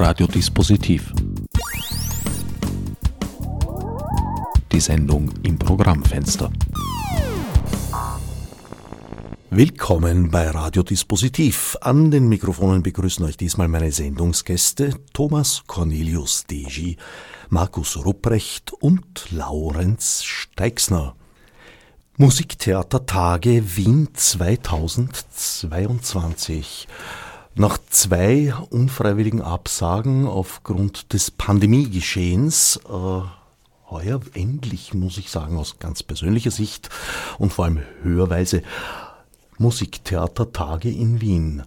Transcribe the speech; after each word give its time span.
Radiodispositiv. 0.00 1.12
Die 4.70 4.78
Sendung 4.78 5.32
im 5.42 5.58
Programmfenster. 5.58 6.52
Willkommen 9.50 10.30
bei 10.30 10.50
Radiodispositiv. 10.50 11.76
An 11.80 12.12
den 12.12 12.28
Mikrofonen 12.28 12.84
begrüßen 12.84 13.24
euch 13.24 13.36
diesmal 13.36 13.66
meine 13.66 13.90
Sendungsgäste 13.90 14.94
Thomas 15.12 15.64
Cornelius 15.66 16.44
Degi, 16.44 16.96
Markus 17.48 18.04
Rupprecht 18.04 18.72
und 18.72 19.32
Laurenz 19.32 20.22
Steixner. 20.22 21.16
Musiktheatertage 22.18 23.76
Wien 23.76 24.10
2022. 24.14 26.86
Nach 27.58 27.76
zwei 27.90 28.54
unfreiwilligen 28.70 29.42
Absagen 29.42 30.28
aufgrund 30.28 31.12
des 31.12 31.32
Pandemiegeschehens, 31.32 32.78
äh, 32.88 33.20
heuer 33.90 34.20
endlich, 34.34 34.94
muss 34.94 35.18
ich 35.18 35.28
sagen, 35.28 35.56
aus 35.56 35.80
ganz 35.80 36.04
persönlicher 36.04 36.52
Sicht 36.52 36.88
und 37.36 37.52
vor 37.52 37.64
allem 37.64 37.80
höherweise, 38.04 38.62
Musiktheatertage 39.58 40.88
in 40.88 41.20
Wien. 41.20 41.64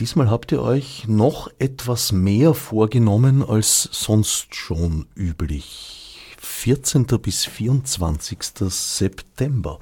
Diesmal 0.00 0.28
habt 0.28 0.50
ihr 0.50 0.62
euch 0.62 1.06
noch 1.06 1.48
etwas 1.60 2.10
mehr 2.10 2.52
vorgenommen 2.52 3.48
als 3.48 3.88
sonst 3.92 4.56
schon 4.56 5.06
üblich. 5.14 6.18
14. 6.40 7.06
bis 7.06 7.44
24. 7.44 8.38
September. 8.68 9.78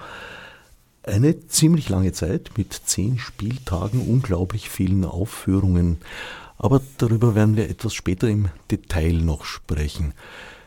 Eine 1.08 1.46
ziemlich 1.46 1.88
lange 1.88 2.12
Zeit 2.12 2.50
mit 2.58 2.74
zehn 2.84 3.18
Spieltagen, 3.18 4.06
unglaublich 4.06 4.68
vielen 4.68 5.06
Aufführungen. 5.06 6.02
Aber 6.58 6.82
darüber 6.98 7.34
werden 7.34 7.56
wir 7.56 7.70
etwas 7.70 7.94
später 7.94 8.28
im 8.28 8.50
Detail 8.70 9.14
noch 9.14 9.46
sprechen. 9.46 10.12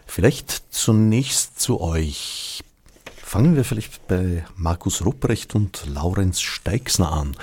Vielleicht 0.07 0.63
zunächst 0.73 1.59
zu 1.59 1.79
euch. 1.79 2.63
Fangen 3.23 3.55
wir 3.55 3.63
vielleicht 3.63 4.07
bei 4.07 4.43
Markus 4.55 5.05
Rupprecht 5.05 5.53
und 5.53 5.85
Laurenz 5.85 6.41
Steixner 6.41 7.11
an. 7.11 7.38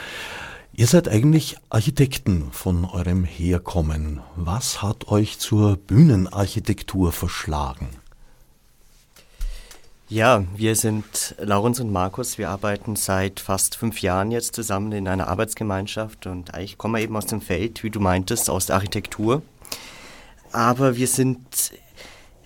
Ihr 0.72 0.88
seid 0.88 1.08
eigentlich 1.08 1.56
Architekten 1.70 2.50
von 2.50 2.84
eurem 2.84 3.22
Herkommen. 3.22 4.22
Was 4.34 4.82
hat 4.82 5.06
euch 5.06 5.38
zur 5.38 5.76
Bühnenarchitektur 5.76 7.12
verschlagen? 7.12 7.90
Ja, 10.10 10.42
wir 10.56 10.74
sind 10.74 11.34
Laurens 11.38 11.80
und 11.80 11.92
Markus. 11.92 12.38
Wir 12.38 12.48
arbeiten 12.48 12.96
seit 12.96 13.40
fast 13.40 13.76
fünf 13.76 14.00
Jahren 14.00 14.30
jetzt 14.30 14.54
zusammen 14.54 14.90
in 14.92 15.06
einer 15.06 15.28
Arbeitsgemeinschaft 15.28 16.26
und 16.26 16.50
kommen 16.78 16.94
wir 16.94 17.02
eben 17.02 17.14
aus 17.14 17.26
dem 17.26 17.42
Feld, 17.42 17.84
wie 17.84 17.90
du 17.90 18.00
meintest, 18.00 18.48
aus 18.48 18.64
der 18.64 18.76
Architektur. 18.76 19.42
Aber 20.50 20.96
wir 20.96 21.06
sind 21.06 21.72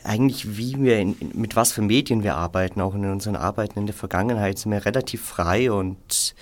eigentlich, 0.02 0.56
wie 0.56 0.74
wir 0.76 0.98
in, 0.98 1.14
mit 1.34 1.54
was 1.54 1.70
für 1.70 1.82
Medien 1.82 2.24
wir 2.24 2.34
arbeiten, 2.34 2.80
auch 2.80 2.96
in 2.96 3.04
unseren 3.04 3.36
Arbeiten 3.36 3.78
in 3.78 3.86
der 3.86 3.94
Vergangenheit, 3.94 4.58
sind 4.58 4.72
wir 4.72 4.84
relativ 4.84 5.24
frei 5.24 5.70
und 5.70 6.34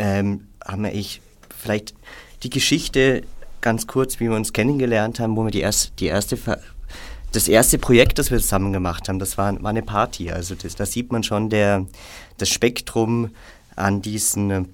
ähm, 0.00 0.48
haben 0.66 0.82
wir 0.82 0.92
ich 0.92 1.20
vielleicht 1.56 1.94
die 2.42 2.50
Geschichte 2.50 3.22
ganz 3.60 3.86
kurz, 3.86 4.18
wie 4.18 4.24
wir 4.24 4.34
uns 4.34 4.52
kennengelernt 4.52 5.20
haben, 5.20 5.36
wo 5.36 5.44
wir 5.44 5.52
die, 5.52 5.60
erst, 5.60 5.92
die 6.00 6.06
erste 6.06 6.36
das 7.32 7.48
erste 7.48 7.78
Projekt, 7.78 8.18
das 8.18 8.30
wir 8.30 8.38
zusammen 8.38 8.72
gemacht 8.72 9.08
haben, 9.08 9.18
das 9.18 9.36
war, 9.36 9.62
war 9.62 9.70
eine 9.70 9.82
Party. 9.82 10.30
Also 10.30 10.54
das, 10.54 10.74
da 10.76 10.86
sieht 10.86 11.12
man 11.12 11.22
schon 11.22 11.50
der, 11.50 11.86
das 12.38 12.48
Spektrum 12.48 13.30
an 13.74 14.00
diesen, 14.02 14.68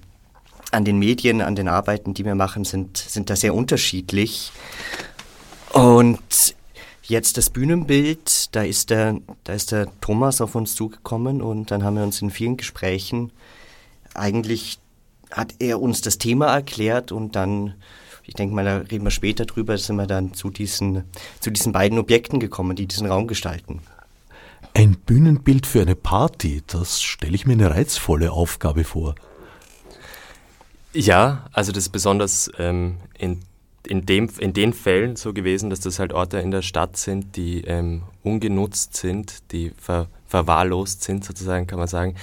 an 0.71 0.85
den 0.85 0.97
Medien, 0.97 1.41
an 1.41 1.55
den 1.55 1.67
Arbeiten, 1.67 2.13
die 2.13 2.25
wir 2.25 2.35
machen, 2.35 2.63
sind, 2.63 2.97
sind 2.97 3.29
da 3.29 3.35
sehr 3.35 3.53
unterschiedlich. 3.53 4.51
Und 5.73 6.55
jetzt 7.03 7.37
das 7.37 7.49
Bühnenbild, 7.49 8.55
da 8.55 8.63
ist 8.63 8.89
der, 8.89 9.17
da 9.43 9.53
ist 9.53 9.71
der 9.71 9.87
Thomas 9.99 10.39
auf 10.39 10.55
uns 10.55 10.75
zugekommen 10.75 11.41
und 11.41 11.71
dann 11.71 11.83
haben 11.83 11.97
wir 11.97 12.03
uns 12.03 12.21
in 12.21 12.29
vielen 12.29 12.57
Gesprächen 12.57 13.31
eigentlich 14.13 14.79
hat 15.31 15.55
er 15.59 15.81
uns 15.81 16.01
das 16.01 16.17
Thema 16.17 16.53
erklärt 16.53 17.11
und 17.11 17.35
dann 17.35 17.73
ich 18.25 18.33
denke 18.35 18.55
mal, 18.55 18.65
da 18.65 18.77
reden 18.77 19.03
wir 19.03 19.11
später 19.11 19.45
drüber, 19.45 19.77
sind 19.77 19.97
wir 19.97 20.07
dann 20.07 20.33
zu 20.33 20.49
diesen, 20.49 21.03
zu 21.39 21.51
diesen 21.51 21.73
beiden 21.73 21.97
Objekten 21.99 22.39
gekommen, 22.39 22.75
die 22.75 22.85
diesen 22.85 23.07
Raum 23.07 23.27
gestalten. 23.27 23.81
Ein 24.73 24.95
Bühnenbild 24.95 25.67
für 25.67 25.81
eine 25.81 25.95
Party, 25.95 26.63
das 26.67 27.01
stelle 27.01 27.35
ich 27.35 27.45
mir 27.45 27.53
eine 27.53 27.71
reizvolle 27.71 28.31
Aufgabe 28.31 28.83
vor. 28.83 29.15
Ja, 30.93 31.45
also 31.51 31.71
das 31.71 31.85
ist 31.85 31.89
besonders 31.89 32.51
ähm, 32.57 32.97
in, 33.17 33.41
in, 33.85 34.05
dem, 34.05 34.29
in 34.39 34.53
den 34.53 34.73
Fällen 34.73 35.15
so 35.15 35.33
gewesen, 35.33 35.69
dass 35.69 35.79
das 35.79 35.99
halt 35.99 36.13
Orte 36.13 36.39
in 36.39 36.51
der 36.51 36.61
Stadt 36.61 36.97
sind, 36.97 37.35
die 37.35 37.61
ähm, 37.65 38.03
ungenutzt 38.23 38.95
sind, 38.95 39.51
die 39.51 39.71
ver, 39.77 40.07
verwahrlost 40.27 41.03
sind 41.03 41.25
sozusagen, 41.25 41.67
kann 41.67 41.79
man 41.79 41.87
sagen. 41.87 42.15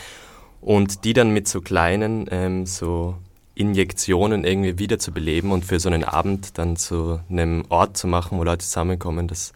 Und 0.60 1.04
die 1.04 1.12
dann 1.12 1.32
mit 1.32 1.48
so 1.48 1.60
kleinen, 1.60 2.26
ähm, 2.30 2.66
so 2.66 3.16
Injektionen 3.60 4.44
irgendwie 4.44 4.78
wiederzubeleben 4.78 5.52
und 5.52 5.64
für 5.64 5.78
so 5.78 5.90
einen 5.90 6.04
Abend 6.04 6.56
dann 6.58 6.76
zu 6.76 7.20
einem 7.28 7.64
Ort 7.68 7.96
zu 7.98 8.06
machen, 8.06 8.38
wo 8.38 8.44
Leute 8.44 8.64
zusammenkommen, 8.64 9.28
das 9.28 9.52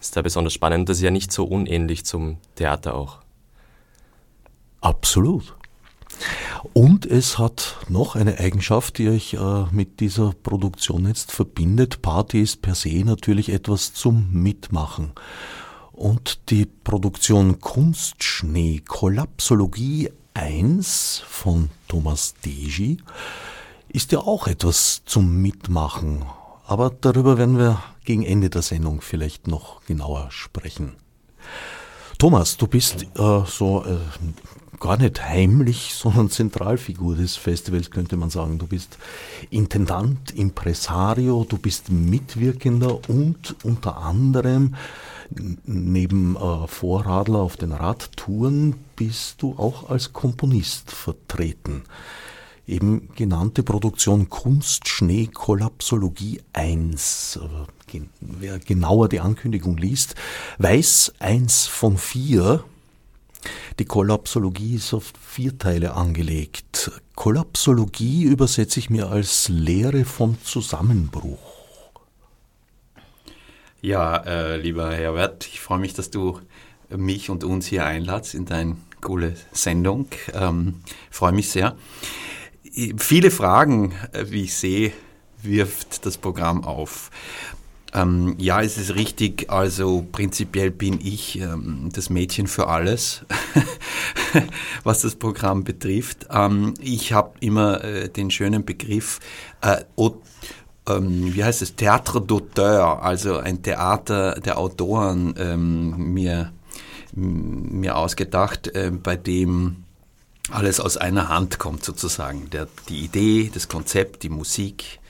ist 0.00 0.16
da 0.16 0.22
besonders 0.22 0.52
spannend. 0.52 0.88
Das 0.88 0.98
ist 0.98 1.02
ja 1.04 1.10
nicht 1.10 1.32
so 1.32 1.44
unähnlich 1.44 2.04
zum 2.04 2.38
Theater 2.56 2.94
auch. 2.94 3.20
Absolut. 4.80 5.54
Und 6.72 7.06
es 7.06 7.38
hat 7.38 7.76
noch 7.88 8.16
eine 8.16 8.38
Eigenschaft, 8.38 8.98
die 8.98 9.08
euch 9.08 9.34
äh, 9.34 9.64
mit 9.70 10.00
dieser 10.00 10.32
Produktion 10.42 11.06
jetzt 11.06 11.32
verbindet. 11.32 12.02
Party 12.02 12.42
ist 12.42 12.60
per 12.60 12.74
se 12.74 13.04
natürlich 13.04 13.50
etwas 13.50 13.94
zum 13.94 14.32
Mitmachen. 14.32 15.12
Und 15.92 16.50
die 16.50 16.66
Produktion 16.66 17.60
Kunstschnee, 17.60 18.82
Kollapsologie 18.86 20.10
1 20.34 21.22
von 21.28 21.70
Thomas 21.86 22.34
Degi 22.44 22.98
ist 23.88 24.10
ja 24.10 24.18
auch 24.18 24.48
etwas 24.48 25.02
zum 25.06 25.40
Mitmachen. 25.40 26.24
Aber 26.66 26.90
darüber 26.90 27.38
werden 27.38 27.56
wir 27.56 27.82
gegen 28.04 28.24
Ende 28.24 28.50
der 28.50 28.62
Sendung 28.62 29.00
vielleicht 29.00 29.46
noch 29.46 29.84
genauer 29.86 30.30
sprechen. 30.30 30.96
Thomas, 32.18 32.56
du 32.56 32.66
bist 32.66 33.04
äh, 33.16 33.42
so 33.46 33.84
äh, 33.84 33.98
gar 34.80 34.96
nicht 34.96 35.22
heimlich, 35.22 35.94
sondern 35.96 36.30
Zentralfigur 36.30 37.14
des 37.14 37.36
Festivals, 37.36 37.90
könnte 37.90 38.16
man 38.16 38.30
sagen. 38.30 38.58
Du 38.58 38.66
bist 38.66 38.98
Intendant, 39.50 40.32
Impresario, 40.32 41.46
du 41.48 41.58
bist 41.58 41.90
Mitwirkender 41.90 43.08
und 43.08 43.56
unter 43.62 43.98
anderem 43.98 44.74
neben 45.64 46.36
äh, 46.36 46.66
Vorradler 46.66 47.40
auf 47.40 47.56
den 47.56 47.72
Radtouren 47.72 48.74
bist 48.96 49.42
du 49.42 49.54
auch 49.58 49.90
als 49.90 50.12
Komponist 50.12 50.90
vertreten. 50.90 51.82
Eben 52.66 53.08
genannte 53.14 53.62
Produktion 53.62 54.30
Kunst, 54.30 54.88
Schnee, 54.88 55.26
Kollapsologie 55.26 56.40
1. 56.54 57.38
Wer 58.20 58.58
genauer 58.58 59.08
die 59.08 59.20
Ankündigung 59.20 59.76
liest, 59.76 60.14
weiß 60.58 61.14
eins 61.18 61.66
von 61.66 61.98
vier. 61.98 62.64
Die 63.78 63.84
Kollapsologie 63.84 64.76
ist 64.76 64.94
auf 64.94 65.12
vier 65.20 65.58
Teile 65.58 65.94
angelegt. 65.94 66.90
Kollapsologie 67.14 68.24
übersetze 68.24 68.80
ich 68.80 68.88
mir 68.88 69.10
als 69.10 69.48
Lehre 69.48 70.04
vom 70.04 70.42
Zusammenbruch. 70.42 71.53
Ja, 73.84 74.16
äh, 74.16 74.56
lieber 74.56 74.94
Herbert, 74.94 75.46
ich 75.46 75.60
freue 75.60 75.78
mich, 75.78 75.92
dass 75.92 76.08
du 76.08 76.40
mich 76.88 77.28
und 77.28 77.44
uns 77.44 77.66
hier 77.66 77.84
einladest 77.84 78.34
in 78.34 78.46
deine 78.46 78.78
coole 79.02 79.34
Sendung. 79.52 80.06
Ähm, 80.32 80.76
freue 81.10 81.32
mich 81.32 81.50
sehr. 81.50 81.76
Viele 82.96 83.30
Fragen, 83.30 83.92
äh, 84.12 84.24
wie 84.30 84.44
ich 84.44 84.54
sehe, 84.54 84.92
wirft 85.42 86.06
das 86.06 86.16
Programm 86.16 86.64
auf. 86.64 87.10
Ähm, 87.92 88.36
ja, 88.38 88.62
es 88.62 88.78
ist 88.78 88.94
richtig. 88.94 89.50
Also 89.50 90.06
prinzipiell 90.10 90.70
bin 90.70 90.98
ich 91.02 91.38
ähm, 91.38 91.90
das 91.92 92.08
Mädchen 92.08 92.46
für 92.46 92.68
alles, 92.68 93.26
was 94.82 95.02
das 95.02 95.14
Programm 95.14 95.62
betrifft. 95.62 96.28
Ähm, 96.30 96.72
ich 96.80 97.12
habe 97.12 97.34
immer 97.40 97.84
äh, 97.84 98.08
den 98.08 98.30
schönen 98.30 98.64
Begriff 98.64 99.20
äh, 99.60 99.84
ähm, 100.88 101.34
wie 101.34 101.44
heißt 101.44 101.62
es, 101.62 101.76
Théâtre 101.76 102.20
d'auteur, 102.20 103.02
also 103.02 103.38
ein 103.38 103.62
Theater 103.62 104.40
der 104.40 104.58
Autoren 104.58 105.34
ähm, 105.38 106.12
mir, 106.12 106.52
mir 107.14 107.96
ausgedacht, 107.96 108.68
äh, 108.68 108.90
bei 108.90 109.16
dem 109.16 109.84
alles 110.50 110.78
aus 110.80 110.96
einer 110.96 111.28
Hand 111.28 111.58
kommt 111.58 111.84
sozusagen. 111.84 112.50
Der, 112.50 112.68
die 112.88 113.04
Idee, 113.04 113.50
das 113.52 113.68
Konzept, 113.68 114.22
die 114.22 114.28
Musik, 114.28 115.00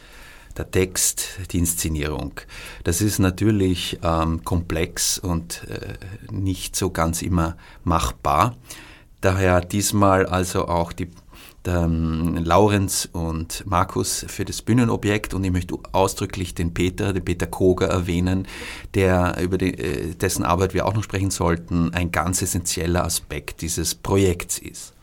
der 0.57 0.71
Text, 0.71 1.41
die 1.51 1.59
Inszenierung. 1.59 2.41
Das 2.85 3.01
ist 3.01 3.19
natürlich 3.19 3.99
ähm, 4.05 4.45
komplex 4.45 5.19
und 5.19 5.67
äh, 5.69 5.95
nicht 6.31 6.77
so 6.77 6.91
ganz 6.91 7.23
immer 7.23 7.57
machbar. 7.83 8.55
Daher 9.21 9.61
diesmal 9.61 10.27
also 10.27 10.69
auch 10.69 10.93
die 10.93 11.11
ähm, 11.67 12.37
Laurenz 12.45 13.09
und 13.13 13.65
Markus 13.67 14.25
für 14.29 14.45
das 14.45 14.63
Bühnenobjekt 14.63 15.35
und 15.35 15.45
ich 15.45 15.53
möchte 15.53 15.77
ausdrücklich 15.93 16.55
den 16.55 16.75
Peter, 16.75 17.13
den 17.13 17.25
Peter 17.25 17.47
Koger 17.47 17.87
erwähnen, 17.87 18.47
der 18.95 19.39
über 19.41 19.59
die, 19.59 19.75
äh, 19.75 20.15
dessen 20.15 20.45
Arbeit 20.45 20.75
wir 20.75 20.87
auch 20.87 20.95
noch 20.95 21.05
sprechen 21.05 21.31
sollten, 21.31 21.93
ein 21.95 22.13
ganz 22.13 22.43
essentieller 22.43 23.05
Aspekt 23.05 23.63
dieses 23.63 23.95
Projekts 23.95 24.59
ist. 24.59 24.95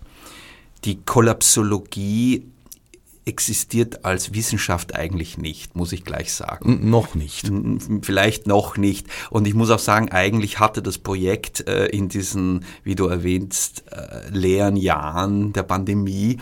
Die 0.86 1.02
Kollapsologie 1.02 2.51
existiert 3.26 4.04
als 4.04 4.34
Wissenschaft 4.34 4.96
eigentlich 4.96 5.38
nicht, 5.38 5.76
muss 5.76 5.92
ich 5.92 6.04
gleich 6.04 6.34
sagen. 6.34 6.90
Noch 6.90 7.14
nicht. 7.14 7.52
Vielleicht 8.02 8.48
noch 8.48 8.78
nicht. 8.78 9.08
Und 9.30 9.48
ich 9.48 9.54
muss 9.54 9.70
auch 9.70 9.80
sagen, 9.80 10.10
eigentlich 10.10 10.60
hatte 10.60 10.82
das 10.82 10.98
Projekt 10.98 11.68
äh, 11.68 11.86
in 11.88 12.10
diesen, 12.10 12.66
wie 12.84 12.96
du 12.96 13.06
erwähnst, 13.06 13.84
äh, 13.92 14.30
leeren 14.30 14.76
Jahren 14.76 15.54
der 15.54 15.64
Pandemie 15.64 16.40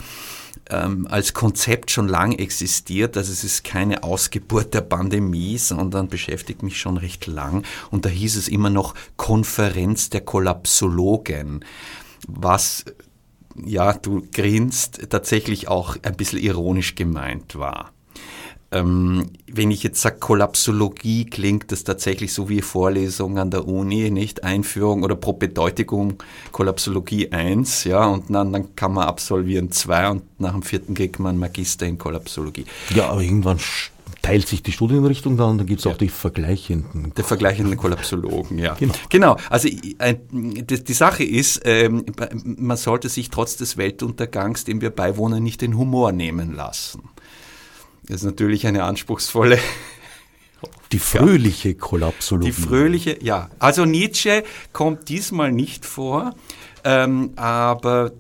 ähm, 0.70 1.08
als 1.10 1.34
Konzept 1.34 1.92
schon 1.92 2.08
lang 2.08 2.32
existiert. 2.34 3.18
Also 3.18 3.34
es 3.34 3.44
ist 3.44 3.64
keine 3.64 4.04
Ausgeburt 4.04 4.74
der 4.74 4.82
Pandemie, 4.82 5.58
sondern 5.58 6.08
beschäftigt 6.08 6.64
mich 6.64 6.80
schon 6.80 6.98
recht 6.98 7.28
lang. 7.28 7.66
Und 7.92 8.06
da 8.06 8.10
hieß 8.10 8.38
es 8.38 8.48
immer 8.48 8.70
noch 8.70 8.96
Konferenz 9.18 10.10
der 10.10 10.22
Kollapsologen 10.22 11.66
was 12.28 12.86
ja, 13.56 13.94
du 13.94 14.24
grinst, 14.32 15.10
tatsächlich 15.10 15.68
auch 15.68 15.98
ein 16.04 16.16
bisschen 16.16 16.40
ironisch 16.40 16.96
gemeint 16.96 17.58
war. 17.58 17.92
Ähm, 18.72 19.32
wenn 19.48 19.72
ich 19.72 19.82
jetzt 19.82 20.00
sage 20.00 20.18
Kollapsologie, 20.20 21.26
klingt 21.26 21.72
das 21.72 21.84
tatsächlich 21.84 22.34
so 22.34 22.50
wie 22.50 22.62
Vorlesung 22.62 23.40
an 23.40 23.50
der 23.50 23.68
Uni, 23.68 24.12
nicht 24.12 24.44
Einführung 24.44 25.02
oder 25.02 25.16
Propedeutikum 25.16 26.18
Kollapsologie 26.52 27.32
1, 27.32 27.86
ja, 27.86 28.06
und 28.06 28.30
dann, 28.30 28.54
dann 28.54 28.76
kann 28.76 28.94
man 28.94 29.08
absolvieren 29.08 29.72
2 29.72 30.10
und 30.10 30.40
nach 30.40 30.52
dem 30.52 30.62
vierten 30.62 30.94
kriegt 30.94 31.20
man 31.20 31.40
Magister 31.40 31.88
in 31.88 31.98
Kollapsologie. 31.98 32.66
Ja, 32.94 33.10
aber 33.10 33.22
irgendwann 33.22 33.60
teilt 34.22 34.48
sich 34.48 34.64
die 34.64 34.72
Studienrichtung 34.72 35.38
da 35.38 35.46
und 35.46 35.60
dann 35.60 35.68
gibt 35.68 35.80
es 35.80 35.88
auch 35.88 35.98
die 35.98 36.10
vergleichenden. 36.10 37.14
Der 37.16 37.24
vergleichenden 37.24 37.78
Kollapsologen, 37.78 38.60
ja. 38.60 38.74
Genau. 38.76 38.94
genau. 39.10 39.38
Also 39.50 39.70
die, 39.70 40.94
Sache 40.94 41.24
ist, 41.24 41.62
ähm, 41.66 42.06
man 42.44 42.78
sollte 42.78 43.10
sich 43.10 43.30
trotz 43.30 43.56
des 43.56 43.78
Weltuntergangs, 43.78 44.66
dem 44.66 44.82
wir 44.82 44.90
beiwohnen, 44.90 45.44
nicht 45.44 45.62
den 45.62 45.78
Humor 45.78 46.12
nehmen 46.12 46.54
lassen. 46.54 47.04
Das 48.04 48.18
ist 48.18 48.24
natürlich 48.24 48.68
eine 48.68 48.84
anspruchsvolle 48.84 49.60
die 50.92 51.00
fröhliche 51.00 51.76
Kollapsologie. 51.76 52.52
Die 52.52 52.62
fröhliche, 52.62 53.18
ja. 53.24 53.50
Also 53.60 53.86
Nietzsche 53.86 54.44
kommt 54.74 55.10
diesmal 55.10 55.52
nicht 55.52 55.86
vor, 55.86 56.36
ähm, 56.84 57.32
aber 57.36 58.12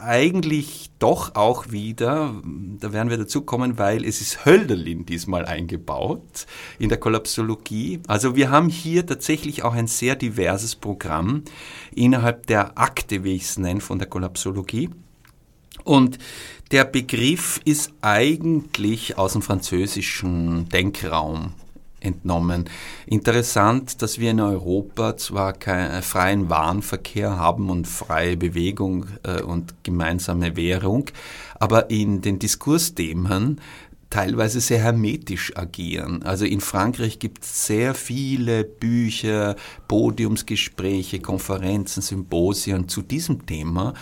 eigentlich 0.00 0.90
doch 0.98 1.34
auch 1.34 1.70
wieder, 1.70 2.34
da 2.80 2.92
werden 2.92 3.10
wir 3.10 3.18
dazu 3.18 3.42
kommen, 3.42 3.78
weil 3.78 4.04
es 4.04 4.20
ist 4.20 4.44
Hölderlin 4.44 5.06
diesmal 5.06 5.44
eingebaut 5.44 6.46
in 6.78 6.88
der 6.88 6.98
Kollapsologie. 6.98 8.00
Also 8.06 8.36
wir 8.36 8.50
haben 8.50 8.68
hier 8.68 9.06
tatsächlich 9.06 9.62
auch 9.62 9.74
ein 9.74 9.86
sehr 9.86 10.16
diverses 10.16 10.74
Programm 10.74 11.42
innerhalb 11.94 12.46
der 12.46 12.78
Akte, 12.78 13.24
wie 13.24 13.34
ich 13.34 13.44
es 13.44 13.58
nenne, 13.58 13.80
von 13.80 13.98
der 13.98 14.08
Kollapsologie. 14.08 14.90
Und 15.84 16.18
der 16.72 16.84
Begriff 16.84 17.60
ist 17.64 17.92
eigentlich 18.00 19.18
aus 19.18 19.34
dem 19.34 19.42
französischen 19.42 20.68
Denkraum 20.68 21.52
entnommen. 22.00 22.68
Interessant, 23.06 24.02
dass 24.02 24.18
wir 24.18 24.30
in 24.30 24.40
Europa 24.40 25.16
zwar 25.16 25.52
keinen 25.52 26.02
freien 26.02 26.48
Warenverkehr 26.50 27.36
haben 27.36 27.70
und 27.70 27.86
freie 27.86 28.36
Bewegung 28.36 29.06
äh, 29.22 29.42
und 29.42 29.74
gemeinsame 29.82 30.56
Währung, 30.56 31.06
aber 31.58 31.90
in 31.90 32.20
den 32.20 32.38
Diskursthemen 32.38 33.60
teilweise 34.10 34.60
sehr 34.60 34.78
hermetisch 34.78 35.56
agieren. 35.56 36.22
Also 36.22 36.44
in 36.44 36.60
Frankreich 36.60 37.18
gibt 37.18 37.44
es 37.44 37.66
sehr 37.66 37.94
viele 37.94 38.64
Bücher, 38.64 39.56
Podiumsgespräche, 39.88 41.20
Konferenzen, 41.20 42.02
Symposien 42.02 42.88
zu 42.88 43.02
diesem 43.02 43.46
Thema 43.46 43.94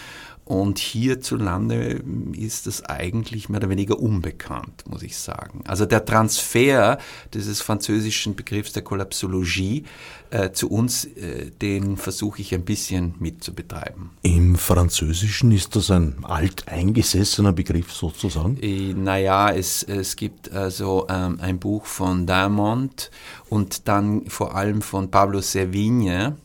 und 0.45 0.79
hierzulande 0.79 2.03
ist 2.37 2.67
das 2.67 2.85
eigentlich 2.85 3.49
mehr 3.49 3.61
oder 3.61 3.71
weniger 3.71 3.99
unbekannt, 3.99 4.85
muss 4.87 5.03
ich 5.03 5.17
sagen. 5.17 5.63
Also 5.67 5.87
der 5.87 6.05
Transfer 6.05 6.99
dieses 7.33 7.63
französischen 7.63 8.37
Begriffs 8.37 8.73
der 8.73 8.83
Kollapsologie 8.83 9.85
äh, 10.31 10.53
zu 10.53 10.71
uns, 10.71 11.07
äh, 11.07 11.51
den 11.63 11.97
versuche 11.97 12.43
ich 12.43 12.55
ein 12.55 12.65
bisschen 12.65 13.15
mitzubetreiben. 13.21 14.11
Im 14.23 14.57
Französischen 14.57 15.51
ist 15.51 15.77
das 15.77 15.91
ein 15.91 16.17
alteingesessener 16.25 17.53
Begriff 17.53 17.93
sozusagen? 17.93 18.59
Äh, 18.61 18.93
naja, 18.93 19.51
es, 19.51 19.83
es 19.83 20.15
gibt 20.15 20.53
also 20.53 21.07
ähm, 21.09 21.39
ein 21.41 21.59
Buch 21.59 21.87
von 21.87 22.27
Diamond 22.27 23.11
und 23.49 23.89
dann 23.89 24.27
vor 24.27 24.55
allem 24.55 24.83
von 24.83 25.11
Pablo 25.11 25.41
Servigne, 25.41 26.37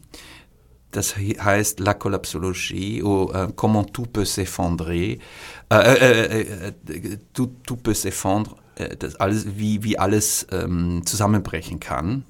das 0.92 1.16
heißt 1.18 1.80
La 1.80 1.94
Collapsologie 1.94 3.04
oder 3.04 3.46
äh, 3.46 3.52
Comment 3.56 3.86
tout 3.94 4.08
peut 4.08 4.26
s'effondrer, 4.26 5.18
äh, 5.70 6.46
tout, 7.34 7.52
tout 7.66 7.78
peut 7.78 7.94
s'effondrer, 7.94 8.56
das 8.98 9.16
wie, 9.58 9.84
wie 9.84 10.00
alles 10.00 10.48
ähm, 10.52 11.02
zusammenbrechen 11.06 11.80
kann. 11.80 12.24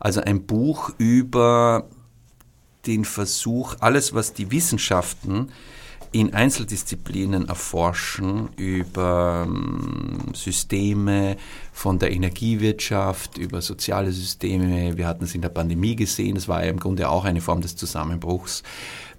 Also 0.00 0.20
ein 0.20 0.44
Buch 0.44 0.90
über 0.98 1.88
den 2.86 3.04
Versuch, 3.04 3.76
alles, 3.80 4.14
was 4.14 4.32
die 4.32 4.50
Wissenschaften 4.50 5.50
in 6.12 6.32
Einzeldisziplinen 6.32 7.48
erforschen 7.48 8.48
über 8.56 9.46
ähm, 9.46 10.32
Systeme 10.32 11.36
von 11.72 11.98
der 11.98 12.12
Energiewirtschaft, 12.12 13.38
über 13.38 13.60
soziale 13.60 14.12
Systeme. 14.12 14.96
Wir 14.96 15.06
hatten 15.06 15.24
es 15.24 15.34
in 15.34 15.42
der 15.42 15.50
Pandemie 15.50 15.96
gesehen, 15.96 16.36
es 16.36 16.48
war 16.48 16.64
ja 16.64 16.70
im 16.70 16.80
Grunde 16.80 17.08
auch 17.08 17.24
eine 17.24 17.40
Form 17.40 17.60
des 17.60 17.76
Zusammenbruchs 17.76 18.62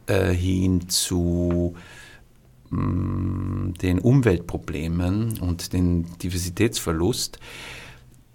äh, 0.08 0.34
hin 0.34 0.90
zu 0.90 1.76
mm, 2.70 3.74
den 3.82 4.00
Umweltproblemen 4.00 5.40
und 5.40 5.74
den 5.74 6.06
Diversitätsverlust, 6.20 7.40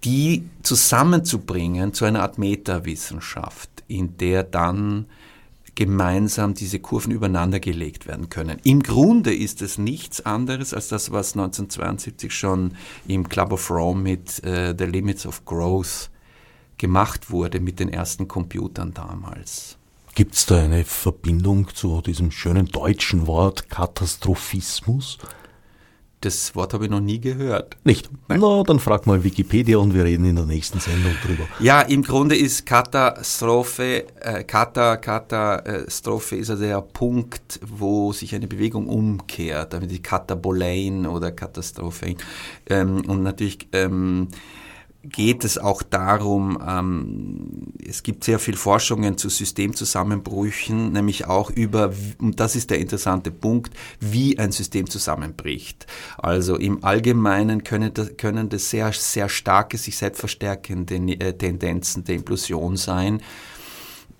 die 0.04 0.44
zusammenzubringen 0.62 1.92
zu 1.92 2.04
einer 2.04 2.22
Art 2.22 2.38
Metawissenschaft, 2.38 3.70
in 3.88 4.16
der 4.18 4.42
dann 4.44 5.06
gemeinsam 5.74 6.54
diese 6.54 6.78
Kurven 6.78 7.12
übereinander 7.12 7.60
gelegt 7.60 8.06
werden 8.06 8.28
können. 8.28 8.58
Im 8.64 8.82
Grunde 8.82 9.34
ist 9.34 9.62
es 9.62 9.78
nichts 9.78 10.24
anderes 10.24 10.72
als 10.72 10.88
das, 10.88 11.10
was 11.10 11.34
1972 11.34 12.32
schon 12.32 12.76
im 13.06 13.28
Club 13.28 13.52
of 13.52 13.70
Rome 13.70 14.02
mit 14.02 14.42
äh, 14.44 14.74
The 14.76 14.84
Limits 14.84 15.26
of 15.26 15.44
Growth 15.44 16.10
gemacht 16.78 17.30
wurde 17.30 17.60
mit 17.60 17.80
den 17.80 17.88
ersten 17.88 18.28
Computern 18.28 18.94
damals. 18.94 19.76
Gibt 20.14 20.34
es 20.34 20.46
da 20.46 20.62
eine 20.62 20.84
Verbindung 20.84 21.68
zu 21.74 22.00
diesem 22.00 22.30
schönen 22.30 22.66
deutschen 22.66 23.26
Wort 23.26 23.68
Katastrophismus? 23.68 25.18
Das 26.24 26.54
Wort 26.54 26.72
habe 26.72 26.86
ich 26.86 26.90
noch 26.90 27.00
nie 27.00 27.20
gehört. 27.20 27.76
Nicht? 27.84 28.08
Nein. 28.28 28.40
Na, 28.40 28.62
dann 28.62 28.78
frag 28.78 29.06
mal 29.06 29.22
Wikipedia 29.22 29.76
und 29.76 29.92
wir 29.92 30.04
reden 30.04 30.24
in 30.24 30.36
der 30.36 30.46
nächsten 30.46 30.80
Sendung 30.80 31.12
drüber. 31.22 31.44
Ja, 31.60 31.82
im 31.82 32.02
Grunde 32.02 32.34
ist 32.34 32.64
Katastrophe, 32.64 34.06
äh, 34.20 34.42
Kata, 34.42 34.96
Katastrophe 34.96 36.36
ist 36.36 36.48
also 36.48 36.62
der 36.62 36.80
Punkt, 36.80 37.60
wo 37.66 38.14
sich 38.14 38.34
eine 38.34 38.46
Bewegung 38.46 38.88
umkehrt, 38.88 39.74
damit 39.74 39.90
die 39.90 40.00
Katabolein 40.00 41.06
oder 41.06 41.30
Katastrophe. 41.30 42.14
Ähm, 42.70 43.02
und 43.06 43.22
natürlich 43.22 43.68
ähm, 43.72 44.28
geht 45.04 45.44
es 45.44 45.58
auch 45.58 45.82
darum, 45.82 46.58
ähm, 46.66 47.74
es 47.86 48.02
gibt 48.02 48.24
sehr 48.24 48.38
viel 48.38 48.56
Forschungen 48.56 49.18
zu 49.18 49.28
Systemzusammenbrüchen, 49.28 50.92
nämlich 50.92 51.26
auch 51.26 51.50
über, 51.50 51.92
und 52.18 52.40
das 52.40 52.56
ist 52.56 52.70
der 52.70 52.78
interessante 52.78 53.30
Punkt, 53.30 53.74
wie 54.00 54.38
ein 54.38 54.52
System 54.52 54.88
zusammenbricht. 54.88 55.86
Also 56.16 56.56
im 56.56 56.84
Allgemeinen 56.84 57.64
können 57.64 57.92
das, 57.92 58.16
können 58.16 58.48
das 58.48 58.70
sehr, 58.70 58.92
sehr 58.92 59.28
starke, 59.28 59.76
sich 59.78 59.96
selbst 59.96 60.20
verstärkende 60.20 60.94
äh, 60.96 61.32
Tendenzen 61.34 62.04
der 62.04 62.16
Implosion 62.16 62.76
sein. 62.76 63.20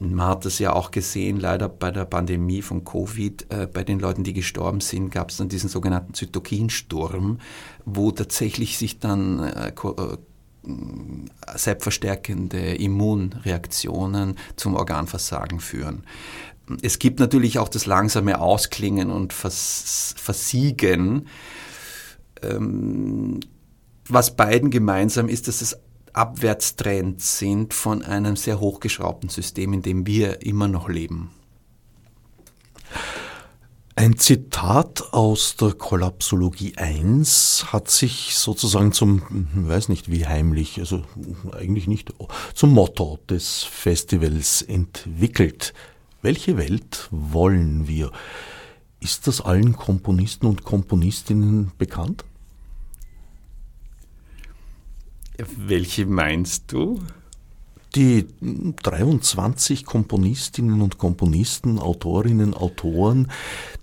Man 0.00 0.26
hat 0.26 0.44
das 0.44 0.58
ja 0.58 0.72
auch 0.72 0.90
gesehen, 0.90 1.40
leider 1.40 1.68
bei 1.68 1.90
der 1.90 2.04
Pandemie 2.04 2.62
von 2.62 2.84
Covid, 2.84 3.46
äh, 3.50 3.66
bei 3.72 3.84
den 3.84 4.00
Leuten, 4.00 4.24
die 4.24 4.32
gestorben 4.32 4.80
sind, 4.80 5.10
gab 5.10 5.30
es 5.30 5.38
dann 5.38 5.48
diesen 5.48 5.70
sogenannten 5.70 6.14
Zytokinsturm, 6.14 7.38
wo 7.84 8.10
tatsächlich 8.10 8.76
sich 8.76 8.98
dann 8.98 9.38
äh, 9.38 9.68
äh 9.68 10.16
selbstverstärkende 11.54 12.74
Immunreaktionen 12.74 14.36
zum 14.56 14.74
Organversagen 14.74 15.60
führen. 15.60 16.04
Es 16.82 16.98
gibt 16.98 17.20
natürlich 17.20 17.58
auch 17.58 17.68
das 17.68 17.86
langsame 17.86 18.40
Ausklingen 18.40 19.10
und 19.10 19.32
Vers 19.32 20.14
Versiegen. 20.16 21.28
Ähm, 22.42 23.40
was 24.08 24.36
beiden 24.36 24.70
gemeinsam 24.70 25.28
ist, 25.28 25.48
dass 25.48 25.60
es 25.60 25.78
Abwärtstrends 26.12 27.38
sind 27.38 27.74
von 27.74 28.02
einem 28.02 28.36
sehr 28.36 28.60
hochgeschraubten 28.60 29.28
System, 29.28 29.72
in 29.72 29.82
dem 29.82 30.06
wir 30.06 30.42
immer 30.42 30.68
noch 30.68 30.88
leben. 30.88 31.30
Ein 33.96 34.18
Zitat 34.18 35.12
aus 35.12 35.54
der 35.54 35.72
Kollapsologie 35.72 36.76
1 36.76 37.66
hat 37.72 37.88
sich 37.88 38.34
sozusagen 38.34 38.92
zum, 38.92 39.22
weiß 39.54 39.88
nicht 39.88 40.10
wie 40.10 40.26
heimlich, 40.26 40.80
also 40.80 41.04
eigentlich 41.52 41.86
nicht, 41.86 42.12
zum 42.54 42.72
Motto 42.72 43.20
des 43.28 43.62
Festivals 43.62 44.62
entwickelt. 44.62 45.74
Welche 46.22 46.56
Welt 46.56 47.06
wollen 47.12 47.86
wir? 47.86 48.10
Ist 48.98 49.28
das 49.28 49.40
allen 49.40 49.76
Komponisten 49.76 50.46
und 50.46 50.64
Komponistinnen 50.64 51.70
bekannt? 51.78 52.24
Welche 55.38 56.04
meinst 56.06 56.72
du? 56.72 57.00
Die 57.94 58.26
23 58.40 59.84
Komponistinnen 59.84 60.82
und 60.82 60.98
Komponisten, 60.98 61.78
Autorinnen, 61.78 62.54
Autoren, 62.54 63.30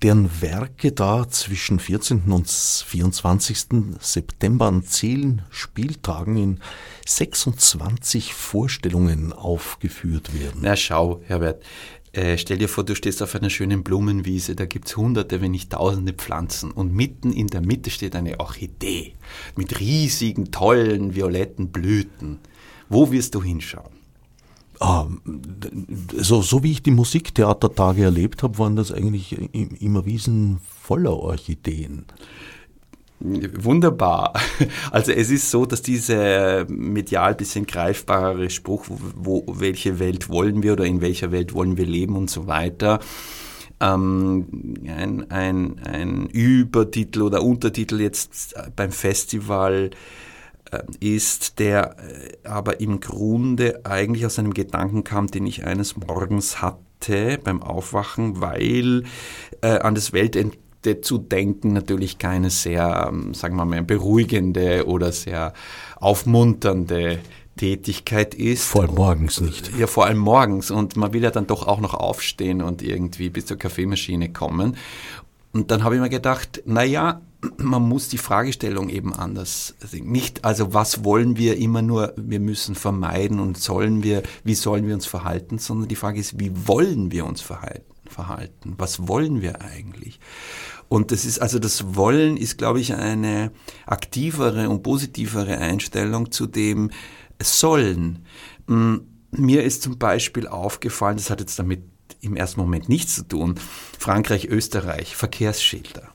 deren 0.01 0.41
Werke 0.41 0.91
da 0.91 1.29
zwischen 1.29 1.79
14. 1.79 2.23
und 2.31 2.49
24. 2.49 3.65
September 3.99 4.67
an 4.67 4.83
zehn 4.83 5.43
Spieltagen 5.49 6.35
in 6.35 6.59
26 7.05 8.33
Vorstellungen 8.33 9.31
aufgeführt 9.31 10.37
werden. 10.37 10.61
Na 10.61 10.75
schau, 10.75 11.21
Herbert, 11.25 11.63
äh, 12.13 12.37
stell 12.37 12.57
dir 12.57 12.67
vor, 12.67 12.83
du 12.83 12.95
stehst 12.95 13.23
auf 13.23 13.35
einer 13.35 13.49
schönen 13.49 13.83
Blumenwiese, 13.83 14.55
da 14.55 14.65
gibt 14.65 14.89
es 14.89 14.97
hunderte, 14.97 15.39
wenn 15.39 15.51
nicht 15.51 15.71
tausende 15.71 16.11
Pflanzen 16.11 16.71
und 16.71 16.93
mitten 16.93 17.31
in 17.31 17.47
der 17.47 17.61
Mitte 17.61 17.89
steht 17.89 18.17
eine 18.17 18.39
Orchidee 18.41 19.13
mit 19.55 19.79
riesigen, 19.79 20.51
tollen, 20.51 21.15
violetten 21.15 21.71
Blüten. 21.71 22.39
Wo 22.89 23.09
wirst 23.11 23.35
du 23.35 23.41
hinschauen? 23.41 24.00
Ah, 24.83 25.05
so, 26.17 26.41
so 26.41 26.63
wie 26.63 26.71
ich 26.71 26.81
die 26.81 26.89
Musiktheatertage 26.89 28.03
erlebt 28.03 28.41
habe, 28.41 28.57
waren 28.57 28.75
das 28.75 28.91
eigentlich 28.91 29.37
immer 29.79 30.07
Wiesen 30.07 30.59
voller 30.81 31.13
Orchideen. 31.13 32.05
Wunderbar. 33.19 34.33
Also 34.91 35.11
es 35.11 35.29
ist 35.29 35.51
so, 35.51 35.67
dass 35.67 35.83
dieser 35.83 36.65
medial 36.67 37.35
bisschen 37.35 37.67
greifbare 37.67 38.49
Spruch, 38.49 38.85
wo, 38.89 39.43
welche 39.47 39.99
Welt 39.99 40.29
wollen 40.29 40.63
wir 40.63 40.73
oder 40.73 40.85
in 40.85 40.99
welcher 40.99 41.31
Welt 41.31 41.53
wollen 41.53 41.77
wir 41.77 41.85
leben 41.85 42.15
und 42.15 42.31
so 42.31 42.47
weiter, 42.47 42.99
ähm, 43.79 44.47
ein, 44.87 45.29
ein, 45.29 45.79
ein 45.85 46.25
Übertitel 46.25 47.21
oder 47.21 47.43
Untertitel 47.43 48.01
jetzt 48.01 48.55
beim 48.75 48.91
Festival 48.91 49.91
ist, 50.99 51.59
der 51.59 51.97
äh, 51.97 52.47
aber 52.47 52.79
im 52.79 52.99
Grunde 52.99 53.81
eigentlich 53.85 54.25
aus 54.25 54.39
einem 54.39 54.53
Gedanken 54.53 55.03
kam, 55.03 55.27
den 55.27 55.45
ich 55.45 55.65
eines 55.65 55.97
Morgens 55.97 56.61
hatte 56.61 57.39
beim 57.43 57.61
Aufwachen, 57.61 58.41
weil 58.41 59.03
äh, 59.61 59.79
an 59.79 59.95
das 59.95 60.13
Weltende 60.13 61.01
zu 61.01 61.17
denken 61.17 61.73
natürlich 61.73 62.17
keine 62.17 62.49
sehr, 62.49 63.09
ähm, 63.11 63.33
sagen 63.33 63.55
wir 63.55 63.65
mal, 63.65 63.83
beruhigende 63.83 64.87
oder 64.87 65.11
sehr 65.11 65.53
aufmunternde 65.97 67.19
Tätigkeit 67.57 68.33
ist. 68.33 68.63
Vor 68.63 68.83
allem 68.83 68.95
morgens 68.95 69.41
nicht. 69.41 69.71
Ja, 69.77 69.87
vor 69.87 70.05
allem 70.05 70.17
morgens. 70.17 70.71
Und 70.71 70.95
man 70.95 71.13
will 71.13 71.21
ja 71.21 71.31
dann 71.31 71.47
doch 71.47 71.67
auch 71.67 71.79
noch 71.79 71.93
aufstehen 71.93 72.61
und 72.61 72.81
irgendwie 72.81 73.29
bis 73.29 73.45
zur 73.45 73.57
Kaffeemaschine 73.57 74.31
kommen. 74.31 74.77
Und 75.51 75.69
dann 75.69 75.83
habe 75.83 75.95
ich 75.95 76.01
mir 76.01 76.09
gedacht, 76.09 76.63
na 76.65 76.83
ja, 76.83 77.21
man 77.57 77.87
muss 77.87 78.07
die 78.07 78.17
Fragestellung 78.17 78.89
eben 78.89 79.13
anders 79.13 79.75
sehen. 79.79 80.11
Nicht, 80.11 80.45
also 80.45 80.73
was 80.73 81.03
wollen 81.03 81.37
wir 81.37 81.57
immer 81.57 81.81
nur, 81.81 82.13
wir 82.15 82.39
müssen 82.39 82.75
vermeiden 82.75 83.39
und 83.39 83.57
sollen 83.57 84.03
wir, 84.03 84.23
wie 84.43 84.55
sollen 84.55 84.87
wir 84.87 84.93
uns 84.93 85.07
verhalten, 85.07 85.57
sondern 85.57 85.87
die 85.87 85.95
Frage 85.95 86.19
ist, 86.19 86.39
wie 86.39 86.51
wollen 86.67 87.11
wir 87.11 87.25
uns 87.25 87.41
verhalten? 87.41 87.91
verhalten? 88.11 88.75
Was 88.77 89.07
wollen 89.07 89.41
wir 89.41 89.61
eigentlich? 89.61 90.19
Und 90.89 91.11
das 91.11 91.25
ist 91.25 91.39
also 91.39 91.57
das 91.57 91.95
Wollen 91.95 92.37
ist, 92.37 92.57
glaube 92.57 92.79
ich, 92.79 92.93
eine 92.93 93.51
aktivere 93.85 94.69
und 94.69 94.83
positivere 94.83 95.57
Einstellung 95.57 96.31
zu 96.31 96.45
dem 96.45 96.91
Sollen. 97.41 98.25
Mm, 98.67 98.97
mir 99.31 99.63
ist 99.63 99.81
zum 99.81 99.97
Beispiel 99.97 100.47
aufgefallen, 100.47 101.17
das 101.17 101.29
hat 101.29 101.39
jetzt 101.39 101.57
damit 101.57 101.83
im 102.19 102.35
ersten 102.35 102.59
Moment 102.59 102.89
nichts 102.89 103.15
zu 103.15 103.27
tun, 103.27 103.55
Frankreich, 103.97 104.47
Österreich, 104.47 105.15
Verkehrsschilder. 105.15 106.10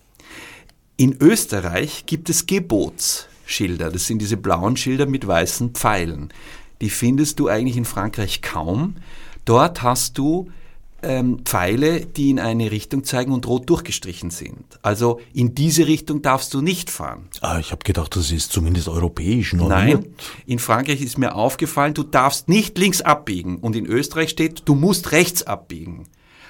In 0.98 1.16
Österreich 1.20 2.06
gibt 2.06 2.30
es 2.30 2.46
Gebotsschilder. 2.46 3.90
Das 3.90 4.06
sind 4.06 4.20
diese 4.20 4.38
blauen 4.38 4.78
Schilder 4.78 5.04
mit 5.04 5.26
weißen 5.26 5.70
Pfeilen. 5.70 6.32
Die 6.80 6.88
findest 6.88 7.38
du 7.38 7.48
eigentlich 7.48 7.76
in 7.76 7.84
Frankreich 7.84 8.40
kaum. 8.40 8.96
Dort 9.44 9.82
hast 9.82 10.16
du 10.16 10.50
ähm, 11.02 11.40
Pfeile, 11.44 12.06
die 12.06 12.30
in 12.30 12.40
eine 12.40 12.70
Richtung 12.70 13.04
zeigen 13.04 13.32
und 13.32 13.46
rot 13.46 13.68
durchgestrichen 13.68 14.30
sind. 14.30 14.64
Also 14.80 15.20
in 15.34 15.54
diese 15.54 15.86
Richtung 15.86 16.22
darfst 16.22 16.54
du 16.54 16.62
nicht 16.62 16.90
fahren. 16.90 17.28
Ah, 17.42 17.58
ich 17.58 17.72
habe 17.72 17.84
gedacht, 17.84 18.16
das 18.16 18.32
ist 18.32 18.50
zumindest 18.50 18.88
europäisch 18.88 19.52
normiert. 19.52 20.02
Nein, 20.02 20.14
in 20.46 20.58
Frankreich 20.58 21.02
ist 21.02 21.18
mir 21.18 21.34
aufgefallen, 21.34 21.92
du 21.92 22.04
darfst 22.04 22.48
nicht 22.48 22.78
links 22.78 23.02
abbiegen. 23.02 23.58
Und 23.58 23.76
in 23.76 23.84
Österreich 23.84 24.30
steht, 24.30 24.62
du 24.64 24.74
musst 24.74 25.12
rechts 25.12 25.42
abbiegen. 25.42 26.08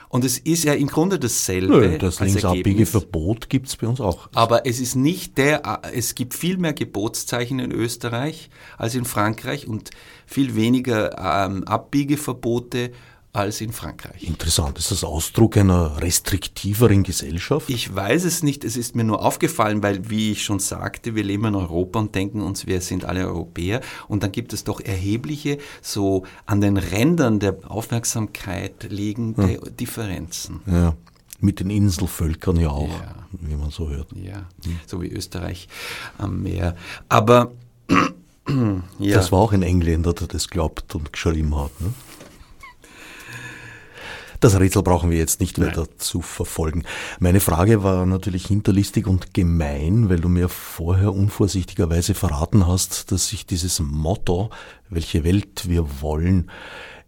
Und 0.08 0.24
es 0.24 0.38
ist 0.38 0.64
ja 0.64 0.74
im 0.74 0.86
Grunde 0.86 1.18
dasselbe. 1.18 1.78
Nö, 1.78 1.98
das 1.98 2.20
Linksabbiegeverbot 2.20 3.48
gibt 3.48 3.68
es 3.68 3.76
bei 3.76 3.86
uns 3.86 4.00
auch. 4.00 4.28
Aber 4.34 4.66
es 4.66 4.80
ist 4.80 4.94
nicht 4.94 5.36
der, 5.38 5.80
es 5.92 6.14
gibt 6.14 6.34
viel 6.34 6.58
mehr 6.58 6.72
Gebotszeichen 6.72 7.58
in 7.58 7.72
Österreich 7.72 8.50
als 8.78 8.94
in 8.94 9.04
Frankreich 9.04 9.66
und 9.66 9.90
viel 10.26 10.54
weniger 10.54 11.46
ähm, 11.46 11.64
Abbiegeverbote 11.64 12.92
als 13.36 13.60
in 13.60 13.72
Frankreich. 13.72 14.22
Interessant. 14.22 14.78
Ist 14.78 14.90
das 14.90 15.04
Ausdruck 15.04 15.56
einer 15.56 16.00
restriktiveren 16.00 17.02
Gesellschaft? 17.02 17.68
Ich 17.70 17.94
weiß 17.94 18.24
es 18.24 18.42
nicht. 18.42 18.64
Es 18.64 18.76
ist 18.76 18.96
mir 18.96 19.04
nur 19.04 19.24
aufgefallen, 19.24 19.82
weil, 19.82 20.08
wie 20.10 20.32
ich 20.32 20.44
schon 20.44 20.58
sagte, 20.58 21.14
wir 21.14 21.22
leben 21.22 21.44
in 21.46 21.54
Europa 21.54 21.98
und 21.98 22.14
denken 22.14 22.40
uns, 22.40 22.66
wir 22.66 22.80
sind 22.80 23.04
alle 23.04 23.26
Europäer. 23.26 23.80
Und 24.08 24.22
dann 24.22 24.32
gibt 24.32 24.52
es 24.52 24.64
doch 24.64 24.80
erhebliche, 24.80 25.58
so 25.82 26.24
an 26.46 26.60
den 26.60 26.76
Rändern 26.76 27.38
der 27.38 27.58
Aufmerksamkeit 27.68 28.88
liegende 28.90 29.52
ja. 29.52 29.60
Differenzen. 29.70 30.60
Ja. 30.66 30.94
Mit 31.40 31.60
den 31.60 31.70
Inselvölkern 31.70 32.56
ja 32.56 32.70
auch, 32.70 32.88
ja. 32.88 33.14
wie 33.32 33.56
man 33.56 33.70
so 33.70 33.90
hört. 33.90 34.08
Ja, 34.14 34.48
hm. 34.64 34.80
so 34.86 35.02
wie 35.02 35.08
Österreich 35.08 35.68
am 36.16 36.42
Meer. 36.42 36.74
Aber 37.10 37.52
ja. 38.98 39.14
Das 39.14 39.32
war 39.32 39.40
auch 39.40 39.52
ein 39.52 39.62
Engländer, 39.62 40.12
der 40.14 40.28
das 40.28 40.48
glaubt 40.48 40.94
und 40.94 41.12
geschrieben 41.12 41.54
hat. 41.56 41.78
Ne? 41.80 41.92
Das 44.46 44.60
Rätsel 44.60 44.84
brauchen 44.84 45.10
wir 45.10 45.18
jetzt 45.18 45.40
nicht 45.40 45.60
weiter 45.60 45.86
Nein. 45.88 45.98
zu 45.98 46.20
verfolgen. 46.20 46.84
Meine 47.18 47.40
Frage 47.40 47.82
war 47.82 48.06
natürlich 48.06 48.46
hinterlistig 48.46 49.08
und 49.08 49.34
gemein, 49.34 50.08
weil 50.08 50.20
du 50.20 50.28
mir 50.28 50.48
vorher 50.48 51.12
unvorsichtigerweise 51.12 52.14
verraten 52.14 52.68
hast, 52.68 53.10
dass 53.10 53.26
sich 53.26 53.46
dieses 53.46 53.80
Motto, 53.80 54.50
welche 54.88 55.24
Welt 55.24 55.68
wir 55.68 56.00
wollen, 56.00 56.48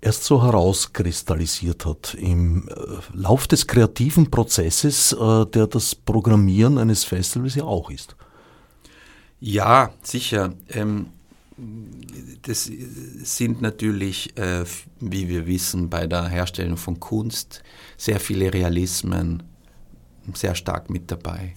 erst 0.00 0.24
so 0.24 0.42
herauskristallisiert 0.42 1.86
hat 1.86 2.14
im 2.14 2.66
äh, 2.66 2.72
Lauf 3.12 3.46
des 3.46 3.68
kreativen 3.68 4.32
Prozesses, 4.32 5.12
äh, 5.12 5.46
der 5.46 5.68
das 5.68 5.94
Programmieren 5.94 6.76
eines 6.76 7.04
Festivals 7.04 7.54
ja 7.54 7.62
auch 7.62 7.88
ist. 7.88 8.16
Ja, 9.38 9.92
sicher. 10.02 10.54
Ähm, 10.70 11.06
das 12.42 12.70
sind 13.22 13.60
natürlich, 13.60 14.36
äh, 14.38 14.64
wie 15.00 15.28
wir 15.28 15.46
wissen, 15.46 15.90
bei 15.90 16.06
der 16.06 16.28
Herstellung 16.28 16.76
von 16.76 17.00
Kunst 17.00 17.62
sehr 17.96 18.20
viele 18.20 18.52
Realismen 18.52 19.42
sehr 20.34 20.54
stark 20.54 20.90
mit 20.90 21.10
dabei. 21.10 21.54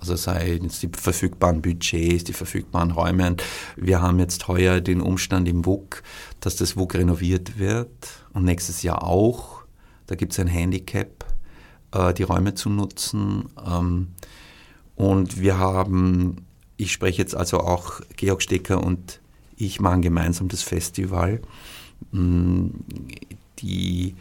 Also 0.00 0.14
sei 0.16 0.60
es 0.64 0.80
die 0.80 0.90
verfügbaren 0.92 1.60
Budgets, 1.60 2.24
die 2.24 2.32
verfügbaren 2.32 2.92
Räume. 2.92 3.36
Wir 3.76 4.00
haben 4.00 4.18
jetzt 4.18 4.46
heuer 4.48 4.80
den 4.80 5.00
Umstand 5.00 5.48
im 5.48 5.66
WUK, 5.66 6.02
dass 6.40 6.56
das 6.56 6.76
WUK 6.76 6.96
renoviert 6.96 7.58
wird 7.58 7.90
und 8.32 8.44
nächstes 8.44 8.82
Jahr 8.82 9.02
auch. 9.02 9.62
Da 10.06 10.14
gibt 10.14 10.32
es 10.32 10.38
ein 10.38 10.46
Handicap, 10.46 11.24
äh, 11.92 12.14
die 12.14 12.22
Räume 12.22 12.54
zu 12.54 12.70
nutzen. 12.70 13.48
Ähm, 13.66 14.08
und 14.94 15.40
wir 15.40 15.58
haben, 15.58 16.46
ich 16.76 16.92
spreche 16.92 17.18
jetzt 17.18 17.34
also 17.34 17.60
auch 17.60 18.00
Georg 18.16 18.42
Stecker 18.42 18.82
und 18.82 19.20
ich 19.58 19.80
machen 19.80 20.02
gemeinsam 20.02 20.48
das 20.48 20.62
Festival. 20.62 21.40
Mm, 22.12 22.68
die 23.58 24.14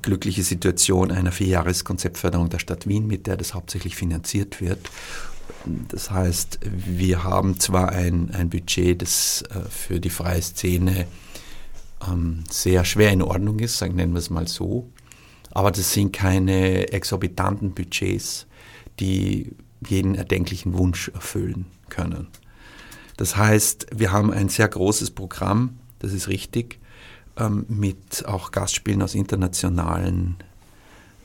glückliche 0.00 0.42
Situation 0.42 1.10
einer 1.10 1.32
Vierjahres-Konzeptförderung 1.32 2.48
der 2.48 2.58
Stadt 2.58 2.86
Wien, 2.86 3.06
mit 3.06 3.26
der 3.26 3.36
das 3.36 3.54
hauptsächlich 3.54 3.96
finanziert 3.96 4.60
wird. 4.60 4.90
Das 5.88 6.10
heißt, 6.10 6.60
wir 6.64 7.24
haben 7.24 7.60
zwar 7.60 7.90
ein, 7.90 8.30
ein 8.32 8.48
Budget, 8.48 9.02
das 9.02 9.42
äh, 9.50 9.68
für 9.68 10.00
die 10.00 10.10
freie 10.10 10.42
Szene 10.42 11.06
ähm, 12.08 12.44
sehr 12.50 12.84
schwer 12.84 13.12
in 13.12 13.22
Ordnung 13.22 13.58
ist, 13.58 13.78
sagen, 13.78 13.96
nennen 13.96 14.12
wir 14.12 14.18
es 14.18 14.30
mal 14.30 14.48
so, 14.48 14.88
aber 15.50 15.70
das 15.70 15.92
sind 15.92 16.12
keine 16.12 16.92
exorbitanten 16.92 17.74
Budgets, 17.74 18.46
die 18.98 19.52
jeden 19.86 20.14
erdenklichen 20.14 20.76
Wunsch 20.78 21.08
erfüllen 21.08 21.66
können. 21.88 22.28
Das 23.22 23.36
heißt, 23.36 23.86
wir 23.94 24.10
haben 24.10 24.32
ein 24.32 24.48
sehr 24.48 24.66
großes 24.66 25.12
Programm, 25.12 25.78
das 26.00 26.12
ist 26.12 26.26
richtig, 26.26 26.80
ähm, 27.36 27.64
mit 27.68 28.26
auch 28.26 28.50
Gastspielen 28.50 29.00
aus 29.00 29.14
internationalen 29.14 30.38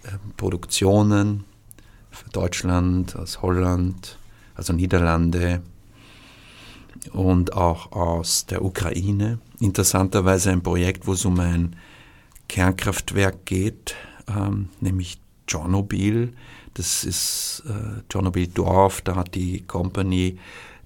ähm, 0.05 0.19
Produktionen. 0.37 1.43
Deutschland, 2.33 3.15
aus 3.15 3.41
Holland, 3.41 4.19
also 4.53 4.73
Niederlande 4.73 5.63
und 7.13 7.53
auch 7.53 7.91
aus 7.93 8.45
der 8.45 8.63
Ukraine. 8.63 9.39
Interessanterweise 9.59 10.51
ein 10.51 10.61
Projekt, 10.61 11.07
wo 11.07 11.13
es 11.13 11.25
um 11.25 11.39
ein 11.39 11.77
Kernkraftwerk 12.47 13.43
geht, 13.45 13.95
ähm, 14.27 14.69
nämlich 14.81 15.17
Tschernobyl. 15.47 16.31
Das 16.75 17.03
ist 17.03 17.63
äh, 17.67 18.03
Tschernobyl 18.07 18.49
Dorf, 18.49 19.01
da 19.01 19.15
hat 19.15 19.33
die 19.33 19.61
Company 19.61 20.37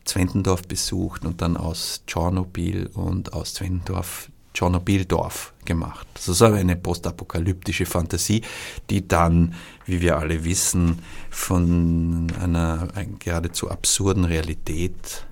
Zwentendorf 0.05 0.63
besucht 0.63 1.25
und 1.25 1.41
dann 1.41 1.57
aus 1.57 2.03
Tschernobyl 2.07 2.87
und 2.93 3.33
aus 3.33 3.53
Zwentendorf 3.53 4.29
Tschernobyl-Dorf 4.53 5.53
gemacht. 5.65 6.07
Das 6.13 6.27
ist 6.27 6.41
aber 6.41 6.57
eine 6.57 6.75
postapokalyptische 6.75 7.85
Fantasie, 7.85 8.41
die 8.89 9.07
dann, 9.07 9.53
wie 9.85 10.01
wir 10.01 10.17
alle 10.17 10.43
wissen, 10.43 10.99
von 11.29 12.27
einer 12.39 12.89
geradezu 13.19 13.69
absurden 13.69 14.25
Realität 14.25 15.25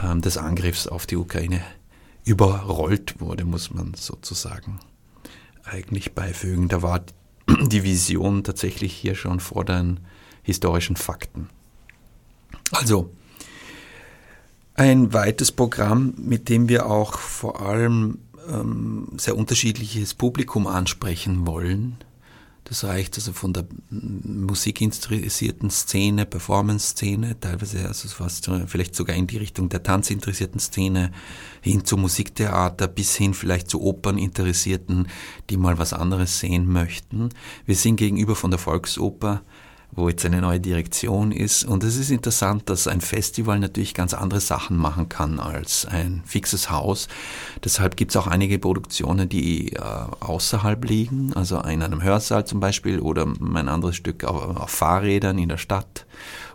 ähm, 0.00 0.20
des 0.20 0.36
Angriffs 0.36 0.86
auf 0.86 1.06
die 1.06 1.16
Ukraine 1.16 1.62
überrollt 2.24 3.20
wurde, 3.20 3.44
muss 3.44 3.72
man 3.72 3.94
sozusagen 3.94 4.80
eigentlich 5.64 6.12
beifügen. 6.12 6.68
Da 6.68 6.82
war 6.82 7.04
die 7.66 7.82
Vision 7.82 8.44
tatsächlich 8.44 8.94
hier 8.94 9.14
schon 9.14 9.40
vor 9.40 9.64
den 9.64 10.00
historischen 10.42 10.96
Fakten. 10.96 11.48
Also, 12.70 13.10
ein 14.74 15.12
weites 15.12 15.52
Programm, 15.52 16.14
mit 16.16 16.48
dem 16.48 16.68
wir 16.68 16.86
auch 16.86 17.18
vor 17.18 17.60
allem 17.60 18.18
ähm, 18.50 19.08
sehr 19.16 19.36
unterschiedliches 19.36 20.14
Publikum 20.14 20.66
ansprechen 20.66 21.46
wollen. 21.46 21.98
Das 22.64 22.82
reicht 22.82 23.16
also 23.16 23.34
von 23.34 23.52
der 23.52 23.66
musikinteressierten 23.90 25.68
Szene, 25.70 26.24
Performance-Szene, 26.24 27.38
teilweise 27.38 27.86
also 27.86 28.08
fast 28.08 28.50
vielleicht 28.66 28.94
sogar 28.94 29.14
in 29.14 29.26
die 29.26 29.36
Richtung 29.36 29.68
der 29.68 29.82
tanzinteressierten 29.82 30.58
Szene, 30.60 31.12
hin 31.60 31.84
zu 31.84 31.98
Musiktheater, 31.98 32.88
bis 32.88 33.16
hin 33.16 33.34
vielleicht 33.34 33.68
zu 33.68 33.82
Operninteressierten, 33.82 35.08
die 35.50 35.58
mal 35.58 35.76
was 35.76 35.92
anderes 35.92 36.40
sehen 36.40 36.66
möchten. 36.66 37.28
Wir 37.66 37.76
sind 37.76 37.96
gegenüber 37.96 38.34
von 38.34 38.50
der 38.50 38.58
Volksoper 38.58 39.42
wo 39.96 40.08
jetzt 40.08 40.24
eine 40.24 40.40
neue 40.40 40.60
Direktion 40.60 41.32
ist. 41.32 41.64
Und 41.64 41.84
es 41.84 41.96
ist 41.96 42.10
interessant, 42.10 42.68
dass 42.68 42.86
ein 42.88 43.00
Festival 43.00 43.58
natürlich 43.58 43.94
ganz 43.94 44.14
andere 44.14 44.40
Sachen 44.40 44.76
machen 44.76 45.08
kann 45.08 45.40
als 45.40 45.86
ein 45.86 46.22
fixes 46.24 46.70
Haus. 46.70 47.08
Deshalb 47.62 47.96
gibt 47.96 48.10
es 48.12 48.16
auch 48.16 48.26
einige 48.26 48.58
Produktionen, 48.58 49.28
die 49.28 49.72
äh, 49.72 49.80
außerhalb 49.80 50.84
liegen, 50.84 51.32
also 51.34 51.60
in 51.60 51.82
einem 51.82 52.02
Hörsaal 52.02 52.46
zum 52.46 52.60
Beispiel 52.60 53.00
oder 53.00 53.26
mein 53.38 53.68
anderes 53.68 53.96
Stück 53.96 54.24
auf, 54.24 54.56
auf 54.56 54.70
Fahrrädern 54.70 55.38
in 55.38 55.48
der 55.48 55.58
Stadt 55.58 56.06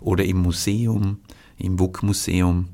oder 0.01 0.24
im 0.24 0.38
Museum, 0.38 1.19
im 1.58 1.79
WUK-Museum. 1.79 2.69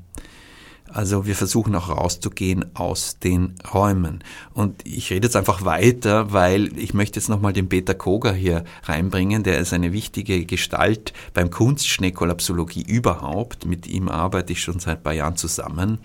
Also 0.92 1.26
wir 1.26 1.34
versuchen 1.34 1.74
auch 1.74 1.88
rauszugehen 1.88 2.64
aus 2.74 3.18
den 3.18 3.54
Räumen. 3.72 4.22
Und 4.54 4.86
ich 4.86 5.10
rede 5.10 5.26
jetzt 5.26 5.36
einfach 5.36 5.64
weiter, 5.64 6.32
weil 6.32 6.76
ich 6.78 6.94
möchte 6.94 7.18
jetzt 7.18 7.28
nochmal 7.28 7.52
den 7.52 7.68
Peter 7.68 7.94
Koger 7.94 8.32
hier 8.32 8.64
reinbringen. 8.84 9.42
Der 9.42 9.58
ist 9.58 9.72
eine 9.72 9.92
wichtige 9.92 10.46
Gestalt 10.46 11.12
beim 11.34 11.50
Kunstschneekollapsologie 11.50 12.82
überhaupt. 12.82 13.66
Mit 13.66 13.86
ihm 13.86 14.08
arbeite 14.08 14.52
ich 14.52 14.62
schon 14.62 14.78
seit 14.78 14.98
ein 14.98 15.02
paar 15.02 15.12
Jahren 15.12 15.36
zusammen. 15.36 15.98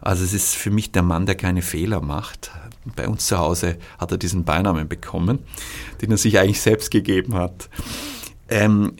Also 0.00 0.24
es 0.24 0.32
ist 0.32 0.54
für 0.54 0.70
mich 0.70 0.92
der 0.92 1.02
Mann, 1.02 1.26
der 1.26 1.34
keine 1.34 1.62
Fehler 1.62 2.00
macht. 2.00 2.50
Bei 2.94 3.08
uns 3.08 3.26
zu 3.26 3.38
Hause 3.38 3.78
hat 3.98 4.12
er 4.12 4.18
diesen 4.18 4.44
Beinamen 4.44 4.88
bekommen, 4.88 5.40
den 6.00 6.10
er 6.10 6.16
sich 6.16 6.38
eigentlich 6.38 6.60
selbst 6.60 6.90
gegeben 6.90 7.34
hat. 7.34 7.68
Ähm, 8.48 8.92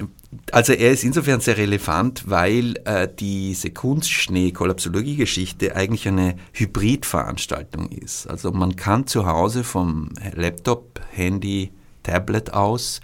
also 0.52 0.72
er 0.72 0.92
ist 0.92 1.02
insofern 1.02 1.40
sehr 1.40 1.56
relevant, 1.56 2.30
weil 2.30 2.76
äh, 2.84 3.08
diese 3.08 3.70
Kunstschnee-Kollapsologie-Geschichte 3.70 5.74
eigentlich 5.74 6.06
eine 6.06 6.36
Hybridveranstaltung 6.52 7.88
ist. 7.88 8.28
Also 8.28 8.52
man 8.52 8.76
kann 8.76 9.06
zu 9.06 9.26
Hause 9.26 9.64
vom 9.64 10.10
Laptop, 10.34 11.00
Handy, 11.10 11.72
Tablet 12.04 12.54
aus 12.54 13.00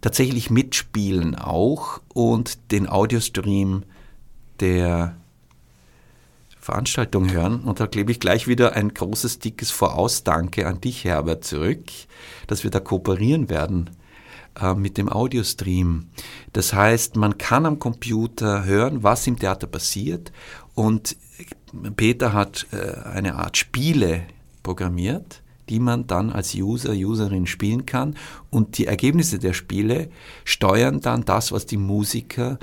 tatsächlich 0.00 0.50
mitspielen 0.50 1.34
auch 1.34 2.00
und 2.14 2.70
den 2.70 2.88
Audiostream 2.88 3.82
der 4.60 5.16
Veranstaltung 6.60 7.32
hören. 7.32 7.62
Und 7.62 7.80
da 7.80 7.88
klebe 7.88 8.12
ich 8.12 8.20
gleich 8.20 8.46
wieder 8.46 8.74
ein 8.74 8.94
großes, 8.94 9.40
dickes 9.40 9.72
Vorausdanke 9.72 10.66
an 10.66 10.80
dich, 10.80 11.04
Herbert, 11.04 11.44
zurück, 11.44 11.84
dass 12.46 12.62
wir 12.62 12.70
da 12.70 12.78
kooperieren 12.78 13.48
werden 13.48 13.90
äh, 14.60 14.74
mit 14.74 14.98
dem 14.98 15.08
Audiostream. 15.08 16.08
Das 16.52 16.72
heißt, 16.72 17.16
man 17.16 17.38
kann 17.38 17.66
am 17.66 17.78
Computer 17.78 18.64
hören, 18.64 19.02
was 19.02 19.26
im 19.26 19.38
Theater 19.38 19.66
passiert 19.66 20.32
und 20.74 21.16
Peter 21.96 22.32
hat 22.32 22.66
äh, 22.72 23.08
eine 23.08 23.34
Art 23.36 23.56
Spiele 23.56 24.22
programmiert, 24.62 25.42
die 25.68 25.80
man 25.80 26.06
dann 26.06 26.30
als 26.30 26.54
User, 26.54 26.92
Userin 26.92 27.46
spielen 27.46 27.86
kann 27.86 28.16
und 28.50 28.78
die 28.78 28.86
Ergebnisse 28.86 29.38
der 29.38 29.52
Spiele 29.52 30.10
steuern 30.44 31.00
dann 31.00 31.24
das, 31.24 31.52
was 31.52 31.66
die 31.66 31.76
Musiker 31.76 32.58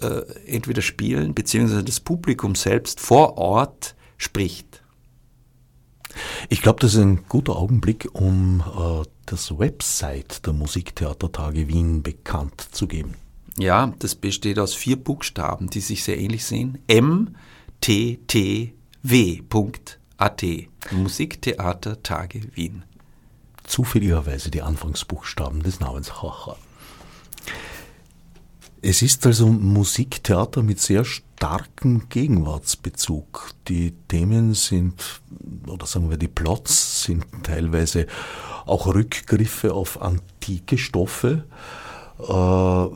äh, 0.00 0.22
entweder 0.46 0.82
spielen, 0.82 1.34
beziehungsweise 1.34 1.84
das 1.84 2.00
Publikum 2.00 2.54
selbst 2.54 3.00
vor 3.00 3.38
Ort 3.38 3.94
spricht. 4.16 4.82
Ich 6.48 6.62
glaube, 6.62 6.80
das 6.80 6.94
ist 6.94 7.00
ein 7.00 7.24
guter 7.28 7.56
Augenblick, 7.56 8.08
um 8.12 8.60
äh, 8.60 9.06
das 9.26 9.58
Website 9.58 10.46
der 10.46 10.52
Musiktheatertage 10.52 11.68
Wien 11.68 12.02
bekannt 12.02 12.68
zu 12.72 12.86
geben. 12.86 13.14
Ja, 13.58 13.92
das 13.98 14.14
besteht 14.14 14.58
aus 14.58 14.74
vier 14.74 14.96
Buchstaben, 14.96 15.70
die 15.70 15.80
sich 15.80 16.04
sehr 16.04 16.18
ähnlich 16.18 16.44
sehen. 16.44 16.78
M 16.86 17.36
T 17.80 18.20
T 18.26 18.74
W.at. 19.02 20.44
Musiktheatertage 20.90 22.40
Wien. 22.54 22.84
Zufälligerweise 23.64 24.50
die 24.50 24.62
Anfangsbuchstaben 24.62 25.62
des 25.62 25.80
Namens. 25.80 26.22
Haha. 26.22 26.56
Es 28.82 29.02
ist 29.02 29.26
also 29.26 29.48
Musiktheater 29.48 30.62
mit 30.62 30.80
sehr 30.80 31.04
starkem 31.36 32.08
Gegenwartsbezug. 32.08 33.50
Die 33.68 33.92
Themen 34.08 34.54
sind, 34.54 35.20
oder 35.66 35.86
sagen 35.86 36.08
wir 36.08 36.16
die 36.16 36.28
Plots, 36.28 37.02
sind 37.02 37.26
teilweise 37.42 38.06
auch 38.64 38.86
Rückgriffe 38.86 39.74
auf 39.74 40.00
antike 40.00 40.78
Stoffe, 40.78 41.44
äh, 42.18 42.86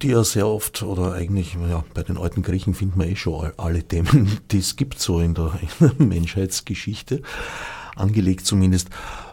die 0.00 0.08
ja 0.08 0.24
sehr 0.24 0.48
oft, 0.48 0.82
oder 0.82 1.12
eigentlich 1.12 1.56
ja, 1.68 1.84
bei 1.92 2.02
den 2.02 2.16
alten 2.16 2.42
Griechen 2.42 2.72
findet 2.72 2.96
man 2.96 3.08
eh 3.08 3.16
schon 3.16 3.52
alle 3.58 3.82
Themen, 3.82 4.38
die 4.50 4.58
es 4.58 4.76
gibt 4.76 4.98
so 4.98 5.20
in 5.20 5.34
der, 5.34 5.52
in 5.60 5.68
der 5.98 6.06
Menschheitsgeschichte, 6.06 7.20
angelegt 7.94 8.46
zumindest. 8.46 8.88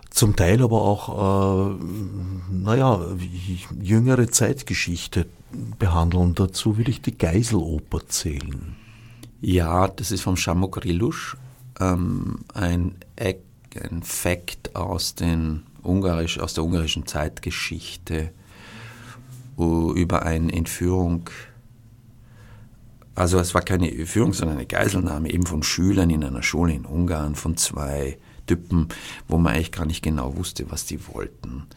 Zum 0.10 0.36
Teil 0.36 0.62
aber 0.62 0.82
auch, 0.82 1.72
äh, 1.72 1.86
naja, 2.52 3.00
jüngere 3.82 4.28
Zeitgeschichte 4.28 5.28
behandeln. 5.80 6.36
Dazu 6.36 6.78
will 6.78 6.90
ich 6.90 7.02
die 7.02 7.18
Geiseloper 7.18 8.08
zählen. 8.08 8.76
Ja, 9.42 9.88
das 9.88 10.12
ist 10.12 10.22
vom 10.22 10.38
Shamok 10.38 10.84
Rilusch, 10.84 11.36
ähm, 11.80 12.40
ein, 12.54 12.96
ein 13.18 14.04
Fact 14.04 14.76
aus, 14.76 15.16
den 15.16 15.64
Ungarisch, 15.82 16.40
aus 16.40 16.54
der 16.54 16.64
ungarischen 16.64 17.08
Zeitgeschichte 17.08 18.32
über 19.58 20.24
eine 20.24 20.52
Entführung. 20.54 21.30
Also 23.16 23.40
es 23.40 23.54
war 23.54 23.62
keine 23.62 23.92
Entführung, 23.92 24.34
sondern 24.34 24.58
eine 24.58 24.66
Geiselnahme 24.66 25.32
eben 25.32 25.46
von 25.46 25.64
Schülern 25.64 26.10
in 26.10 26.24
einer 26.24 26.44
Schule 26.44 26.74
in 26.74 26.86
Ungarn 26.86 27.36
von 27.36 27.58
zwei 27.58 28.18
Typen, 28.48 28.88
wo 29.28 29.38
man 29.38 29.54
eigentlich 29.54 29.72
gar 29.72 29.86
nicht 29.86 30.02
genau 30.02 30.36
wusste, 30.38 30.72
was 30.72 30.86
die 30.86 31.08
wollten. 31.08 31.68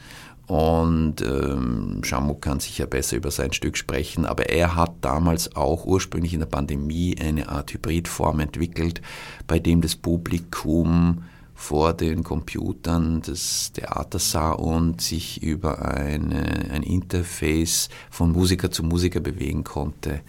Und 0.47 1.23
ähm, 1.23 2.01
Shamu 2.03 2.35
kann 2.35 2.61
sicher 2.61 2.87
besser 2.87 3.17
über 3.17 3.31
sein 3.31 3.53
Stück 3.53 3.79
sprechen, 3.79 4.27
aber 4.27 4.51
er 4.51 4.77
hat 4.77 4.93
damals 5.01 5.57
auch 5.57 5.87
ursprünglich 5.87 6.35
in 6.35 6.41
der 6.41 6.47
Pandemie 6.47 7.17
eine 7.19 7.49
Art 7.49 7.73
Hybridform 7.73 8.41
entwickelt, 8.41 9.01
bei 9.47 9.59
dem 9.59 9.81
das 9.81 9.97
Publikum 9.97 11.25
vor 11.55 11.95
den 11.95 12.25
Computern 12.25 13.23
des 13.23 13.73
Theaters 13.73 14.33
sah 14.33 14.53
und 14.53 15.01
sich 15.01 15.43
über 15.43 15.83
eine, 15.83 16.69
ein 16.71 16.83
Interface 16.83 17.89
von 18.11 18.33
Musiker 18.33 18.71
zu 18.71 18.83
Musiker 18.83 19.21
bewegen 19.21 19.65
konnte. 19.65 20.21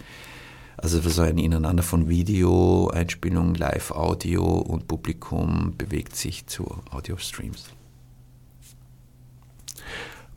Also 0.78 1.00
so 1.00 1.22
ein 1.22 1.38
Ineinander 1.38 1.82
von 1.82 2.08
Video, 2.08 2.88
Einspielung, 2.88 3.54
Live-Audio 3.54 4.44
und 4.44 4.88
Publikum 4.88 5.74
bewegt 5.76 6.16
sich 6.16 6.46
zu 6.46 6.64
Audio-Streams. 6.90 7.64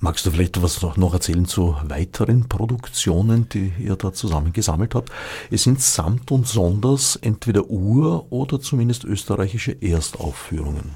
Magst 0.01 0.25
du 0.25 0.31
vielleicht 0.31 0.61
was 0.61 0.81
noch 0.81 1.13
erzählen 1.13 1.45
zu 1.45 1.75
weiteren 1.83 2.47
Produktionen, 2.47 3.49
die 3.49 3.73
ihr 3.79 3.97
da 3.97 4.13
zusammen 4.13 4.53
gesammelt 4.53 4.95
habt? 4.95 5.11
Es 5.51 5.63
sind 5.63 5.81
samt 5.81 6.31
und 6.31 6.47
sonders 6.47 7.17
entweder 7.17 7.69
Ur- 7.69 8.31
oder 8.31 8.61
zumindest 8.61 9.03
österreichische 9.03 9.73
Erstaufführungen. 9.81 10.95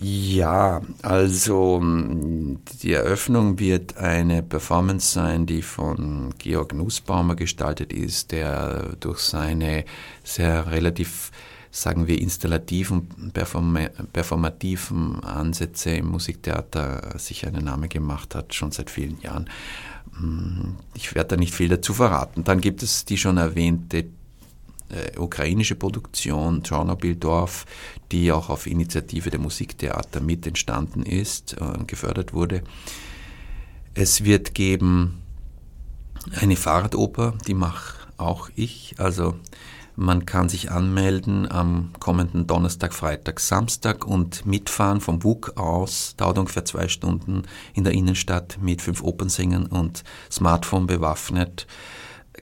Ja, 0.00 0.80
also 1.02 1.82
die 2.82 2.92
Eröffnung 2.92 3.58
wird 3.58 3.96
eine 3.96 4.44
Performance 4.44 5.12
sein, 5.12 5.44
die 5.44 5.62
von 5.62 6.32
Georg 6.38 6.72
Nussbaumer 6.72 7.34
gestaltet 7.34 7.92
ist, 7.92 8.30
der 8.30 8.94
durch 9.00 9.18
seine 9.18 9.84
sehr 10.22 10.70
relativ, 10.70 11.32
sagen 11.70 12.06
wir, 12.06 12.20
installativen, 12.20 13.32
performativen 14.12 15.22
Ansätze 15.22 15.90
im 15.90 16.06
Musiktheater 16.06 17.18
sich 17.18 17.46
einen 17.46 17.64
Namen 17.64 17.88
gemacht 17.88 18.34
hat, 18.34 18.54
schon 18.54 18.72
seit 18.72 18.90
vielen 18.90 19.20
Jahren. 19.20 19.48
Ich 20.94 21.14
werde 21.14 21.28
da 21.28 21.36
nicht 21.36 21.54
viel 21.54 21.68
dazu 21.68 21.94
verraten. 21.94 22.44
Dann 22.44 22.60
gibt 22.60 22.82
es 22.82 23.04
die 23.04 23.18
schon 23.18 23.36
erwähnte 23.36 24.06
äh, 24.88 25.18
ukrainische 25.18 25.74
Produktion 25.74 26.62
Tschernobyl-Dorf, 26.62 27.66
die 28.10 28.32
auch 28.32 28.48
auf 28.48 28.66
Initiative 28.66 29.30
der 29.30 29.38
Musiktheater 29.38 30.20
mit 30.20 30.46
entstanden 30.46 31.02
ist 31.02 31.54
und 31.60 31.82
äh, 31.82 31.84
gefördert 31.84 32.32
wurde. 32.32 32.62
Es 33.94 34.24
wird 34.24 34.54
geben 34.54 35.22
eine 36.40 36.56
Fahrradoper, 36.56 37.34
die 37.46 37.54
mache 37.54 37.98
auch 38.16 38.48
ich. 38.54 38.94
Also 38.98 39.34
man 39.98 40.26
kann 40.26 40.48
sich 40.48 40.70
anmelden 40.70 41.50
am 41.50 41.90
kommenden 41.98 42.46
Donnerstag, 42.46 42.94
Freitag, 42.94 43.40
Samstag 43.40 44.06
und 44.06 44.46
mitfahren 44.46 45.00
vom 45.00 45.24
WUK 45.24 45.56
aus, 45.56 46.14
dauert 46.16 46.38
ungefähr 46.38 46.64
zwei 46.64 46.86
Stunden 46.86 47.42
in 47.74 47.82
der 47.82 47.94
Innenstadt 47.94 48.58
mit 48.62 48.80
fünf 48.80 49.02
Opernsängern 49.02 49.66
und 49.66 50.04
Smartphone 50.30 50.86
bewaffnet, 50.86 51.66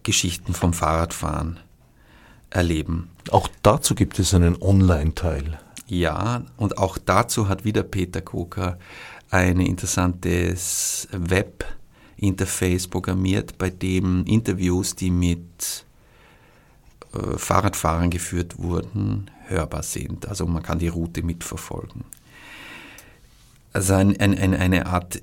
Geschichten 0.03 0.53
vom 0.53 0.75
Fahrradfahren 0.75 1.59
erleben. 2.51 3.11
Auch 3.31 3.49
dazu 3.63 3.95
gibt 3.95 4.19
es 4.19 4.35
einen 4.35 4.61
Online-Teil. 4.61 5.59
Ja, 5.87 6.43
und 6.59 6.77
auch 6.77 6.99
dazu 6.99 7.49
hat 7.49 7.65
wieder 7.65 7.85
Peter 7.85 8.21
Koker 8.21 8.79
ein 9.31 9.61
interessantes 9.61 11.09
Web-Interface 11.11 12.89
programmiert, 12.89 13.57
bei 13.57 13.71
dem 13.71 14.27
Interviews, 14.27 14.95
die 14.95 15.11
mit 15.11 15.86
äh, 17.17 17.39
Fahrradfahrern 17.39 18.11
geführt 18.11 18.59
wurden, 18.59 19.31
hörbar 19.47 19.83
sind. 19.83 20.29
Also 20.29 20.47
man 20.47 20.63
kann 20.63 20.79
die 20.79 20.89
Route 20.89 21.23
mitverfolgen. 21.23 22.05
Also 23.73 23.95
ein, 23.95 24.19
ein, 24.19 24.55
eine 24.55 24.87
Art 24.87 25.23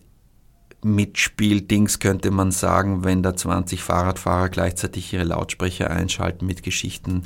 Mitspieldings 0.84 2.00
könnte 2.00 2.30
man 2.30 2.52
sagen, 2.52 3.04
wenn 3.04 3.24
da 3.24 3.36
20 3.36 3.82
Fahrradfahrer 3.82 4.50
gleichzeitig 4.50 5.14
ihre 5.14 5.24
Lautsprecher 5.24 5.90
einschalten 5.90 6.46
mit 6.46 6.62
Geschichten, 6.62 7.24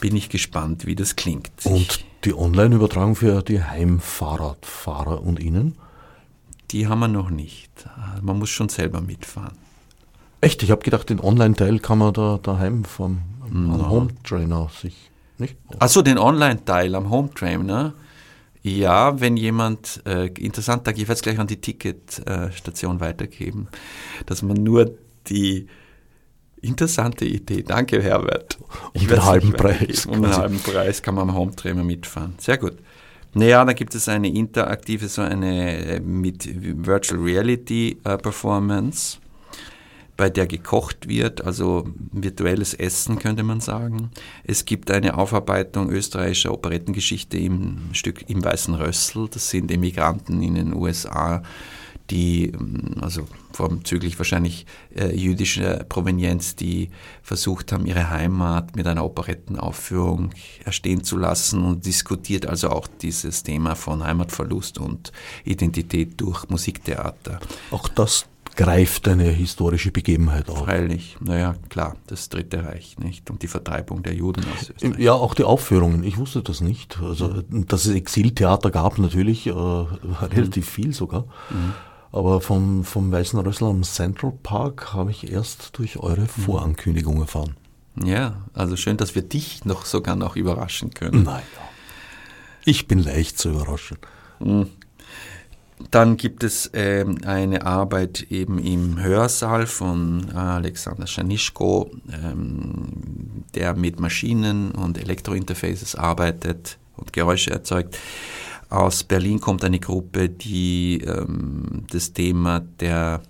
bin 0.00 0.16
ich 0.16 0.28
gespannt, 0.28 0.86
wie 0.86 0.96
das 0.96 1.16
klingt. 1.16 1.50
Und 1.64 2.04
die 2.24 2.34
Online-Übertragung 2.34 3.16
für 3.16 3.42
die 3.42 3.62
Heimfahrradfahrer 3.62 5.22
und 5.22 5.40
Ihnen? 5.40 5.76
Die 6.70 6.86
haben 6.86 7.00
wir 7.00 7.08
noch 7.08 7.30
nicht. 7.30 7.70
Man 8.22 8.38
muss 8.38 8.50
schon 8.50 8.68
selber 8.68 9.00
mitfahren. 9.00 9.56
Echt? 10.40 10.62
Ich 10.62 10.70
habe 10.70 10.82
gedacht, 10.82 11.10
den 11.10 11.20
Online-Teil 11.20 11.78
kann 11.80 11.98
man 11.98 12.14
da 12.14 12.38
daheim 12.42 12.84
vom 12.84 13.20
no. 13.50 13.88
Home 13.88 14.08
Trainer 14.24 14.68
sich 14.80 15.10
nicht. 15.38 15.56
Achso, 15.78 16.02
den 16.02 16.18
Online-Teil 16.18 16.94
am 16.94 17.10
Home 17.10 17.30
Trainer. 17.34 17.94
Ja, 18.62 19.18
wenn 19.20 19.36
jemand, 19.38 20.02
äh, 20.04 20.26
interessant, 20.26 20.86
da 20.86 20.90
ich 20.90 20.98
werde 20.98 21.14
es 21.14 21.22
gleich 21.22 21.38
an 21.38 21.46
die 21.46 21.60
Ticketstation 21.60 22.98
äh, 22.98 23.00
weitergeben, 23.00 23.68
dass 24.26 24.42
man 24.42 24.62
nur 24.62 24.92
die 25.28 25.66
interessante 26.60 27.24
Idee, 27.24 27.62
danke 27.62 28.02
Herbert. 28.02 28.58
Ich 28.92 29.02
um 29.02 29.08
den 29.08 29.24
halben 29.24 29.52
Preis. 29.52 30.04
Um 30.04 30.20
den 30.20 30.36
halben 30.36 30.58
Preis 30.58 31.02
kann 31.02 31.14
man 31.14 31.30
am 31.30 31.34
Home-Trainer 31.34 31.82
mitfahren. 31.82 32.34
Sehr 32.38 32.58
gut. 32.58 32.76
Naja, 33.32 33.64
da 33.64 33.72
gibt 33.72 33.94
es 33.94 34.08
eine 34.08 34.28
interaktive, 34.28 35.08
so 35.08 35.22
eine 35.22 35.76
äh, 35.76 36.00
mit 36.00 36.48
Virtual 36.86 37.20
Reality 37.20 37.96
äh, 38.04 38.18
Performance 38.18 39.18
bei 40.20 40.28
der 40.28 40.46
gekocht 40.46 41.08
wird, 41.08 41.46
also 41.46 41.88
virtuelles 42.12 42.74
Essen 42.74 43.18
könnte 43.18 43.42
man 43.42 43.62
sagen. 43.62 44.10
Es 44.44 44.66
gibt 44.66 44.90
eine 44.90 45.16
Aufarbeitung 45.16 45.88
österreichischer 45.88 46.52
Operettengeschichte 46.52 47.38
im 47.38 47.88
Stück 47.94 48.28
im 48.28 48.44
Weißen 48.44 48.74
Rössel. 48.74 49.28
Das 49.30 49.48
sind 49.48 49.70
Emigranten 49.72 50.42
in 50.42 50.56
den 50.56 50.74
USA, 50.74 51.42
die, 52.10 52.48
ähm, 52.48 52.96
also 53.00 53.26
vorzüglich 53.54 54.18
wahrscheinlich 54.18 54.66
äh, 54.94 55.16
jüdischer 55.16 55.84
Provenienz, 55.84 56.54
die 56.54 56.90
versucht 57.22 57.72
haben, 57.72 57.86
ihre 57.86 58.10
Heimat 58.10 58.76
mit 58.76 58.86
einer 58.86 59.06
Operettenaufführung 59.06 60.34
erstehen 60.66 61.02
zu 61.02 61.16
lassen 61.16 61.64
und 61.64 61.86
diskutiert 61.86 62.44
also 62.44 62.68
auch 62.68 62.88
dieses 63.00 63.42
Thema 63.42 63.74
von 63.74 64.04
Heimatverlust 64.04 64.76
und 64.80 65.12
Identität 65.44 66.20
durch 66.20 66.46
Musiktheater. 66.50 67.40
Auch 67.70 67.88
das 67.88 68.26
greift 68.56 69.08
eine 69.08 69.24
historische 69.24 69.90
Begebenheit 69.90 70.48
auf. 70.48 70.64
Freilich, 70.64 71.16
naja, 71.20 71.54
klar, 71.68 71.96
das 72.06 72.28
Dritte 72.28 72.64
Reich, 72.64 72.98
nicht? 72.98 73.30
Und 73.30 73.42
die 73.42 73.46
Vertreibung 73.46 74.02
der 74.02 74.14
Juden 74.14 74.44
aus 74.54 74.70
Österreich. 74.70 74.98
Ja, 74.98 75.12
auch 75.12 75.34
die 75.34 75.44
Aufführungen, 75.44 76.04
ich 76.04 76.18
wusste 76.18 76.42
das 76.42 76.60
nicht. 76.60 76.98
Also, 77.02 77.42
dass 77.50 77.86
es 77.86 77.94
Exiltheater 77.94 78.70
gab, 78.70 78.98
natürlich, 78.98 79.46
äh, 79.46 79.52
relativ 79.52 80.66
mhm. 80.66 80.70
viel 80.70 80.92
sogar. 80.92 81.24
Mhm. 81.50 81.74
Aber 82.12 82.40
vom, 82.40 82.84
vom 82.84 83.12
Weißen 83.12 83.38
Rössel 83.38 83.68
am 83.68 83.82
Central 83.84 84.32
Park 84.42 84.94
habe 84.94 85.10
ich 85.12 85.30
erst 85.30 85.78
durch 85.78 85.98
eure 85.98 86.22
mhm. 86.22 86.28
Vorankündigung 86.28 87.20
erfahren. 87.20 87.56
Ja, 88.02 88.42
also 88.52 88.76
schön, 88.76 88.96
dass 88.96 89.14
wir 89.14 89.22
dich 89.22 89.64
noch 89.64 89.84
sogar 89.84 90.16
noch 90.16 90.36
überraschen 90.36 90.90
können. 90.90 91.24
Naja, 91.24 91.42
ich 92.64 92.88
bin 92.88 92.98
leicht 92.98 93.38
zu 93.38 93.50
überraschen. 93.50 93.98
Mhm. 94.40 94.68
Dann 95.90 96.16
gibt 96.16 96.44
es 96.44 96.70
ähm, 96.74 97.18
eine 97.24 97.64
Arbeit 97.66 98.26
eben 98.30 98.58
im 98.58 99.02
Hörsaal 99.02 99.66
von 99.66 100.30
Alexander 100.30 101.06
Schanischko, 101.06 101.90
ähm, 102.12 103.44
der 103.54 103.74
mit 103.74 103.98
Maschinen 103.98 104.72
und 104.72 104.98
Elektrointerfaces 104.98 105.96
arbeitet 105.96 106.78
und 106.96 107.12
Geräusche 107.12 107.50
erzeugt. 107.50 107.98
Aus 108.68 109.02
Berlin 109.02 109.40
kommt 109.40 109.64
eine 109.64 109.80
Gruppe, 109.80 110.28
die 110.28 111.00
ähm, 111.00 111.86
das 111.90 112.12
Thema 112.12 112.60
der 112.60 113.22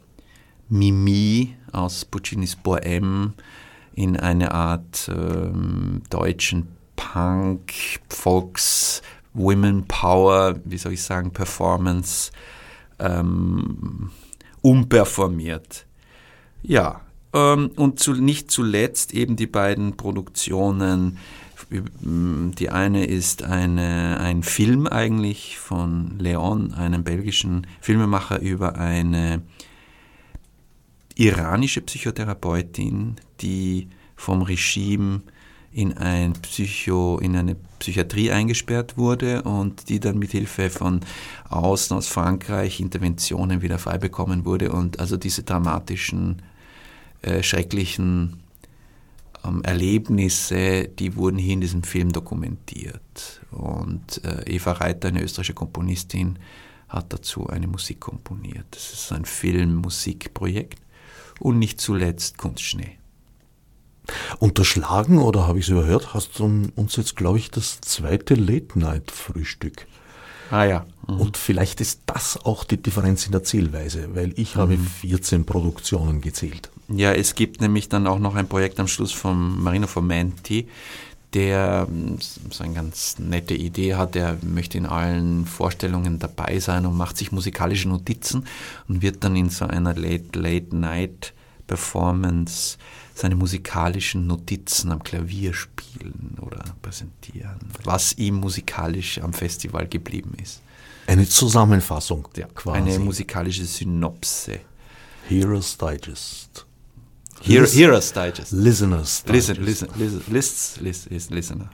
Mimi 0.69 1.57
aus 1.73 2.05
Puccinis 2.05 2.57
Bohème 2.57 3.33
in 3.95 4.17
eine 4.17 4.53
Art 4.53 5.11
ähm, 5.13 6.03
deutschen 6.11 6.69
Punk, 6.97 7.73
Fox, 8.09 9.03
Women 9.35 9.87
Power, 9.87 10.57
wie 10.65 10.79
soll 10.79 10.93
ich 10.93 11.03
sagen, 11.03 11.33
Performance 11.33 12.31
ähm, 12.99 14.11
umperformiert. 14.63 15.87
Ja, 16.63 17.01
ähm, 17.33 17.71
und 17.77 18.01
zu, 18.01 18.15
nicht 18.15 18.51
zuletzt 18.51 19.15
eben 19.15 19.37
die 19.37 19.47
beiden 19.47 19.97
Produktionen. 19.97 21.19
Die 21.71 22.71
eine 22.71 23.05
ist 23.05 23.45
eine, 23.45 24.19
ein 24.19 24.43
Film 24.43 24.89
eigentlich 24.89 25.59
von 25.59 26.19
Leon, 26.19 26.75
einem 26.75 27.05
belgischen 27.05 27.67
Filmemacher, 27.81 28.41
über 28.41 28.77
eine 28.77 29.43
iranische 31.15 31.81
Psychotherapeutin, 31.83 33.17
die 33.41 33.89
vom 34.17 34.43
Regime 34.43 35.21
in, 35.73 35.97
ein 35.97 36.33
Psycho, 36.35 37.19
in 37.19 37.37
eine 37.37 37.57
Psychiatrie 37.79 38.31
eingesperrt 38.31 38.99
wurde 38.99 39.43
und 39.43 39.89
die 39.89 40.01
dann 40.01 40.19
mit 40.19 40.33
Hilfe 40.33 40.69
von 40.71 41.01
außen 41.49 41.97
aus 41.97 42.09
Frankreich 42.09 42.81
Interventionen 42.81 43.63
wieder 43.63 43.79
frei 43.79 43.99
bekommen 43.99 44.45
wurde 44.45 44.73
und 44.73 44.99
also 45.01 45.17
diese 45.17 45.43
dramatischen, 45.45 46.43
äh, 47.23 47.43
schrecklichen 47.43 48.41
ähm, 49.45 49.63
Erlebnisse, 49.63 50.89
die 50.89 51.17
wurden 51.17 51.39
hier 51.39 51.55
in 51.55 51.61
diesem 51.61 51.83
Film 51.83 52.13
dokumentiert. 52.13 53.41
Und 53.51 54.23
äh, 54.25 54.55
Eva 54.55 54.73
Reiter, 54.73 55.09
eine 55.09 55.23
österreichische 55.23 55.55
Komponistin, 55.55 56.39
hat 56.89 57.13
dazu 57.13 57.47
eine 57.49 57.69
Musik 57.69 58.01
komponiert. 58.01 58.67
Das 58.73 58.93
ist 58.93 59.13
ein 59.13 59.25
Film-Musikprojekt 59.25 60.81
und 61.39 61.59
nicht 61.59 61.81
zuletzt 61.81 62.37
Kunstschnee. 62.37 63.00
Unterschlagen 64.39 65.19
oder 65.19 65.47
habe 65.47 65.59
ich 65.59 65.67
es 65.67 65.71
überhört, 65.71 66.15
hast 66.15 66.39
du 66.39 66.71
uns 66.75 66.97
jetzt, 66.97 67.17
glaube 67.17 67.39
ich, 67.39 67.51
das 67.51 67.81
zweite 67.81 68.35
Late-Night-Frühstück. 68.35 69.87
Ah 70.51 70.65
ja. 70.65 70.87
Mhm. 71.09 71.21
Und 71.21 71.37
vielleicht 71.37 71.81
ist 71.81 72.01
das 72.07 72.45
auch 72.45 72.65
die 72.65 72.77
Differenz 72.77 73.27
in 73.27 73.33
der 73.33 73.45
Zählweise, 73.45 74.09
weil 74.15 74.33
ich 74.37 74.57
mhm. 74.57 74.61
habe 74.61 74.77
14 74.77 75.45
Produktionen 75.45 76.21
gezählt. 76.21 76.71
Ja, 76.89 77.13
es 77.13 77.37
gibt 77.37 77.61
nämlich 77.61 77.89
dann 77.89 78.09
auch 78.09 78.19
noch 78.19 78.35
ein 78.35 78.49
Projekt 78.49 78.81
am 78.81 78.89
Schluss 78.89 79.13
von 79.13 79.63
Marino 79.63 79.87
Fomenti, 79.87 80.67
der 81.35 81.87
ähm, 81.89 82.19
so 82.51 82.65
eine 82.65 82.75
ganz 82.75 83.21
nette 83.21 83.55
Idee 83.55 83.95
hat, 83.95 84.17
der 84.17 84.39
möchte 84.43 84.77
in 84.79 84.87
allen 84.87 85.47
Vorstellungen 85.47 86.19
dabei 86.19 86.59
sein 86.59 86.87
und 86.87 86.97
macht 86.97 87.17
sich 87.17 87.31
musikalische 87.31 87.89
Notizen 87.89 88.47
und 88.89 89.03
wird 89.03 89.23
dann 89.23 89.37
in 89.37 89.51
so 89.51 89.67
einer 89.67 89.95
Late-Late-Night-Performance 89.95 92.79
seine 93.21 93.35
musikalischen 93.35 94.27
Notizen 94.27 94.93
am 94.93 95.03
Klavier 95.03 95.53
spielen 95.53 96.39
oder 96.41 96.65
präsentieren, 96.81 97.59
was 97.85 98.15
ihm 98.15 98.37
musikalisch 98.37 99.21
am 99.21 99.35
Festival 99.35 99.87
geblieben 99.87 100.35
ist. 100.43 100.63
Eine 101.07 101.29
Zusammenfassung 101.29 102.29
ja, 102.37 102.47
quasi. 102.47 102.79
Eine 102.79 102.99
musikalische 102.99 103.67
Synopse. 103.67 104.61
Heroes 105.29 105.77
Digest. 105.77 106.67
Hear, 107.43 107.67
Heroes 107.67 108.13
Digest. 108.13 108.53
Listeners 108.53 109.23
Digest. 109.25 109.49
Listen, 109.59 109.65
listen, 109.65 109.89
listen, 109.99 110.33
lists, 110.33 111.11
list, 111.11 111.31
listener. 111.31 111.71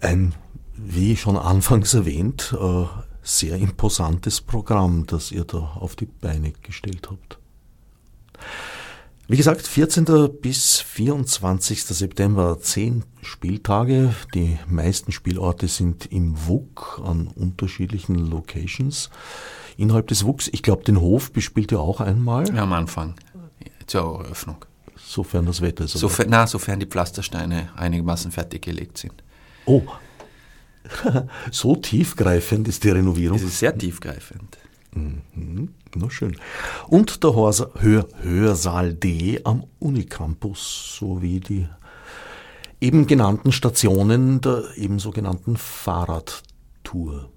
Ein, 0.00 0.34
wie 0.76 1.16
schon 1.16 1.36
anfangs 1.36 1.92
erwähnt, 1.92 2.56
äh, 2.58 2.86
sehr 3.22 3.56
imposantes 3.56 4.40
Programm, 4.40 5.06
das 5.06 5.30
ihr 5.30 5.44
da 5.44 5.58
auf 5.58 5.94
die 5.94 6.06
Beine 6.06 6.52
gestellt 6.62 7.08
habt. 7.10 7.38
Wie 9.26 9.38
gesagt, 9.38 9.66
14. 9.66 10.04
bis 10.42 10.80
24. 10.80 11.82
September, 11.82 12.58
zehn 12.60 13.04
Spieltage. 13.22 14.14
Die 14.34 14.58
meisten 14.68 15.12
Spielorte 15.12 15.66
sind 15.66 16.12
im 16.12 16.46
WUK 16.46 17.00
an 17.02 17.28
unterschiedlichen 17.28 18.16
Locations. 18.16 19.08
Innerhalb 19.78 20.08
des 20.08 20.26
WUKs, 20.26 20.50
ich 20.52 20.62
glaube, 20.62 20.84
den 20.84 21.00
Hof 21.00 21.32
bespielt 21.32 21.72
ihr 21.72 21.80
auch 21.80 22.02
einmal. 22.02 22.46
Ja, 22.54 22.64
am 22.64 22.74
Anfang, 22.74 23.14
zur 23.86 24.20
Eröffnung. 24.20 24.66
Sofern 24.94 25.46
das 25.46 25.62
Wetter 25.62 25.84
ist. 25.84 25.92
Sofern, 25.92 26.26
na, 26.28 26.46
sofern 26.46 26.78
die 26.78 26.86
Pflastersteine 26.86 27.70
einigermaßen 27.76 28.30
fertiggelegt 28.30 28.98
sind. 28.98 29.14
Oh, 29.64 29.82
so 31.50 31.76
tiefgreifend 31.76 32.68
ist 32.68 32.84
die 32.84 32.90
Renovierung. 32.90 33.38
Es 33.38 33.44
ist 33.44 33.58
sehr 33.58 33.76
tiefgreifend. 33.76 34.58
Mhm. 34.94 35.74
Na 35.94 36.10
schön. 36.10 36.36
Und 36.88 37.22
der 37.22 37.34
Hörsa 37.34 37.70
Hör 37.78 38.08
Hörsaal 38.22 38.94
D 38.94 39.40
am 39.44 39.64
Unicampus 39.78 40.96
sowie 40.98 41.40
die 41.40 41.68
eben 42.80 43.06
genannten 43.06 43.52
Stationen 43.52 44.40
der 44.40 44.64
ebenso 44.76 45.10
genannten 45.10 45.56
Fahrradtour. 45.56 47.30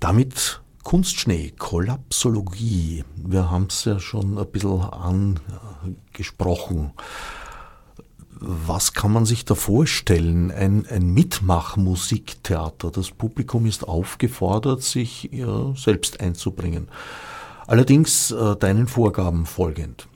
Damit 0.00 0.60
Kunstschnee, 0.82 1.52
Kollapsologie. 1.56 3.04
Wir 3.16 3.50
haben 3.50 3.68
es 3.68 3.84
ja 3.84 4.00
schon 4.00 4.36
ein 4.36 4.50
bisschen 4.50 4.80
angesprochen. 4.80 6.92
Was 8.44 8.92
kann 8.92 9.12
man 9.12 9.24
sich 9.24 9.44
da 9.44 9.54
vorstellen? 9.54 10.50
Ein, 10.50 10.84
ein 10.90 11.14
Mitmachmusiktheater. 11.14 12.90
Das 12.90 13.12
Publikum 13.12 13.66
ist 13.66 13.86
aufgefordert, 13.86 14.82
sich 14.82 15.28
ja, 15.32 15.72
selbst 15.76 16.18
einzubringen. 16.20 16.88
Allerdings 17.68 18.32
äh, 18.32 18.56
deinen 18.56 18.88
Vorgaben 18.88 19.46
folgend. 19.46 20.08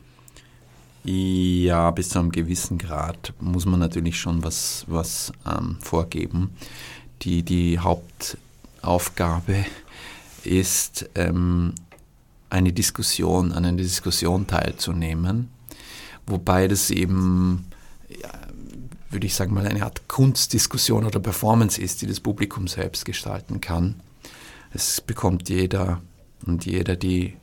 Ja, 1.05 1.93
bis 1.93 2.09
zu 2.09 2.19
einem 2.19 2.33
gewissen 2.33 2.79
Grad 2.79 3.33
muss 3.39 3.65
man 3.65 3.79
natürlich 3.79 4.19
schon 4.19 4.43
was, 4.43 4.85
was 4.89 5.33
ähm, 5.47 5.77
vorgeben. 5.81 6.51
Die, 7.23 7.45
die 7.45 7.79
Hauptaufgabe 7.79 9.65
ist, 10.43 11.09
ähm, 11.15 11.75
eine 12.51 12.73
Diskussion, 12.73 13.53
an 13.53 13.65
einer 13.65 13.77
Diskussion 13.77 14.49
teilzunehmen, 14.49 15.49
wobei 16.27 16.67
das 16.67 16.91
eben 16.91 17.67
würde 19.17 19.27
ich 19.27 19.35
sagen, 19.35 19.55
mal 19.55 19.67
eine 19.67 19.83
Art 19.83 20.09
Kunstdiskussion 20.09 21.07
oder 21.07 21.21
Performance 21.21 21.81
ist, 21.81 22.03
die 22.03 22.07
das 22.07 22.21
Publikum 22.21 22.69
selbst 22.69 23.07
gestalten 23.07 23.63
kann. 23.63 23.99
Es 24.75 25.01
bekommt 25.01 25.49
jeder 25.49 26.03
und 26.45 26.67
jeder, 26.67 26.97
die 26.97 27.35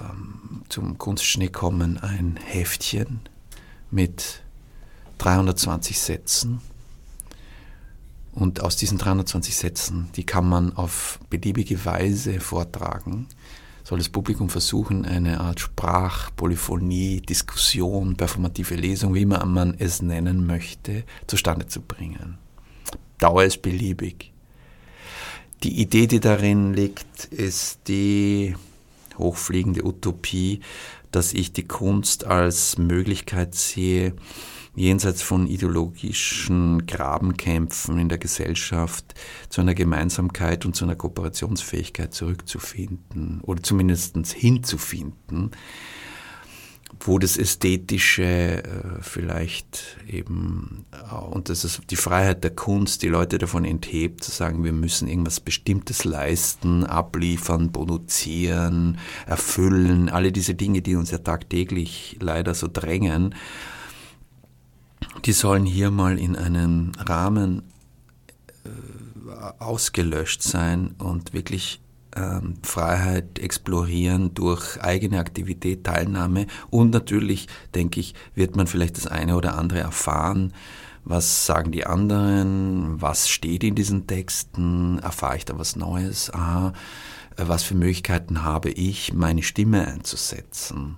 ähm, 0.00 0.62
zum 0.70 0.96
Kunstschnee 0.96 1.48
kommen, 1.48 1.98
ein 1.98 2.38
Heftchen 2.42 3.20
mit 3.90 4.40
320 5.18 6.00
Sätzen. 6.00 6.62
Und 8.32 8.62
aus 8.62 8.78
diesen 8.78 8.96
320 8.96 9.54
Sätzen, 9.54 10.08
die 10.16 10.24
kann 10.24 10.48
man 10.48 10.74
auf 10.74 11.18
beliebige 11.28 11.84
Weise 11.84 12.40
vortragen 12.40 13.26
soll 13.84 13.98
das 13.98 14.08
Publikum 14.08 14.48
versuchen, 14.48 15.04
eine 15.04 15.40
Art 15.40 15.60
Sprachpolyphonie, 15.60 17.20
Diskussion, 17.20 18.16
performative 18.16 18.74
Lesung, 18.74 19.14
wie 19.14 19.22
immer 19.22 19.44
man 19.44 19.74
es 19.78 20.02
nennen 20.02 20.46
möchte, 20.46 21.04
zustande 21.26 21.66
zu 21.66 21.80
bringen. 21.80 22.38
Dauer 23.18 23.44
ist 23.44 23.62
beliebig. 23.62 24.32
Die 25.62 25.80
Idee, 25.80 26.06
die 26.06 26.20
darin 26.20 26.74
liegt, 26.74 27.26
ist 27.26 27.80
die 27.86 28.56
hochfliegende 29.18 29.84
Utopie, 29.84 30.60
dass 31.10 31.32
ich 31.32 31.52
die 31.52 31.66
Kunst 31.66 32.24
als 32.24 32.78
Möglichkeit 32.78 33.54
sehe, 33.54 34.14
jenseits 34.74 35.22
von 35.22 35.46
ideologischen 35.46 36.86
Grabenkämpfen 36.86 37.98
in 37.98 38.08
der 38.08 38.18
Gesellschaft 38.18 39.14
zu 39.48 39.60
einer 39.60 39.74
Gemeinsamkeit 39.74 40.64
und 40.64 40.74
zu 40.74 40.84
einer 40.84 40.96
Kooperationsfähigkeit 40.96 42.14
zurückzufinden 42.14 43.40
oder 43.42 43.62
zumindest 43.62 44.16
hinzufinden, 44.32 45.50
wo 47.00 47.18
das 47.18 47.36
Ästhetische 47.36 48.62
äh, 48.62 49.02
vielleicht 49.02 49.98
eben, 50.06 50.86
äh, 50.92 51.14
und 51.14 51.48
das 51.48 51.64
ist 51.64 51.82
die 51.90 51.96
Freiheit 51.96 52.44
der 52.44 52.52
Kunst, 52.52 53.02
die 53.02 53.08
Leute 53.08 53.38
davon 53.38 53.64
enthebt, 53.64 54.22
zu 54.22 54.30
sagen, 54.30 54.64
wir 54.64 54.72
müssen 54.72 55.08
irgendwas 55.08 55.40
Bestimmtes 55.40 56.04
leisten, 56.04 56.84
abliefern, 56.84 57.72
produzieren, 57.72 58.98
erfüllen, 59.26 60.08
alle 60.08 60.32
diese 60.32 60.54
Dinge, 60.54 60.80
die 60.80 60.96
uns 60.96 61.10
ja 61.10 61.18
tagtäglich 61.18 62.16
leider 62.20 62.54
so 62.54 62.68
drängen, 62.72 63.34
die 65.24 65.32
sollen 65.32 65.64
hier 65.64 65.90
mal 65.90 66.18
in 66.18 66.36
einem 66.36 66.92
Rahmen 66.98 67.62
äh, 68.64 69.62
ausgelöscht 69.62 70.42
sein 70.42 70.94
und 70.98 71.32
wirklich 71.32 71.80
ähm, 72.14 72.54
Freiheit 72.62 73.38
explorieren 73.38 74.34
durch 74.34 74.80
eigene 74.82 75.18
Aktivität, 75.18 75.84
Teilnahme 75.84 76.46
und 76.70 76.90
natürlich, 76.90 77.48
denke 77.74 78.00
ich, 78.00 78.14
wird 78.34 78.56
man 78.56 78.66
vielleicht 78.66 78.96
das 78.96 79.06
eine 79.06 79.36
oder 79.36 79.56
andere 79.56 79.80
erfahren. 79.80 80.52
Was 81.04 81.46
sagen 81.46 81.72
die 81.72 81.86
anderen? 81.86 83.00
Was 83.00 83.28
steht 83.28 83.64
in 83.64 83.74
diesen 83.74 84.06
Texten? 84.06 84.98
Erfahre 85.00 85.36
ich 85.36 85.44
da 85.44 85.58
was 85.58 85.74
Neues? 85.74 86.32
Aha, 86.32 86.72
äh, 87.36 87.44
was 87.46 87.62
für 87.62 87.74
Möglichkeiten 87.74 88.42
habe 88.42 88.70
ich, 88.70 89.12
meine 89.12 89.42
Stimme 89.42 89.86
einzusetzen? 89.86 90.96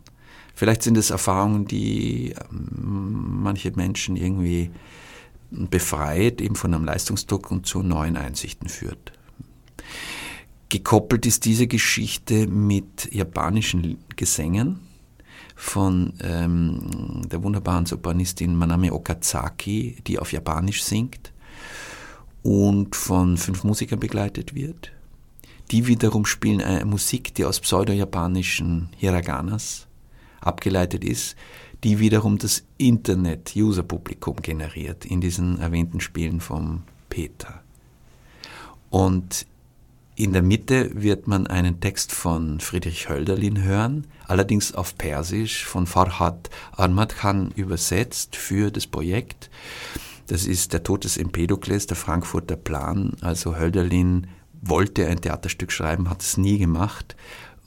Vielleicht 0.55 0.83
sind 0.83 0.97
es 0.97 1.11
Erfahrungen, 1.11 1.67
die 1.67 2.35
ähm, 2.51 3.41
manche 3.43 3.73
Menschen 3.73 4.17
irgendwie 4.17 4.71
befreit, 5.51 6.41
eben 6.41 6.57
von 6.57 6.75
einem 6.75 6.85
Leistungsdruck 6.85 7.51
und 7.51 7.67
zu 7.67 7.83
neuen 7.83 8.17
Einsichten 8.17 8.69
führt. 8.69 9.13
Gekoppelt 10.69 11.27
ist 11.27 11.45
diese 11.45 11.67
Geschichte 11.67 12.47
mit 12.47 13.13
japanischen 13.13 13.99
Gesängen 14.17 14.81
von 15.55 16.15
ähm, 16.21 17.23
der 17.31 17.43
wunderbaren 17.43 17.87
Sopranistin 17.87 18.57
Manami 18.57 18.91
Okazaki, 18.91 19.99
die 20.07 20.19
auf 20.19 20.33
Japanisch 20.33 20.83
singt 20.83 21.33
und 22.43 22.97
von 22.97 23.37
fünf 23.37 23.63
Musikern 23.63 24.01
begleitet 24.01 24.55
wird. 24.55 24.91
Die 25.71 25.87
wiederum 25.87 26.27
spielen 26.27 26.89
Musik, 26.89 27.35
die 27.35 27.45
aus 27.45 27.61
pseudo-japanischen 27.61 28.91
Hiraganas 28.97 29.87
abgeleitet 30.47 31.05
ist, 31.05 31.37
die 31.85 31.99
wiederum 31.99 32.39
das 32.39 32.65
Internet-User-Publikum 32.79 34.37
generiert 34.37 35.05
in 35.05 35.21
diesen 35.21 35.61
erwähnten 35.61 36.01
Spielen 36.01 36.41
vom 36.41 36.83
Peter. 37.11 37.63
Und 38.91 39.47
in 40.17 40.33
der 40.33 40.43
Mitte 40.43 40.91
wird 40.95 41.27
man 41.27 41.47
einen 41.47 41.81
Text 41.81 42.13
von 42.13 42.61
Friedrich 42.61 43.09
Hölderlin 43.09 43.63
hören, 43.63 44.07
allerdings 44.27 44.73
auf 44.73 44.97
Persisch 44.97 45.65
von 45.65 45.87
Farhad 45.87 46.51
Ahmad 46.73 47.17
Khan 47.17 47.51
übersetzt 47.57 48.37
für 48.37 48.71
das 48.71 48.87
Projekt. 48.87 49.51
Das 50.29 50.47
ist 50.47 50.73
der 50.73 50.85
Tod 50.85 51.05
des 51.05 51.17
Empedokles, 51.17 51.87
der 51.87 51.97
Frankfurter 51.97 52.57
Plan. 52.57 53.15
Also 53.21 53.57
Hölderlin 53.59 54.29
wollte 54.63 55.07
ein 55.07 55.21
Theaterstück 55.21 55.73
schreiben, 55.73 56.09
hat 56.09 56.23
es 56.23 56.39
nie 56.39 56.59
gemacht 56.59 57.17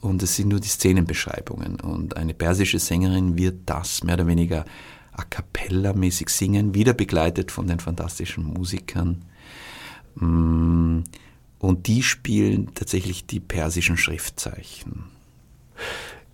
und 0.01 0.21
es 0.23 0.35
sind 0.35 0.49
nur 0.49 0.59
die 0.59 0.67
Szenenbeschreibungen. 0.67 1.79
Und 1.79 2.17
eine 2.17 2.33
persische 2.33 2.79
Sängerin 2.79 3.37
wird 3.37 3.61
das 3.65 4.03
mehr 4.03 4.15
oder 4.15 4.27
weniger 4.27 4.65
a 5.11 5.23
cappella 5.23 5.93
mäßig 5.93 6.29
singen, 6.29 6.73
wieder 6.75 6.93
begleitet 6.93 7.51
von 7.51 7.67
den 7.67 7.79
fantastischen 7.79 8.43
Musikern. 8.43 9.25
Mm, 10.15 10.99
und 11.59 11.87
die 11.87 12.03
spielen 12.03 12.73
tatsächlich 12.75 13.25
die 13.25 13.39
persischen 13.39 13.97
Schriftzeichen. 13.97 15.05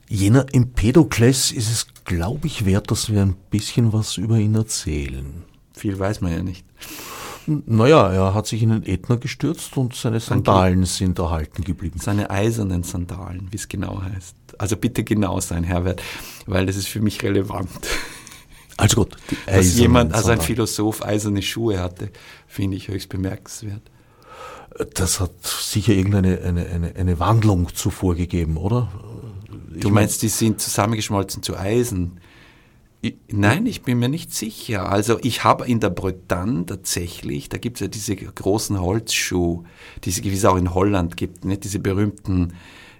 Jener 0.10 0.45
Empedokles 0.52 1.52
ist 1.52 1.71
es, 1.71 1.88
glaube 2.04 2.47
ich, 2.47 2.65
wert, 2.65 2.91
dass 2.91 3.10
wir 3.10 3.21
ein 3.21 3.36
bisschen 3.49 3.93
was 3.93 4.17
über 4.17 4.38
ihn 4.38 4.56
erzählen. 4.56 5.43
Viel 5.73 5.97
weiß 5.97 6.21
man 6.21 6.34
ja 6.34 6.43
nicht. 6.43 6.65
Naja, 7.47 8.12
er 8.12 8.34
hat 8.34 8.47
sich 8.47 8.63
in 8.63 8.69
den 8.69 8.84
Ätna 8.84 9.15
gestürzt 9.15 9.75
und 9.77 9.95
seine 9.95 10.19
Sandalen 10.19 10.86
sind 10.86 11.19
erhalten 11.19 11.63
geblieben. 11.63 11.99
Seine 11.99 12.29
eisernen 12.29 12.84
Sandalen, 12.84 13.47
wie 13.51 13.58
es 13.58 13.67
genau 13.67 14.01
heißt. 14.01 14.36
Also 14.58 14.77
bitte 14.77 15.03
genau 15.03 15.39
sein, 15.39 15.63
Herbert, 15.63 16.01
weil 16.45 16.65
das 16.65 16.75
ist 16.75 16.88
für 16.88 17.01
mich 17.01 17.21
relevant. 17.23 17.69
Also 18.77 19.03
gut, 19.03 19.15
dass 19.45 19.75
jemand 19.77 20.13
als 20.13 20.27
ein 20.27 20.41
Philosoph 20.41 21.03
eiserne 21.06 21.41
Schuhe 21.41 21.79
hatte, 21.79 22.10
finde 22.47 22.77
ich 22.77 22.88
höchst 22.88 23.10
bemerkenswert. 23.10 23.82
Das 24.95 25.19
hat 25.19 25.32
sicher 25.43 25.93
irgendeine 25.93 26.39
eine, 26.41 26.65
eine, 26.65 26.95
eine 26.95 27.19
Wandlung 27.19 27.73
zuvor 27.75 28.15
gegeben, 28.15 28.58
oder? 28.58 28.91
Ich 29.75 29.82
du 29.82 29.89
meinst, 29.89 30.23
die 30.23 30.29
sind 30.29 30.60
zusammengeschmolzen 30.60 31.43
zu 31.43 31.56
Eisen? 31.56 32.19
Nein, 33.30 33.66
ich 33.66 33.82
bin 33.82 34.00
mir 34.00 34.08
nicht 34.08 34.34
sicher. 34.34 34.89
Also 34.89 35.20
ich 35.22 35.44
habe 35.44 35.68
in 35.68 35.82
der 35.82 35.89
Bretagne 35.89 36.66
tatsächlich, 36.66 37.50
da 37.50 37.58
gibt 37.58 37.78
es 37.78 37.82
ja 37.82 37.88
diese 37.88 38.16
großen 38.16 38.80
Holzschuhe, 38.80 39.66
die 40.04 40.10
es 40.10 40.46
auch 40.46 40.56
in 40.56 40.74
Holland 40.74 41.18
gibt, 41.18 41.44
nicht? 41.44 41.66
diese 41.66 41.80
berühmten 41.80 42.54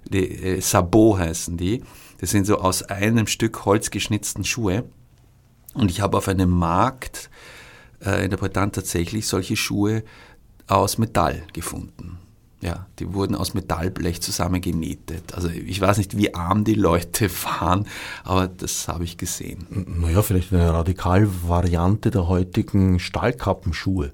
die, 0.06 0.28
äh, 0.28 0.62
Sabot 0.62 1.20
heißen 1.20 1.56
die. 1.56 1.84
Das 2.20 2.32
sind 2.32 2.46
so 2.46 2.58
aus 2.58 2.84
einem 2.84 3.28
Stück 3.28 3.64
Holz 3.66 3.92
geschnitzten 3.92 4.44
Schuhe. 4.44 4.84
Und 5.74 5.90
ich 5.90 6.02
habe 6.02 6.18
auf 6.18 6.28
einem 6.28 6.50
Markt 6.50 7.30
äh, 8.06 8.26
in 8.26 8.30
der 8.30 8.38
Bretagne 8.38 8.72
tatsächlich 8.72 9.28
solche 9.28 9.56
Schuhe 9.56 10.04
aus 10.68 10.98
Metall 10.98 11.44
gefunden. 11.54 12.20
Ja, 12.64 12.88
die 13.00 13.14
wurden 13.14 13.36
aus 13.36 13.54
Metallblech 13.54 14.22
zusammengenietet. 14.22 15.34
Also 15.34 15.50
ich 15.50 15.82
weiß 15.82 15.98
nicht, 15.98 16.16
wie 16.18 16.34
arm 16.34 16.64
die 16.64 16.76
Leute 16.76 17.30
waren, 17.44 17.88
aber 18.24 18.48
das 18.48 18.88
habe 18.88 19.04
ich 19.04 19.18
gesehen. 19.18 19.68
Naja, 20.00 20.22
vielleicht 20.22 20.54
eine 20.54 20.74
Radikalvariante 20.74 22.10
der 22.10 22.28
heutigen 22.30 23.00
Stahlkappenschuhe. 23.00 24.12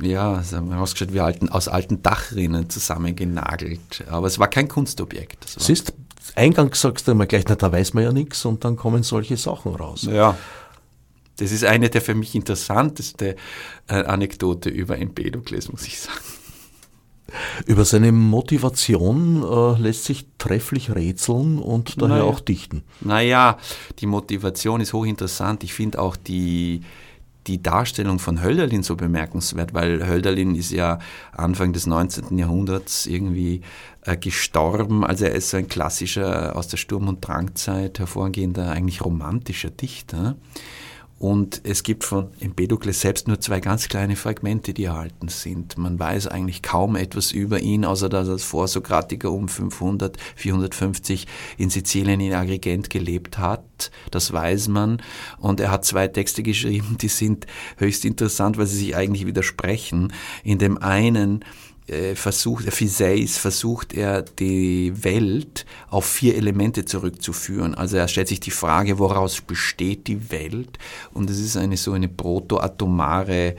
Ja, 0.00 0.40
es 0.40 0.52
haben 0.52 0.72
ausgeschaut 0.72 1.12
wie 1.12 1.20
alten, 1.20 1.48
aus 1.48 1.68
alten 1.68 2.02
Dachrinnen 2.02 2.68
zusammengenagelt. 2.68 4.04
Aber 4.08 4.26
es 4.26 4.38
war 4.38 4.48
kein 4.48 4.68
Kunstobjekt. 4.68 5.44
Siehst, 5.58 5.92
eingangs 6.34 6.80
sagst 6.80 7.06
du 7.06 7.12
immer 7.12 7.26
gleich, 7.26 7.44
na, 7.48 7.54
da 7.54 7.70
weiß 7.70 7.94
man 7.94 8.04
ja 8.04 8.12
nichts 8.12 8.44
und 8.44 8.64
dann 8.64 8.76
kommen 8.76 9.02
solche 9.02 9.36
Sachen 9.36 9.74
raus. 9.74 10.06
Ja, 10.10 10.36
das 11.38 11.52
ist 11.52 11.64
eine 11.64 11.88
der 11.88 12.00
für 12.00 12.14
mich 12.14 12.34
interessanteste 12.34 13.36
äh, 13.86 13.94
Anekdote 13.94 14.68
über 14.70 14.98
Empedokles, 14.98 15.70
muss 15.70 15.86
ich 15.86 16.00
sagen. 16.00 16.18
Über 17.66 17.84
seine 17.84 18.10
Motivation 18.12 19.42
äh, 19.42 19.80
lässt 19.80 20.04
sich 20.04 20.26
trefflich 20.38 20.94
rätseln 20.94 21.58
und 21.58 22.00
daher 22.00 22.16
naja. 22.16 22.24
auch 22.24 22.40
dichten. 22.40 22.82
Naja, 23.00 23.58
die 23.98 24.06
Motivation 24.06 24.80
ist 24.80 24.94
hochinteressant. 24.94 25.62
Ich 25.62 25.74
finde 25.74 25.98
auch 25.98 26.16
die, 26.16 26.80
die 27.46 27.62
Darstellung 27.62 28.18
von 28.18 28.42
Hölderlin 28.42 28.82
so 28.82 28.96
bemerkenswert, 28.96 29.74
weil 29.74 30.06
Hölderlin 30.06 30.54
ist 30.54 30.70
ja 30.70 30.98
Anfang 31.32 31.74
des 31.74 31.86
19. 31.86 32.38
Jahrhunderts 32.38 33.04
irgendwie 33.04 33.60
äh, 34.02 34.16
gestorben. 34.16 35.04
Also 35.04 35.26
er 35.26 35.32
ist 35.32 35.50
so 35.50 35.58
ein 35.58 35.68
klassischer 35.68 36.56
aus 36.56 36.68
der 36.68 36.78
Sturm- 36.78 37.08
und 37.08 37.26
Drangzeit 37.26 37.98
hervorgehender, 37.98 38.70
eigentlich 38.70 39.04
romantischer 39.04 39.70
Dichter. 39.70 40.36
Und 41.18 41.62
es 41.64 41.82
gibt 41.82 42.04
von 42.04 42.28
Empedokles 42.38 43.00
selbst 43.00 43.26
nur 43.26 43.40
zwei 43.40 43.58
ganz 43.58 43.88
kleine 43.88 44.14
Fragmente, 44.14 44.72
die 44.72 44.84
erhalten 44.84 45.28
sind. 45.28 45.76
Man 45.76 45.98
weiß 45.98 46.28
eigentlich 46.28 46.62
kaum 46.62 46.94
etwas 46.94 47.32
über 47.32 47.58
ihn, 47.58 47.84
außer 47.84 48.08
dass 48.08 48.28
er 48.28 48.34
als 48.34 48.44
Vorsokratiker 48.44 49.32
um 49.32 49.48
500, 49.48 50.16
450 50.36 51.26
in 51.56 51.70
Sizilien 51.70 52.20
in 52.20 52.34
Agrigent 52.34 52.88
gelebt 52.88 53.38
hat. 53.38 53.90
Das 54.12 54.32
weiß 54.32 54.68
man. 54.68 55.02
Und 55.38 55.58
er 55.58 55.72
hat 55.72 55.84
zwei 55.84 56.06
Texte 56.06 56.44
geschrieben, 56.44 56.98
die 57.00 57.08
sind 57.08 57.46
höchst 57.78 58.04
interessant, 58.04 58.56
weil 58.56 58.66
sie 58.66 58.78
sich 58.78 58.96
eigentlich 58.96 59.26
widersprechen. 59.26 60.12
In 60.44 60.58
dem 60.58 60.78
einen 60.78 61.44
versucht, 62.14 62.72
Fiseis 62.72 63.38
versucht 63.38 63.94
er 63.94 64.22
die 64.22 64.92
Welt 65.04 65.64
auf 65.88 66.04
vier 66.04 66.36
Elemente 66.36 66.84
zurückzuführen. 66.84 67.74
Also 67.74 67.96
er 67.96 68.08
stellt 68.08 68.28
sich 68.28 68.40
die 68.40 68.50
Frage, 68.50 68.98
woraus 68.98 69.40
besteht 69.40 70.06
die 70.06 70.30
Welt? 70.30 70.78
Und 71.14 71.30
es 71.30 71.38
ist 71.38 71.56
eine 71.56 71.76
so 71.76 71.92
eine 71.92 72.08
protoatomare 72.08 73.56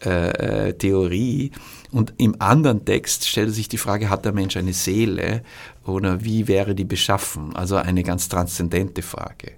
äh, 0.00 0.72
Theorie. 0.74 1.52
Und 1.90 2.14
im 2.18 2.36
anderen 2.40 2.84
Text 2.84 3.26
stellt 3.26 3.54
sich 3.54 3.68
die 3.68 3.78
Frage, 3.78 4.10
hat 4.10 4.24
der 4.24 4.32
Mensch 4.32 4.56
eine 4.56 4.72
Seele 4.72 5.42
oder 5.84 6.22
wie 6.22 6.48
wäre 6.48 6.74
die 6.74 6.84
beschaffen? 6.84 7.56
Also 7.56 7.76
eine 7.76 8.02
ganz 8.02 8.28
transzendente 8.28 9.02
Frage. 9.02 9.52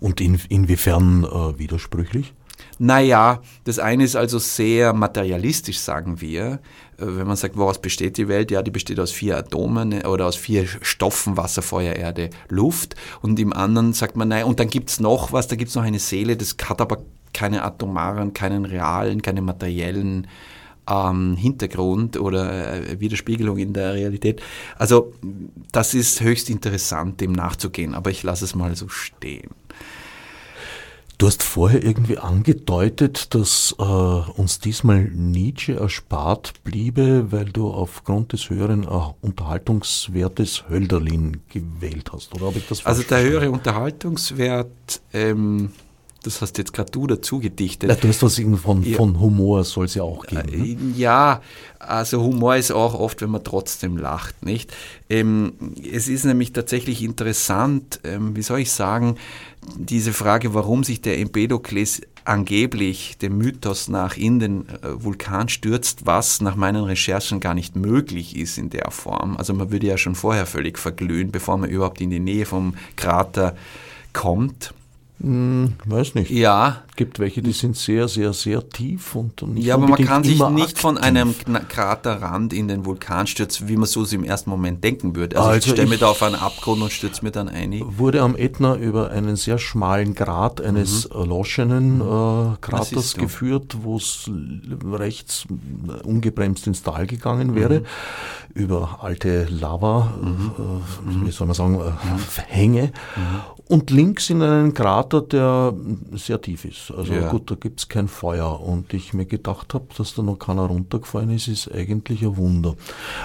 Und 0.00 0.20
in, 0.20 0.40
inwiefern 0.48 1.24
äh, 1.24 1.58
widersprüchlich? 1.58 2.34
Naja, 2.78 3.40
das 3.64 3.78
eine 3.78 4.04
ist 4.04 4.16
also 4.16 4.38
sehr 4.38 4.92
materialistisch, 4.92 5.78
sagen 5.78 6.20
wir. 6.20 6.60
Äh, 6.98 7.06
wenn 7.06 7.26
man 7.26 7.36
sagt, 7.36 7.56
woraus 7.56 7.80
besteht 7.80 8.16
die 8.16 8.28
Welt? 8.28 8.50
Ja, 8.50 8.62
die 8.62 8.70
besteht 8.70 8.98
aus 9.00 9.10
vier 9.10 9.36
Atomen 9.36 9.92
äh, 9.92 10.06
oder 10.06 10.26
aus 10.26 10.36
vier 10.36 10.66
Stoffen, 10.82 11.36
Wasser, 11.36 11.62
Feuer, 11.62 11.94
Erde, 11.94 12.30
Luft. 12.48 12.96
Und 13.22 13.38
im 13.38 13.52
anderen 13.52 13.92
sagt 13.92 14.16
man, 14.16 14.28
nein, 14.28 14.44
und 14.44 14.60
dann 14.60 14.68
gibt's 14.68 15.00
noch 15.00 15.32
was, 15.32 15.48
da 15.48 15.56
gibt's 15.56 15.74
noch 15.74 15.82
eine 15.82 15.98
Seele, 15.98 16.36
das 16.36 16.56
hat 16.68 16.80
aber 16.80 16.98
keine 17.32 17.64
atomaren, 17.64 18.32
keinen 18.32 18.64
realen, 18.64 19.22
keinen 19.22 19.44
materiellen 19.44 20.28
ähm, 20.88 21.36
Hintergrund 21.36 22.18
oder 22.18 22.74
äh, 22.74 23.00
Widerspiegelung 23.00 23.58
in 23.58 23.72
der 23.72 23.94
Realität. 23.94 24.42
Also 24.78 25.12
das 25.72 25.94
ist 25.94 26.20
höchst 26.20 26.50
interessant, 26.50 27.20
dem 27.20 27.32
nachzugehen, 27.32 27.94
aber 27.94 28.10
ich 28.10 28.22
lasse 28.22 28.44
es 28.44 28.54
mal 28.54 28.76
so 28.76 28.88
stehen. 28.88 29.50
Du 31.16 31.28
hast 31.28 31.44
vorher 31.44 31.84
irgendwie 31.84 32.18
angedeutet, 32.18 33.34
dass 33.34 33.74
äh, 33.78 33.82
uns 33.82 34.58
diesmal 34.58 35.04
Nietzsche 35.04 35.74
erspart 35.74 36.54
bliebe, 36.64 37.30
weil 37.30 37.44
du 37.44 37.70
aufgrund 37.70 38.32
des 38.32 38.50
höheren 38.50 38.82
äh, 38.82 38.88
Unterhaltungswertes 39.20 40.64
Hölderlin 40.68 41.42
gewählt 41.48 42.10
hast, 42.12 42.34
oder 42.34 42.46
habe 42.46 42.58
ich 42.58 42.66
das 42.66 42.84
Also 42.84 43.04
der 43.04 43.22
höhere 43.22 43.50
Unterhaltungswert 43.50 45.02
ähm, 45.12 45.70
das 46.24 46.40
hast 46.40 46.58
jetzt 46.58 46.72
gerade 46.72 46.90
du 46.90 47.06
dazu 47.06 47.38
gedichtet. 47.38 47.90
Ja, 47.90 47.96
du 47.96 48.08
hast 48.08 48.22
was 48.22 48.40
von, 48.60 48.82
ja. 48.82 48.96
von 48.96 49.20
Humor 49.20 49.62
soll 49.64 49.84
es 49.84 49.94
ja 49.94 50.02
auch 50.02 50.26
geben. 50.26 50.50
Ne? 50.50 50.66
Äh, 50.68 50.98
ja, 50.98 51.42
also 51.78 52.22
Humor 52.22 52.56
ist 52.56 52.70
auch 52.70 52.94
oft, 52.94 53.20
wenn 53.20 53.30
man 53.30 53.44
trotzdem 53.44 53.96
lacht, 53.96 54.44
nicht? 54.44 54.74
Ähm, 55.10 55.52
es 55.92 56.08
ist 56.08 56.24
nämlich 56.24 56.52
tatsächlich 56.52 57.02
interessant, 57.02 58.00
ähm, 58.04 58.34
wie 58.36 58.42
soll 58.42 58.60
ich 58.60 58.72
sagen, 58.72 59.16
diese 59.76 60.12
Frage, 60.12 60.54
warum 60.54 60.84
sich 60.84 61.00
der 61.00 61.18
Empedokles 61.18 62.02
angeblich 62.24 63.18
dem 63.18 63.36
Mythos 63.36 63.88
nach 63.88 64.16
in 64.16 64.38
den 64.38 64.68
äh, 64.68 65.02
Vulkan 65.02 65.48
stürzt, 65.48 66.06
was 66.06 66.40
nach 66.40 66.56
meinen 66.56 66.84
Recherchen 66.84 67.40
gar 67.40 67.54
nicht 67.54 67.76
möglich 67.76 68.36
ist 68.36 68.56
in 68.56 68.70
der 68.70 68.90
Form. 68.90 69.36
Also 69.36 69.52
man 69.52 69.70
würde 69.70 69.86
ja 69.86 69.98
schon 69.98 70.14
vorher 70.14 70.46
völlig 70.46 70.78
verglühen, 70.78 71.30
bevor 71.30 71.58
man 71.58 71.70
überhaupt 71.70 72.00
in 72.00 72.10
die 72.10 72.20
Nähe 72.20 72.46
vom 72.46 72.74
Krater 72.96 73.56
kommt. 74.12 74.72
Hm, 75.20 75.74
weiß 75.84 76.16
nicht. 76.16 76.30
Ja. 76.30 76.82
Es 76.90 76.96
gibt 76.96 77.18
welche, 77.18 77.40
die 77.40 77.52
sind 77.52 77.76
sehr, 77.76 78.08
sehr, 78.08 78.32
sehr 78.32 78.68
tief 78.68 79.14
und 79.14 79.42
nicht 79.42 79.64
Ja, 79.64 79.74
aber 79.74 79.88
man 79.88 80.04
kann 80.04 80.22
sich 80.22 80.40
nicht 80.50 80.62
aktiv. 80.62 80.80
von 80.80 80.98
einem 80.98 81.34
Kraterrand 81.68 82.52
in 82.52 82.68
den 82.68 82.84
Vulkan 82.84 83.26
stürzen, 83.26 83.68
wie 83.68 83.76
man 83.76 83.86
so 83.86 84.04
im 84.04 84.24
ersten 84.24 84.50
Moment 84.50 84.82
denken 84.82 85.16
würde. 85.16 85.36
Also, 85.36 85.50
also 85.50 85.66
ich 85.66 85.72
stelle 85.72 85.88
mir 85.88 85.98
da 85.98 86.08
auf 86.08 86.22
einen 86.22 86.34
Abgrund 86.34 86.82
und 86.82 86.92
stürze 86.92 87.24
mir 87.24 87.30
dann 87.30 87.48
ein. 87.48 87.82
Wurde 87.96 88.22
am 88.22 88.36
Ätna 88.36 88.76
über 88.76 89.10
einen 89.10 89.36
sehr 89.36 89.58
schmalen 89.58 90.14
Grat 90.14 90.60
eines 90.60 91.08
mhm. 91.08 91.20
erloschenen 91.20 92.00
äh, 92.00 92.56
Kraters 92.60 93.14
geführt, 93.14 93.78
wo 93.82 93.96
es 93.96 94.30
rechts 94.92 95.46
ungebremst 96.04 96.66
ins 96.66 96.82
Tal 96.82 97.06
gegangen 97.06 97.54
wäre, 97.54 97.80
mhm. 97.80 97.84
über 98.54 98.98
alte 99.02 99.44
Lava, 99.44 100.12
mhm. 100.20 100.52
äh, 100.58 101.26
wie 101.26 101.30
soll 101.30 101.46
man 101.46 101.54
sagen, 101.54 101.80
äh, 101.80 102.40
Hänge. 102.46 102.92
Mhm 103.16 103.54
und 103.68 103.90
links 103.90 104.30
in 104.30 104.42
einen 104.42 104.74
Krater, 105.04 105.22
der 105.22 105.74
sehr 106.12 106.40
tief 106.40 106.64
ist. 106.64 106.90
Also 106.96 107.12
ja. 107.12 107.28
gut, 107.28 107.50
da 107.50 107.54
gibt 107.54 107.80
es 107.80 107.88
kein 107.88 108.08
Feuer. 108.08 108.60
Und 108.60 108.92
ich 108.94 109.12
mir 109.12 109.26
gedacht 109.26 109.74
habe, 109.74 109.86
dass 109.96 110.14
da 110.14 110.22
noch 110.22 110.38
keiner 110.38 110.62
runtergefallen 110.62 111.30
ist, 111.30 111.48
ist 111.48 111.70
eigentlich 111.72 112.22
ein 112.22 112.36
Wunder. 112.36 112.76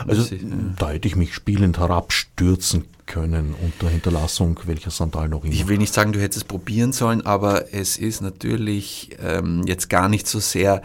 Also 0.07 0.21
ist, 0.21 0.31
ja. 0.31 0.39
da 0.77 0.89
hätte 0.91 1.07
ich 1.07 1.15
mich 1.15 1.33
spielend 1.33 1.79
herabstürzen 1.79 2.85
können 3.05 3.55
unter 3.59 3.89
Hinterlassung 3.89 4.59
welcher 4.65 4.91
Sandal 4.91 5.29
noch 5.29 5.43
immer. 5.43 5.53
Ich 5.53 5.67
will 5.67 5.79
nicht 5.79 5.93
sagen, 5.93 6.13
du 6.13 6.19
hättest 6.19 6.37
es 6.37 6.43
probieren 6.43 6.93
sollen, 6.93 7.25
aber 7.25 7.73
es 7.73 7.97
ist 7.97 8.21
natürlich 8.21 9.17
ähm, 9.19 9.63
jetzt 9.65 9.89
gar 9.89 10.09
nicht 10.09 10.27
so 10.27 10.39
sehr 10.39 10.83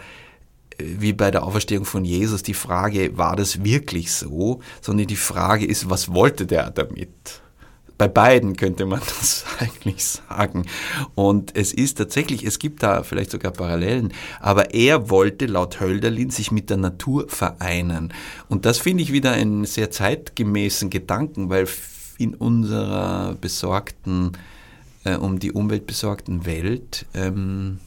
äh, 0.77 0.85
wie 0.97 1.13
bei 1.13 1.29
der 1.29 1.43
Auferstehung 1.43 1.85
von 1.85 2.03
Jesus 2.03 2.41
die 2.41 2.55
Frage, 2.55 3.15
war 3.15 3.35
das 3.35 3.63
wirklich 3.63 4.11
so, 4.11 4.61
sondern 4.81 5.05
die 5.05 5.15
Frage 5.15 5.65
ist, 5.65 5.89
was 5.89 6.13
wollte 6.13 6.47
der 6.47 6.71
damit? 6.71 7.41
Bei 7.97 8.07
beiden 8.07 8.55
könnte 8.55 8.85
man 8.85 8.99
das 9.19 9.45
eigentlich 9.59 10.03
sagen. 10.03 10.65
Und 11.15 11.55
es 11.55 11.73
ist 11.73 11.97
tatsächlich, 11.97 12.43
es 12.43 12.59
gibt 12.59 12.83
da 12.83 13.03
vielleicht 13.03 13.31
sogar 13.31 13.51
Parallelen, 13.51 14.13
aber 14.39 14.73
er 14.73 15.09
wollte 15.09 15.45
laut 15.45 15.79
Hölderlin 15.79 16.29
sich 16.29 16.51
mit 16.51 16.69
der 16.69 16.77
Natur 16.77 17.27
vereinen. 17.29 18.13
Und 18.49 18.65
das 18.65 18.79
finde 18.79 19.03
ich 19.03 19.11
wieder 19.11 19.31
einen 19.31 19.65
sehr 19.65 19.91
zeitgemäßen 19.91 20.89
Gedanken, 20.89 21.49
weil 21.49 21.67
in 22.17 22.33
unserer 22.33 23.35
besorgten, 23.39 24.33
äh, 25.03 25.15
um 25.15 25.39
die 25.39 25.51
Umwelt 25.51 25.85
besorgten 25.85 26.45
Welt 26.45 27.05
ähm, 27.13 27.79
äh, 27.79 27.84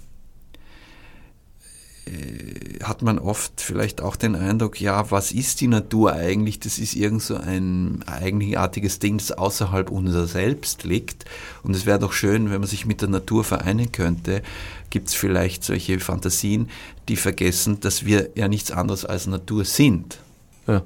hat 2.82 3.02
man 3.02 3.18
oft 3.18 3.60
vielleicht 3.60 4.00
auch 4.00 4.16
den 4.16 4.34
Eindruck, 4.34 4.80
ja, 4.80 5.10
was 5.10 5.32
ist 5.32 5.60
die 5.60 5.68
Natur 5.68 6.12
eigentlich? 6.12 6.60
Das 6.60 6.78
ist 6.78 6.94
irgend 6.94 7.22
so 7.22 7.36
ein 7.36 8.02
eigenartiges 8.06 8.98
Ding, 8.98 9.18
das 9.18 9.32
außerhalb 9.32 9.90
unser 9.90 10.26
Selbst 10.26 10.84
liegt. 10.84 11.24
Und 11.62 11.74
es 11.74 11.86
wäre 11.86 11.98
doch 11.98 12.12
schön, 12.12 12.50
wenn 12.50 12.60
man 12.60 12.68
sich 12.68 12.86
mit 12.86 13.00
der 13.00 13.08
Natur 13.08 13.44
vereinen 13.44 13.92
könnte. 13.92 14.42
Gibt 14.90 15.08
es 15.08 15.14
vielleicht 15.14 15.64
solche 15.64 16.00
Fantasien, 16.00 16.68
die 17.08 17.16
vergessen, 17.16 17.80
dass 17.80 18.04
wir 18.04 18.30
ja 18.34 18.48
nichts 18.48 18.70
anderes 18.70 19.04
als 19.04 19.26
Natur 19.26 19.64
sind? 19.64 20.18
Ja 20.66 20.82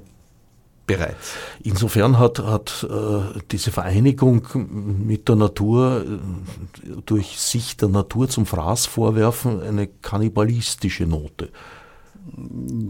bereits. 0.85 1.33
Insofern 1.63 2.19
hat, 2.19 2.39
hat 2.39 2.85
äh, 2.89 3.39
diese 3.51 3.71
Vereinigung 3.71 4.47
mit 4.53 5.29
der 5.29 5.35
Natur 5.35 6.05
äh, 6.05 7.01
durch 7.05 7.39
sich 7.39 7.77
der 7.77 7.89
Natur 7.89 8.29
zum 8.29 8.45
Fraß 8.45 8.85
vorwerfen 8.85 9.61
eine 9.61 9.87
kannibalistische 9.87 11.05
Note. 11.05 11.49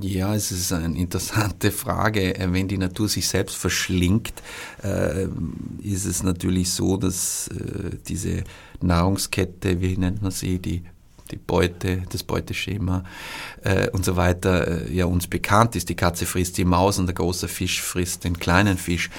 Ja, 0.02 0.36
es 0.36 0.52
ist 0.52 0.72
eine 0.72 0.96
interessante 0.96 1.72
Frage. 1.72 2.36
Wenn 2.38 2.68
die 2.68 2.78
Natur 2.78 3.10
sich 3.10 3.28
selbst 3.28 3.56
verschlingt, 3.56 4.34
äh, 4.84 5.28
ist 5.82 6.06
es 6.06 6.22
natürlich 6.22 6.72
so, 6.72 6.98
dass 6.98 7.48
äh, 7.48 7.98
diese 8.08 8.44
Nahrungskette, 8.82 9.82
wie 9.82 9.98
nennt 9.98 10.22
man 10.22 10.32
sie, 10.32 10.60
die 10.60 10.84
die 11.34 11.40
Beute, 11.40 12.04
das 12.10 12.24
Beuteschema 12.24 13.04
äh, 13.64 13.90
und 13.90 14.06
so 14.06 14.16
weiter 14.16 14.88
äh, 14.88 14.94
ja 14.94 15.06
uns 15.06 15.28
bekannt 15.28 15.76
ist. 15.76 15.90
Die 15.90 15.96
Katze 15.96 16.26
frisst 16.26 16.58
die 16.58 16.66
Maus 16.66 17.00
und 17.00 17.08
der 17.08 17.16
große 17.16 17.48
Fisch 17.48 17.82
frisst 17.82 18.24
den 18.24 18.38
kleinen 18.38 18.78
Fisch. 18.78 19.10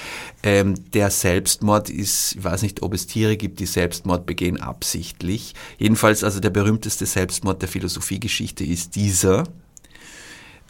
Ähm, 0.43 0.75
der 0.93 1.11
Selbstmord 1.11 1.91
ist, 1.91 2.37
ich 2.37 2.45
weiß 2.45 2.63
nicht, 2.63 2.83
ob 2.83 2.95
es 2.95 3.07
Tiere 3.07 3.37
gibt, 3.37 3.59
die 3.59 3.67
Selbstmord 3.67 4.27
begehen 4.27 4.61
absichtlich. 4.61 5.55
Jedenfalls 5.79 6.23
also 6.23 6.41
der 6.41 6.51
berühmteste 6.51 7.07
Selbstmord 7.07 7.61
der 7.63 7.69
Philosophiegeschichte 7.69 8.65
ist 8.65 8.95
dieser. 8.95 9.45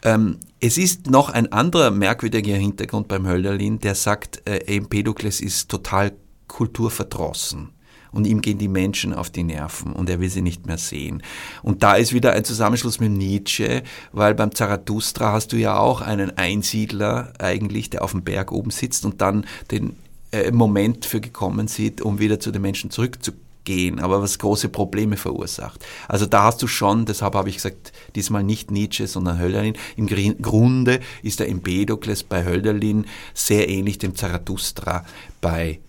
Ähm, 0.03 0.37
es 0.59 0.77
ist 0.77 1.09
noch 1.09 1.29
ein 1.29 1.51
anderer 1.51 1.91
merkwürdiger 1.91 2.55
Hintergrund 2.55 3.07
beim 3.07 3.27
Hölderlin, 3.27 3.79
der 3.79 3.95
sagt, 3.95 4.41
äh, 4.47 4.57
Empedokles 4.75 5.41
ist 5.41 5.69
total 5.69 6.13
kulturverdrossen 6.47 7.74
und 8.15 8.25
ihm 8.25 8.41
gehen 8.41 8.57
die 8.57 8.69
Menschen 8.69 9.13
auf 9.13 9.29
die 9.29 9.43
Nerven 9.43 9.91
und 9.93 10.09
er 10.09 10.19
will 10.19 10.29
sie 10.29 10.41
nicht 10.41 10.65
mehr 10.65 10.77
sehen. 10.77 11.21
Und 11.61 11.83
da 11.83 11.95
ist 11.95 12.13
wieder 12.13 12.31
ein 12.31 12.45
Zusammenschluss 12.45 12.99
mit 12.99 13.11
Nietzsche, 13.11 13.83
weil 14.13 14.33
beim 14.33 14.55
Zarathustra 14.55 15.33
hast 15.33 15.51
du 15.51 15.57
ja 15.57 15.77
auch 15.77 16.01
einen 16.01 16.37
Einsiedler 16.37 17.33
eigentlich, 17.39 17.89
der 17.89 18.03
auf 18.03 18.11
dem 18.11 18.23
Berg 18.23 18.53
oben 18.53 18.71
sitzt 18.71 19.03
und 19.05 19.19
dann 19.21 19.45
den 19.69 19.97
äh, 20.31 20.49
Moment 20.51 21.05
für 21.05 21.19
gekommen 21.19 21.67
sieht, 21.67 22.01
um 22.01 22.17
wieder 22.17 22.39
zu 22.39 22.51
den 22.51 22.61
Menschen 22.61 22.89
zurückzugehen, 22.89 23.99
aber 23.99 24.21
was 24.21 24.39
große 24.39 24.69
Probleme 24.69 25.17
verursacht. 25.17 25.85
Also 26.07 26.25
da 26.25 26.43
hast 26.43 26.63
du 26.63 26.67
schon, 26.67 27.05
deshalb 27.05 27.35
habe 27.35 27.49
ich 27.49 27.55
gesagt, 27.55 27.91
diesmal 28.15 28.43
nicht 28.43 28.71
Nietzsche, 28.71 29.07
sondern 29.07 29.39
Hölderlin. 29.39 29.75
Im 29.97 30.07
Grunde 30.41 31.01
ist 31.21 31.41
der 31.41 31.49
Empedokles 31.49 32.23
bei 32.23 32.45
Hölderlin 32.45 33.07
sehr 33.33 33.67
ähnlich 33.67 33.97
dem 33.97 34.15
Zarathustra 34.15 35.05
bei 35.41 35.79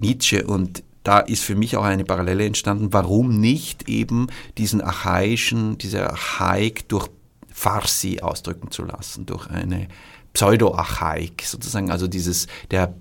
Nietzsche 0.00 0.44
und 0.44 0.82
da 1.08 1.20
ist 1.20 1.42
für 1.42 1.54
mich 1.54 1.74
auch 1.74 1.84
eine 1.84 2.04
Parallele 2.04 2.44
entstanden, 2.44 2.92
warum 2.92 3.40
nicht 3.40 3.88
eben 3.88 4.26
diesen 4.58 4.82
archaischen, 4.82 5.78
diese 5.78 6.06
Archaik 6.10 6.86
durch 6.90 7.08
Farsi 7.50 8.20
ausdrücken 8.20 8.70
zu 8.70 8.84
lassen, 8.84 9.24
durch 9.24 9.48
eine 9.48 9.88
Pseudo-Archaik 10.34 11.44
sozusagen, 11.46 11.90
also 11.90 12.08
dieses, 12.08 12.46
der 12.70 12.92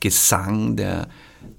Gesang 0.00 0.76
der, 0.76 1.08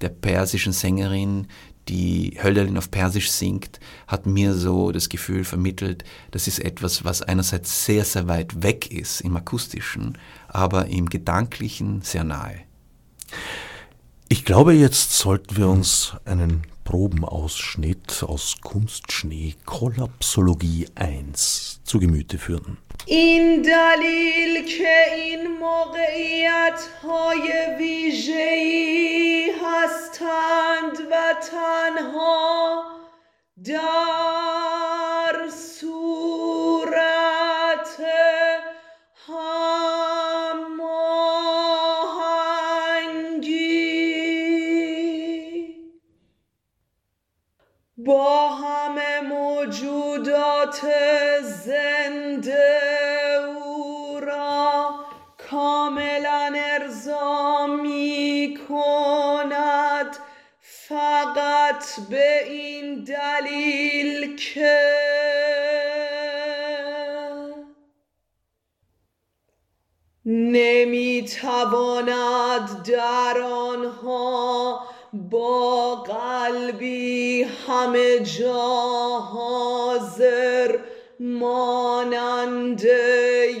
der 0.00 0.08
persischen 0.08 0.72
Sängerin, 0.72 1.46
die 1.88 2.36
Hölderlin 2.42 2.78
auf 2.78 2.90
Persisch 2.90 3.30
singt, 3.30 3.78
hat 4.08 4.26
mir 4.26 4.54
so 4.54 4.90
das 4.90 5.08
Gefühl 5.08 5.44
vermittelt, 5.44 6.02
das 6.32 6.48
ist 6.48 6.58
etwas, 6.58 7.04
was 7.04 7.22
einerseits 7.22 7.86
sehr, 7.86 8.04
sehr 8.04 8.26
weit 8.26 8.64
weg 8.64 8.90
ist 8.90 9.20
im 9.20 9.36
akustischen, 9.36 10.18
aber 10.48 10.86
im 10.86 11.08
gedanklichen 11.08 12.02
sehr 12.02 12.24
nahe. 12.24 12.56
Ich 14.31 14.43
glaube, 14.43 14.73
jetzt 14.73 15.13
sollten 15.17 15.55
wir 15.55 15.69
uns 15.69 16.13
einen 16.25 16.63
Probenausschnitt 16.83 18.23
aus 18.23 18.55
Kunstschnee 18.61 19.55
Kollapsologie 19.65 20.87
1 20.95 21.81
zu 21.83 21.99
Gemüte 21.99 22.37
führen. 22.37 22.77
این 23.05 23.61
دلیل 23.61 24.65
که 24.77 25.13
این 25.15 25.57
موقعیت 25.59 26.81
های 27.03 27.75
ویژه‌ای 27.79 29.51
هستند 29.63 30.97
و 31.11 31.13
تنها 31.51 32.83
در 33.63 34.27
با 48.04 48.48
همه 48.48 49.20
موجودات 49.20 50.80
زنده 51.42 52.80
او 53.56 54.20
را 54.20 54.94
کاملا 55.50 56.52
ارضا 56.56 57.66
می 57.66 58.58
کند. 58.68 60.16
فقط 60.60 61.84
به 62.10 62.48
این 62.48 63.04
دلیل 63.04 64.36
که 64.36 64.80
نمی‌تواند 71.52 72.82
در 72.82 73.40
آنها 73.40 74.81
با 75.42 75.94
قلبی 75.94 77.42
همه 77.42 78.18
جا 78.20 79.18
حاضر 79.18 80.78
مانند 81.20 82.84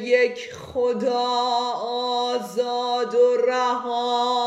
یک 0.02 0.54
خدا 0.54 1.28
آزاد 1.88 3.14
و 3.14 3.36
رها. 3.46 4.41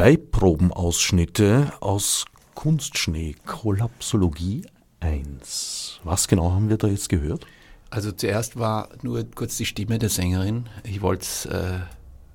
Zwei 0.00 0.16
Probenausschnitte 0.16 1.74
aus 1.80 2.24
Kunstschnee, 2.54 3.36
Kollapsologie 3.44 4.62
1. 5.00 6.00
Was 6.04 6.26
genau 6.26 6.52
haben 6.52 6.70
wir 6.70 6.78
da 6.78 6.86
jetzt 6.86 7.10
gehört? 7.10 7.46
Also 7.90 8.10
zuerst 8.10 8.58
war 8.58 8.88
nur 9.02 9.22
kurz 9.34 9.58
die 9.58 9.66
Stimme 9.66 9.98
der 9.98 10.08
Sängerin. 10.08 10.70
Ich 10.84 11.02
wollte 11.02 11.24
es 11.24 11.44
äh, 11.44 11.80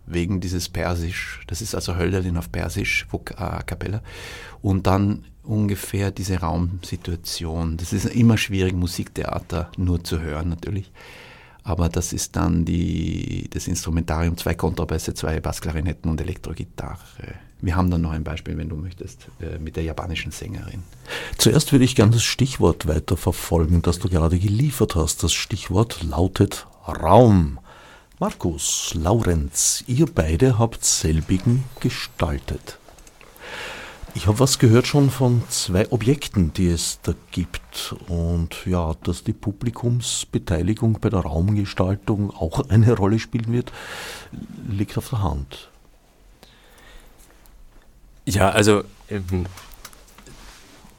wegen 0.06 0.42
dieses 0.42 0.70
Persisch, 0.70 1.42
das 1.48 1.64
ist 1.64 1.74
also 1.74 1.96
Hölderlin 1.96 2.38
auf 2.38 2.52
Persisch, 2.52 3.08
a 3.36 3.64
cappella, 3.64 4.04
und 4.62 4.86
dann 4.86 5.26
ungefähr 5.42 6.12
diese 6.12 6.42
Raumsituation. 6.42 7.78
Das 7.78 7.94
ist 7.94 8.06
immer 8.06 8.38
schwierig, 8.38 8.76
Musiktheater 8.76 9.72
nur 9.76 10.04
zu 10.04 10.22
hören 10.22 10.50
natürlich. 10.50 10.92
Aber 11.64 11.90
das 11.90 12.14
ist 12.14 12.36
dann 12.36 12.64
die, 12.64 13.50
das 13.50 13.68
Instrumentarium, 13.68 14.38
zwei 14.38 14.54
Kontrabässe, 14.54 15.16
zwei 15.16 15.40
Bassklarinetten 15.40 16.12
und 16.12 16.22
Elektrogitarre. 16.22 17.00
Wir 17.62 17.76
haben 17.76 17.90
dann 17.90 18.02
noch 18.02 18.12
ein 18.12 18.24
Beispiel, 18.24 18.58
wenn 18.58 18.70
du 18.70 18.76
möchtest, 18.76 19.28
äh, 19.40 19.58
mit 19.60 19.76
der 19.76 19.84
japanischen 19.84 20.32
Sängerin. 20.32 20.84
Zuerst 21.38 21.72
würde 21.72 21.86
ich 21.86 21.96
gerne 21.96 22.12
das 22.12 22.24
Stichwort 22.24 22.88
weiter 22.88 23.18
verfolgen, 23.18 23.82
das 23.82 24.00
du 24.00 24.10
gerade 24.10 24.38
geliefert 24.38 24.96
hast. 24.96 25.24
Das 25.24 25.34
Stichwort 25.34 26.04
lautet 26.04 26.68
Raum. 26.88 27.60
Markus, 28.20 28.94
Laurenz, 28.94 29.84
ihr 29.88 30.06
beide 30.06 30.58
habt 30.58 30.86
selbigen 30.86 31.64
gestaltet. 31.80 32.80
Ich 34.14 34.28
habe 34.28 34.40
was 34.40 34.60
gehört 34.60 34.88
schon 34.88 35.10
von 35.10 35.44
zwei 35.50 35.92
Objekten, 35.92 36.54
die 36.54 36.68
es 36.68 37.00
da 37.04 37.14
gibt. 37.32 37.94
Und 38.08 38.66
ja, 38.66 38.94
dass 39.04 39.26
die 39.26 39.34
Publikumsbeteiligung 39.34 41.00
bei 41.02 41.10
der 41.10 41.20
Raumgestaltung 41.20 42.32
auch 42.32 42.70
eine 42.70 42.94
Rolle 42.94 43.20
spielen 43.20 43.52
wird, 43.52 43.74
liegt 44.70 44.98
auf 44.98 45.10
der 45.10 45.22
Hand. 45.22 45.70
Ja, 48.26 48.50
also 48.50 48.84
ähm, 49.10 49.46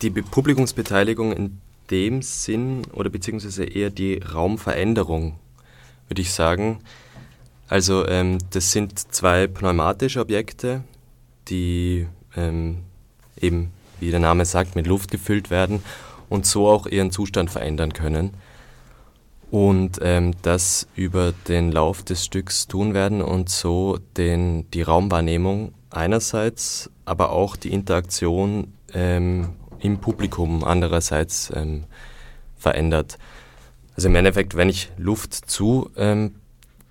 die 0.01 0.11
Publikumsbeteiligung 0.11 1.33
in 1.33 1.61
dem 1.91 2.23
Sinn 2.23 2.83
oder 2.93 3.11
beziehungsweise 3.11 3.65
eher 3.65 3.91
die 3.91 4.19
Raumveränderung, 4.19 5.35
würde 6.09 6.23
ich 6.23 6.33
sagen. 6.33 6.79
Also 7.69 8.07
ähm, 8.07 8.39
das 8.51 8.71
sind 8.71 9.13
zwei 9.13 9.49
pneumatische 9.49 10.21
Objekte, 10.21 10.85
die 11.49 12.07
ähm, 12.37 12.79
eben, 13.41 13.73
wie 13.99 14.11
der 14.11 14.21
Name 14.21 14.45
sagt, 14.45 14.77
mit 14.77 14.87
Luft 14.87 15.11
gefüllt 15.11 15.51
werden 15.51 15.83
und 16.29 16.47
so 16.47 16.69
auch 16.69 16.87
ihren 16.87 17.11
Zustand 17.11 17.51
verändern 17.51 17.93
können. 17.93 18.35
Und 19.51 19.99
ähm, 20.03 20.35
das 20.43 20.87
über 20.95 21.33
den 21.49 21.73
Lauf 21.73 22.03
des 22.03 22.25
Stücks 22.25 22.67
tun 22.69 22.95
werden 22.95 23.23
und 23.23 23.49
so 23.49 23.99
den, 24.17 24.71
die 24.73 24.83
Raumwahrnehmung 24.83 25.73
einerseits, 25.97 26.91
aber 27.05 27.31
auch 27.31 27.57
die 27.57 27.73
Interaktion 27.73 28.75
ähm, 28.93 29.51
im 29.81 29.99
Publikum 29.99 30.65
andererseits 30.65 31.51
ähm, 31.55 31.85
verändert. 32.57 33.19
Also 33.95 34.09
im 34.09 34.15
Endeffekt, 34.15 34.57
wenn 34.57 34.69
ich 34.69 34.91
Luft 34.99 35.35
zu 35.35 35.91
ähm, 35.97 36.35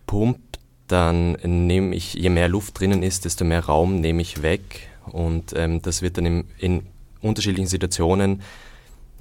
pump, 0.07 0.39
dann 0.87 1.33
nehme 1.43 1.95
ich, 1.95 2.13
je 2.13 2.29
mehr 2.29 2.47
Luft 2.47 2.79
drinnen 2.79 3.03
ist, 3.03 3.25
desto 3.25 3.43
mehr 3.45 3.65
Raum 3.65 4.01
nehme 4.01 4.21
ich 4.21 4.41
weg 4.41 4.89
und 5.05 5.53
ähm, 5.55 5.81
das 5.81 6.01
wird 6.01 6.17
dann 6.17 6.25
im, 6.25 6.45
in 6.57 6.83
unterschiedlichen 7.21 7.67
Situationen 7.67 8.41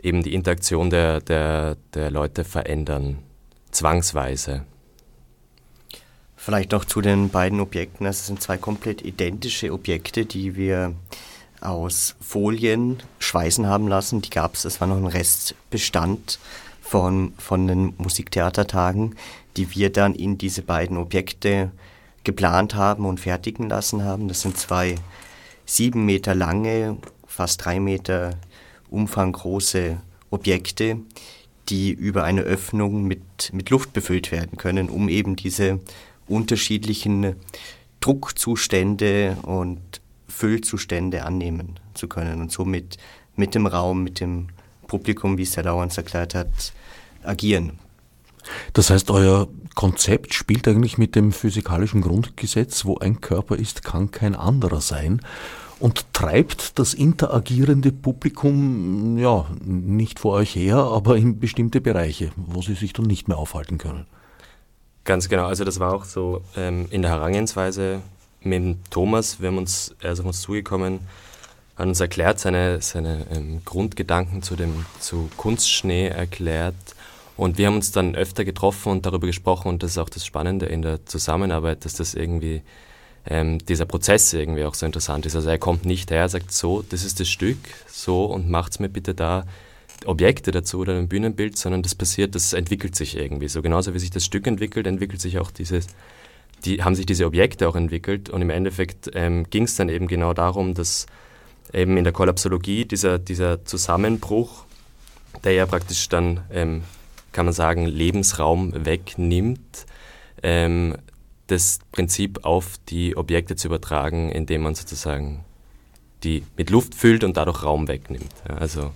eben 0.03 0.23
die 0.23 0.35
Interaktion 0.35 0.91
der, 0.91 1.21
der, 1.21 1.77
der 1.95 2.11
Leute 2.11 2.45
verändern, 2.45 3.19
zwangsweise. 3.71 4.65
Vielleicht 6.45 6.73
noch 6.73 6.85
zu 6.85 7.01
den 7.01 7.31
beiden 7.31 7.59
Objekten. 7.59 8.05
Das 8.05 8.27
sind 8.27 8.43
zwei 8.43 8.59
komplett 8.59 9.01
identische 9.01 9.73
Objekte, 9.73 10.27
die 10.27 10.57
wir 10.57 10.95
aus 11.63 12.17
Folien 12.21 13.03
schweißen 13.19 13.67
haben 13.67 13.89
lassen. 13.89 14.21
Die 14.21 14.29
gab 14.29 14.53
es, 14.53 14.61
das 14.61 14.79
war 14.79 14.87
noch 14.87 14.99
ein 14.99 15.07
Restbestand 15.07 16.39
von, 16.83 17.33
von 17.39 17.67
den 17.67 17.95
Musiktheatertagen, 17.97 19.17
die 19.57 19.75
wir 19.75 19.91
dann 19.91 20.15
in 20.15 20.37
diese 20.37 20.61
beiden 20.61 20.99
Objekte 20.99 21.71
geplant 22.25 22.75
haben 22.75 23.07
und 23.07 23.21
fertigen 23.21 23.71
lassen 23.71 24.05
haben. 24.05 24.29
Das 24.29 24.43
sind 24.43 24.59
zwei 24.59 24.97
sieben 25.65 26.05
Meter 26.05 26.35
lange, 26.35 26.99
fast 27.27 27.65
drei 27.65 27.81
Meter 27.81 28.33
Umfang 28.91 29.33
große 29.33 29.97
Objekte, 30.29 30.99
die 31.71 31.91
über 31.91 32.25
eine 32.25 32.43
Öffnung 32.43 33.05
mit, 33.05 33.51
mit 33.55 33.71
Luft 33.71 33.95
befüllt 33.95 34.31
werden 34.31 34.59
können, 34.59 34.91
um 34.91 35.09
eben 35.09 35.37
diese 35.37 35.81
unterschiedlichen 36.27 37.37
Druckzustände 38.01 39.37
und 39.43 39.81
Füllzustände 40.29 41.25
annehmen 41.25 41.79
zu 41.95 42.09
können 42.09 42.41
und 42.41 42.53
somit 42.53 42.99
mit 43.37 43.55
dem 43.55 43.67
Raum, 43.67 44.03
mit 44.03 44.21
dem 44.21 44.49
Publikum, 44.87 45.39
wie 45.39 45.43
es 45.43 45.57
Herr 45.57 45.65
Dauerns 45.65 45.97
erklärt 45.97 46.35
hat, 46.35 46.73
agieren. 47.23 47.79
Das 48.73 48.91
heißt, 48.91 49.11
euer 49.11 49.49
Konzept 49.75 50.35
spielt 50.35 50.69
eigentlich 50.69 50.99
mit 50.99 51.17
dem 51.17 51.33
physikalischen 51.33 52.03
Grundgesetz, 52.03 52.85
wo 52.85 52.99
ein 52.99 53.21
Körper 53.21 53.57
ist, 53.57 53.83
kann 53.83 54.11
kein 54.11 54.35
anderer 54.35 54.81
sein 54.81 55.21
und 55.81 56.13
treibt 56.13 56.79
das 56.79 56.95
interagierende 56.95 57.91
Publikum 57.91 59.19
ja 59.19 59.47
nicht 59.65 60.21
vor 60.21 60.35
euch 60.35 60.55
her, 60.55 60.77
aber 60.77 61.17
in 61.17 61.41
bestimmte 61.41 61.81
Bereiche, 61.81 62.31
wo 62.37 62.63
sie 62.63 62.75
sich 62.75 62.93
dann 62.93 63.07
nicht 63.07 63.29
mehr 63.29 63.39
aufhalten 63.39 63.79
können. 63.79 64.07
Ganz 65.05 65.29
genau, 65.29 65.47
also 65.47 65.65
das 65.65 65.81
war 65.81 65.93
auch 65.95 66.05
so 66.05 66.41
ähm, 66.57 66.87
in 66.91 67.03
der 67.03 67.11
Herangehensweise 67.11 68.01
mit 68.43 68.79
Thomas, 68.91 69.41
wir 69.41 69.49
haben 69.49 69.59
uns, 69.59 69.95
er 70.01 70.13
ist 70.13 70.21
auf 70.21 70.27
uns 70.27 70.41
zugekommen, 70.41 71.01
hat 71.77 71.87
uns 71.87 72.01
erklärt, 72.01 72.39
seine, 72.39 72.81
seine 72.81 73.27
ähm, 73.31 73.61
Grundgedanken 73.67 74.43
zu, 74.43 74.57
dem, 74.57 74.87
zu 75.01 75.29
Kunstschnee 75.37 76.09
erklärt. 76.09 76.75
Und 77.37 77.59
wir 77.59 77.67
haben 77.67 77.75
uns 77.75 77.91
dann 77.91 78.15
öfter 78.15 78.45
getroffen 78.45 78.93
und 78.93 79.07
darüber 79.07 79.27
gesprochen. 79.27 79.69
Und 79.69 79.83
das 79.83 79.93
ist 79.93 79.99
auch 79.99 80.09
das 80.09 80.25
Spannende 80.25 80.67
in 80.67 80.83
der 80.83 81.05
Zusammenarbeit, 81.05 81.85
dass 81.85 81.95
das 81.95 82.15
irgendwie, 82.15 82.63
ähm, 83.27 83.59
dieser 83.59 83.87
Prozess 83.87 84.33
irgendwie 84.33 84.65
auch 84.65 84.75
so 84.75 84.87
interessant 84.87 85.27
ist. 85.27 85.35
Also 85.35 85.49
er 85.49 85.59
kommt 85.59 85.85
nicht 85.85 86.11
her, 86.13 86.29
sagt 86.29 86.53
so, 86.53 86.83
das 86.83 87.05
ist 87.05 87.19
das 87.19 87.29
Stück, 87.29 87.59
so 87.89 88.27
und 88.27 88.49
macht's 88.49 88.79
mir 88.79 88.89
bitte 88.89 89.15
da 89.15 89.45
Objekte 90.05 90.51
dazu 90.51 90.81
oder 90.81 90.97
ein 90.97 91.09
Bühnenbild, 91.09 91.57
sondern 91.57 91.83
das 91.83 91.95
passiert, 91.95 92.35
das 92.35 92.53
entwickelt 92.53 92.95
sich 92.95 93.17
irgendwie. 93.17 93.49
So 93.49 93.63
genauso 93.63 93.95
wie 93.95 93.99
sich 93.99 94.11
das 94.11 94.25
Stück 94.25 94.47
entwickelt, 94.47 94.87
entwickelt 94.87 95.21
sich 95.21 95.39
auch 95.39 95.51
dieses, 95.51 95.87
die, 96.65 96.83
haben 96.83 96.95
sich 96.95 97.07
diese 97.07 97.27
Objekte 97.27 97.69
auch 97.69 97.77
entwickelt 97.77 98.29
und 98.29 98.43
im 98.43 98.51
Endeffekt 98.51 99.11
ähm, 99.15 99.45
ging 99.51 99.65
es 99.65 99.77
dann 99.77 99.89
eben 99.89 100.07
genau 100.07 100.35
darum, 100.35 100.75
dass 100.75 101.07
eben 101.73 101.97
in 101.97 102.05
der 102.05 102.13
Kollapsologie 102.13 102.85
dieser, 102.85 103.19
dieser 103.19 103.65
Zusammenbruch, 103.65 104.65
der 105.43 105.53
ja 105.53 105.67
praktisch 105.67 106.09
dann 106.09 106.41
ähm, 106.51 106.83
kann 107.33 107.47
man 107.47 107.53
sagen, 107.53 107.87
Lebensraum 107.87 108.87
wegnimmt, 108.87 109.87
ähm, 110.43 110.97
das 111.49 111.81
Prinzip 111.93 112.45
auf 112.45 112.79
die 112.89 113.17
Objekte 113.17 113.57
zu 113.57 113.69
übertragen, 113.69 114.31
indem 114.31 114.63
man 114.63 114.75
sozusagen 114.75 115.45
die 116.23 116.43
mit 116.57 116.71
Luft 116.71 116.95
füllt 116.95 117.23
und 117.23 117.37
dadurch 117.37 117.63
Raum 117.63 117.87
wegnimmt. 117.87 118.33
Ja, 118.49 118.57
also 118.57 118.93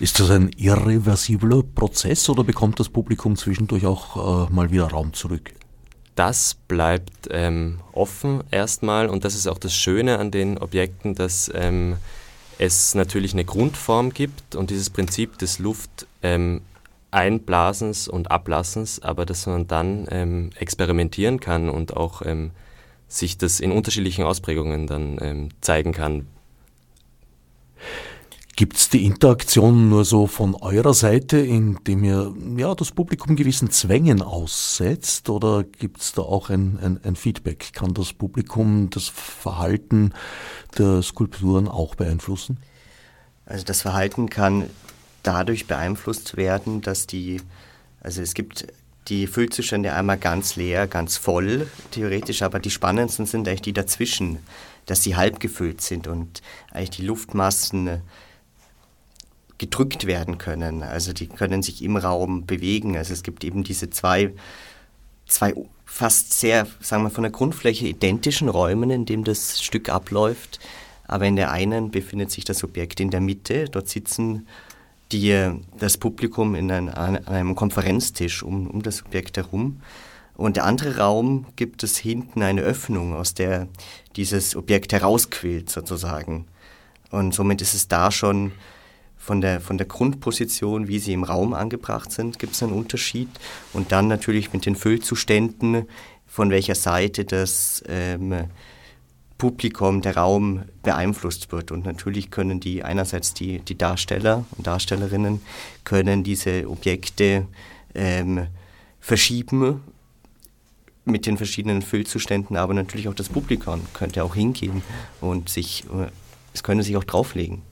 ist 0.00 0.20
das 0.20 0.30
ein 0.30 0.50
irreversibler 0.56 1.62
Prozess 1.62 2.28
oder 2.28 2.44
bekommt 2.44 2.80
das 2.80 2.88
Publikum 2.88 3.36
zwischendurch 3.36 3.86
auch 3.86 4.48
äh, 4.48 4.52
mal 4.52 4.70
wieder 4.70 4.86
Raum 4.88 5.12
zurück? 5.12 5.52
Das 6.14 6.54
bleibt 6.54 7.28
ähm, 7.30 7.80
offen 7.92 8.42
erstmal 8.50 9.08
und 9.08 9.24
das 9.24 9.34
ist 9.34 9.46
auch 9.46 9.58
das 9.58 9.74
Schöne 9.74 10.18
an 10.18 10.30
den 10.30 10.58
Objekten, 10.58 11.14
dass 11.14 11.50
ähm, 11.54 11.96
es 12.58 12.94
natürlich 12.94 13.32
eine 13.32 13.44
Grundform 13.44 14.12
gibt 14.12 14.54
und 14.54 14.70
dieses 14.70 14.90
Prinzip 14.90 15.38
des 15.38 15.58
Luft 15.58 16.06
ähm, 16.22 16.60
Einblasens 17.10 18.08
und 18.08 18.30
Ablassens, 18.30 19.00
aber 19.02 19.26
dass 19.26 19.46
man 19.46 19.66
dann 19.66 20.06
ähm, 20.10 20.50
experimentieren 20.56 21.40
kann 21.40 21.68
und 21.68 21.96
auch 21.96 22.22
ähm, 22.24 22.50
sich 23.06 23.36
das 23.36 23.60
in 23.60 23.72
unterschiedlichen 23.72 24.24
Ausprägungen 24.24 24.86
dann 24.86 25.18
ähm, 25.20 25.48
zeigen 25.60 25.92
kann. 25.92 26.26
Gibt 28.62 28.76
es 28.76 28.88
die 28.90 29.06
Interaktion 29.06 29.88
nur 29.88 30.04
so 30.04 30.28
von 30.28 30.54
eurer 30.54 30.94
Seite, 30.94 31.36
indem 31.38 32.04
ihr 32.04 32.32
ja, 32.56 32.76
das 32.76 32.92
Publikum 32.92 33.34
gewissen 33.34 33.72
Zwängen 33.72 34.22
aussetzt, 34.22 35.28
oder 35.30 35.64
gibt 35.64 36.00
es 36.00 36.12
da 36.12 36.22
auch 36.22 36.48
ein, 36.48 36.78
ein, 36.80 37.00
ein 37.02 37.16
Feedback? 37.16 37.72
Kann 37.72 37.92
das 37.92 38.12
Publikum 38.12 38.88
das 38.88 39.08
Verhalten 39.08 40.12
der 40.78 41.02
Skulpturen 41.02 41.66
auch 41.66 41.96
beeinflussen? 41.96 42.58
Also 43.46 43.64
das 43.64 43.82
Verhalten 43.82 44.30
kann 44.30 44.70
dadurch 45.24 45.66
beeinflusst 45.66 46.36
werden, 46.36 46.82
dass 46.82 47.08
die, 47.08 47.40
also 48.00 48.22
es 48.22 48.32
gibt 48.32 48.68
die 49.08 49.26
Füllzustände 49.26 49.92
einmal 49.92 50.18
ganz 50.18 50.54
leer, 50.54 50.86
ganz 50.86 51.16
voll, 51.16 51.66
theoretisch, 51.90 52.42
aber 52.42 52.60
die 52.60 52.70
spannendsten 52.70 53.26
sind 53.26 53.48
eigentlich 53.48 53.62
die 53.62 53.72
dazwischen, 53.72 54.38
dass 54.86 55.02
sie 55.02 55.16
halb 55.16 55.40
gefüllt 55.40 55.80
sind 55.80 56.06
und 56.06 56.42
eigentlich 56.70 56.90
die 56.90 57.06
Luftmassen 57.06 58.02
gedrückt 59.62 60.08
werden 60.08 60.38
können. 60.38 60.82
Also 60.82 61.12
die 61.12 61.28
können 61.28 61.62
sich 61.62 61.84
im 61.84 61.96
Raum 61.96 62.46
bewegen. 62.46 62.96
Also 62.96 63.12
es 63.12 63.22
gibt 63.22 63.44
eben 63.44 63.62
diese 63.62 63.90
zwei, 63.90 64.32
zwei 65.28 65.54
fast 65.84 66.34
sehr, 66.34 66.66
sagen 66.80 67.04
wir, 67.04 67.10
von 67.10 67.22
der 67.22 67.30
Grundfläche 67.30 67.86
identischen 67.86 68.48
Räumen, 68.48 68.90
in 68.90 69.04
dem 69.04 69.22
das 69.22 69.62
Stück 69.62 69.88
abläuft, 69.88 70.58
aber 71.06 71.26
in 71.26 71.36
der 71.36 71.52
einen 71.52 71.92
befindet 71.92 72.32
sich 72.32 72.44
das 72.44 72.64
Objekt 72.64 72.98
in 72.98 73.10
der 73.10 73.20
Mitte. 73.20 73.66
Dort 73.66 73.88
sitzen 73.88 74.48
die, 75.12 75.52
das 75.78 75.96
Publikum 75.96 76.56
in 76.56 76.68
ein, 76.72 76.88
an 76.88 77.24
einem 77.28 77.54
Konferenztisch 77.54 78.42
um, 78.42 78.66
um 78.66 78.82
das 78.82 79.04
Objekt 79.04 79.36
herum. 79.36 79.80
Und 80.34 80.56
der 80.56 80.64
andere 80.64 80.96
Raum 80.96 81.46
gibt 81.54 81.84
es 81.84 81.98
hinten 81.98 82.42
eine 82.42 82.62
Öffnung, 82.62 83.14
aus 83.14 83.34
der 83.34 83.68
dieses 84.16 84.56
Objekt 84.56 84.92
herausquillt 84.92 85.70
sozusagen. 85.70 86.46
Und 87.12 87.32
somit 87.32 87.62
ist 87.62 87.74
es 87.74 87.86
da 87.86 88.10
schon 88.10 88.50
von 89.22 89.40
der, 89.40 89.60
von 89.60 89.78
der 89.78 89.86
Grundposition, 89.86 90.88
wie 90.88 90.98
sie 90.98 91.12
im 91.12 91.22
Raum 91.22 91.54
angebracht 91.54 92.10
sind, 92.10 92.40
gibt 92.40 92.54
es 92.54 92.62
einen 92.62 92.72
Unterschied. 92.72 93.28
Und 93.72 93.92
dann 93.92 94.08
natürlich 94.08 94.52
mit 94.52 94.66
den 94.66 94.74
Füllzuständen, 94.74 95.86
von 96.26 96.50
welcher 96.50 96.74
Seite 96.74 97.24
das 97.24 97.84
ähm, 97.86 98.48
Publikum, 99.38 100.02
der 100.02 100.16
Raum 100.16 100.62
beeinflusst 100.82 101.52
wird. 101.52 101.70
Und 101.70 101.84
natürlich 101.84 102.32
können 102.32 102.58
die 102.58 102.82
einerseits 102.82 103.32
die, 103.32 103.60
die 103.60 103.78
Darsteller 103.78 104.44
und 104.56 104.66
Darstellerinnen 104.66 105.40
können 105.84 106.24
diese 106.24 106.68
Objekte 106.68 107.46
ähm, 107.94 108.48
verschieben 108.98 109.82
mit 111.04 111.26
den 111.26 111.36
verschiedenen 111.36 111.82
Füllzuständen, 111.82 112.56
aber 112.56 112.74
natürlich 112.74 113.08
auch 113.08 113.14
das 113.14 113.28
Publikum 113.28 113.82
könnte 113.92 114.24
auch 114.24 114.34
hingehen 114.34 114.82
und 115.20 115.48
sich, 115.48 115.84
äh, 115.84 116.08
es 116.54 116.64
könnte 116.64 116.82
sich 116.82 116.96
auch 116.96 117.04
drauflegen. 117.04 117.62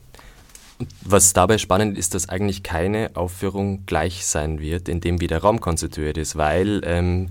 Was 1.03 1.33
dabei 1.33 1.59
spannend 1.59 1.99
ist, 1.99 2.14
dass 2.14 2.28
eigentlich 2.28 2.62
keine 2.62 3.11
Aufführung 3.14 3.85
gleich 3.87 4.24
sein 4.24 4.61
wird, 4.61 4.89
indem 4.89 5.20
wie 5.20 5.26
der 5.26 5.43
Raum 5.43 5.61
konstituiert 5.61 6.16
ist, 6.16 6.37
weil 6.37 6.81
ähm, 6.85 7.28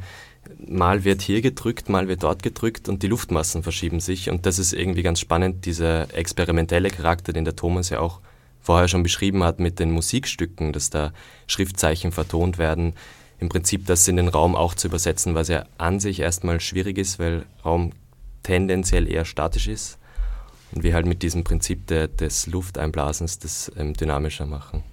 mal 0.68 1.04
wird 1.04 1.22
hier 1.22 1.41
gedrückt, 1.41 1.89
mal 1.89 2.08
wird 2.08 2.24
dort 2.24 2.43
gedrückt 2.43 2.89
und 2.89 3.04
die 3.04 3.08
Luftmassen 3.08 3.64
verschieben 3.64 4.00
sich. 4.00 4.30
Und 4.30 4.45
das 4.45 4.60
ist 4.60 4.74
irgendwie 4.74 5.04
ganz 5.04 5.20
spannend, 5.20 5.66
dieser 5.66 6.14
experimentelle 6.16 6.89
Charakter, 6.89 7.34
den 7.34 7.45
der 7.45 7.56
Thomas 7.56 7.89
ja 7.89 8.00
auch 8.00 8.20
vorher 8.62 8.88
schon 8.88 9.04
beschrieben 9.04 9.43
hat 9.43 9.60
mit 9.60 9.80
den 9.80 9.91
Musikstücken, 9.91 10.74
dass 10.74 10.89
da 10.89 11.14
Schriftzeichen 11.47 12.12
vertont 12.12 12.58
werden. 12.58 12.93
Im 13.39 13.50
Prinzip 13.50 13.86
das 13.86 14.08
in 14.08 14.18
den 14.18 14.28
Raum 14.28 14.56
auch 14.56 14.74
zu 14.74 14.88
übersetzen, 14.88 15.34
was 15.34 15.47
ja 15.47 15.66
an 15.78 16.00
sich 16.00 16.20
erstmal 16.20 16.60
schwierig 16.60 16.97
ist, 16.97 17.20
weil 17.20 17.45
Raum 17.64 17.91
tendenziell 18.43 19.08
eher 19.08 19.26
statisch 19.26 19.68
ist. 19.68 19.99
Und 20.72 20.84
wir 20.84 20.93
halt 20.93 21.05
mit 21.05 21.24
diesem 21.24 21.43
Prinzip 21.43 21.88
der, 21.88 22.07
des 22.07 22.47
Lufteinblasens 22.47 23.39
das 23.39 23.72
ähm, 23.76 23.93
dynamischer 23.93 24.45
machen. 24.45 24.84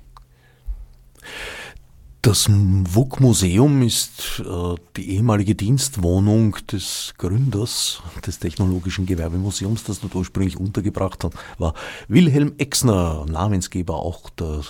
Das 2.27 2.49
WUK-Museum 2.51 3.83
ist 3.83 4.43
äh, 4.45 4.75
die 4.97 5.11
ehemalige 5.11 5.55
Dienstwohnung 5.55 6.57
des 6.73 7.15
Gründers 7.19 8.03
des 8.27 8.41
Technologischen 8.41 9.07
Gewerbemuseums, 9.07 9.85
das 9.85 10.01
dort 10.01 10.17
ursprünglich 10.17 10.57
untergebracht 10.57 11.23
hat, 11.23 11.35
war 11.59 11.75
Wilhelm 12.09 12.55
Exner, 12.59 13.27
Namensgeber 13.29 13.95
auch 13.95 14.29
der 14.31 14.63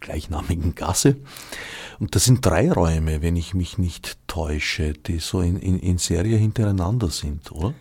gleichnamigen 0.00 0.74
Gasse. 0.74 1.16
Und 1.98 2.14
das 2.14 2.24
sind 2.24 2.44
drei 2.44 2.72
Räume, 2.72 3.20
wenn 3.20 3.36
ich 3.36 3.52
mich 3.52 3.76
nicht 3.76 4.16
täusche, 4.26 4.94
die 4.94 5.18
so 5.18 5.42
in, 5.42 5.58
in, 5.58 5.78
in 5.78 5.98
Serie 5.98 6.38
hintereinander 6.38 7.10
sind, 7.10 7.52
oder? 7.52 7.74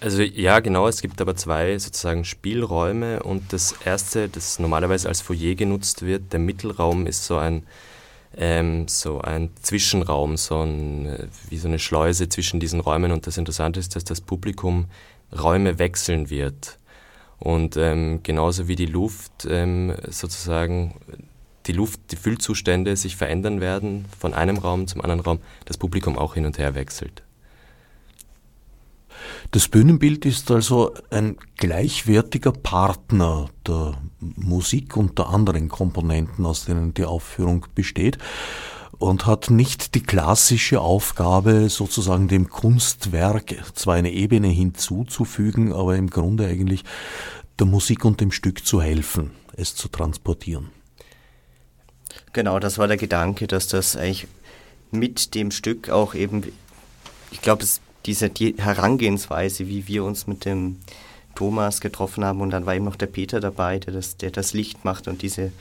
Also 0.00 0.22
ja, 0.22 0.60
genau, 0.60 0.88
es 0.88 1.00
gibt 1.02 1.20
aber 1.20 1.36
zwei 1.36 1.78
sozusagen 1.78 2.24
Spielräume 2.24 3.22
und 3.22 3.52
das 3.52 3.74
erste, 3.84 4.28
das 4.28 4.58
normalerweise 4.58 5.08
als 5.08 5.20
Foyer 5.20 5.54
genutzt 5.54 6.02
wird, 6.02 6.32
der 6.32 6.40
Mittelraum 6.40 7.06
ist 7.06 7.24
so 7.24 7.36
ein 7.36 7.64
ähm, 8.36 8.86
so 8.88 9.20
ein 9.20 9.50
Zwischenraum, 9.60 10.36
so 10.36 10.62
ein, 10.62 11.28
wie 11.48 11.58
so 11.58 11.68
eine 11.68 11.78
Schleuse 11.78 12.28
zwischen 12.28 12.60
diesen 12.60 12.80
Räumen. 12.80 13.12
Und 13.12 13.26
das 13.26 13.38
Interessante 13.38 13.80
ist, 13.80 13.96
dass 13.96 14.04
das 14.04 14.20
Publikum 14.20 14.86
Räume 15.36 15.78
wechseln 15.78 16.30
wird. 16.30 16.78
Und 17.38 17.76
ähm, 17.76 18.20
genauso 18.22 18.68
wie 18.68 18.76
die 18.76 18.86
Luft 18.86 19.46
ähm, 19.48 19.94
sozusagen, 20.08 20.94
die 21.66 21.72
Luft, 21.72 22.00
die 22.10 22.16
Füllzustände 22.16 22.96
sich 22.96 23.16
verändern 23.16 23.60
werden 23.60 24.04
von 24.18 24.34
einem 24.34 24.58
Raum 24.58 24.86
zum 24.86 25.00
anderen 25.00 25.20
Raum, 25.20 25.40
das 25.64 25.78
Publikum 25.78 26.18
auch 26.18 26.34
hin 26.34 26.46
und 26.46 26.58
her 26.58 26.74
wechselt. 26.74 27.22
Das 29.50 29.68
Bühnenbild 29.68 30.26
ist 30.26 30.50
also 30.50 30.94
ein 31.10 31.36
gleichwertiger 31.56 32.52
Partner 32.52 33.48
der 33.66 33.94
Musik 34.20 34.96
und 34.96 35.18
der 35.18 35.28
anderen 35.28 35.68
Komponenten, 35.68 36.46
aus 36.46 36.66
denen 36.66 36.94
die 36.94 37.04
Aufführung 37.04 37.66
besteht 37.74 38.18
und 38.98 39.24
hat 39.26 39.50
nicht 39.50 39.94
die 39.94 40.02
klassische 40.02 40.80
Aufgabe, 40.80 41.70
sozusagen 41.70 42.28
dem 42.28 42.50
Kunstwerk 42.50 43.54
zwar 43.74 43.94
eine 43.94 44.12
Ebene 44.12 44.48
hinzuzufügen, 44.48 45.72
aber 45.72 45.96
im 45.96 46.10
Grunde 46.10 46.46
eigentlich 46.46 46.84
der 47.58 47.66
Musik 47.66 48.04
und 48.04 48.20
dem 48.20 48.30
Stück 48.30 48.66
zu 48.66 48.82
helfen, 48.82 49.30
es 49.56 49.74
zu 49.74 49.88
transportieren. 49.88 50.70
Genau, 52.34 52.58
das 52.60 52.76
war 52.76 52.88
der 52.88 52.98
Gedanke, 52.98 53.46
dass 53.46 53.68
das 53.68 53.96
eigentlich 53.96 54.28
mit 54.90 55.34
dem 55.34 55.50
Stück 55.50 55.88
auch 55.88 56.14
eben, 56.14 56.42
ich 57.30 57.40
glaube, 57.40 57.62
es 57.62 57.80
diese 58.06 58.30
die 58.30 58.54
Herangehensweise, 58.58 59.68
wie 59.68 59.86
wir 59.88 60.04
uns 60.04 60.26
mit 60.26 60.44
dem 60.44 60.76
Thomas 61.34 61.80
getroffen 61.80 62.24
haben 62.24 62.40
und 62.40 62.50
dann 62.50 62.66
war 62.66 62.74
eben 62.74 62.84
noch 62.84 62.96
der 62.96 63.06
Peter 63.06 63.40
dabei, 63.40 63.78
der 63.78 63.92
das, 63.92 64.16
der 64.16 64.30
das 64.30 64.52
Licht 64.52 64.84
macht 64.84 65.08
und 65.08 65.22
diese, 65.22 65.52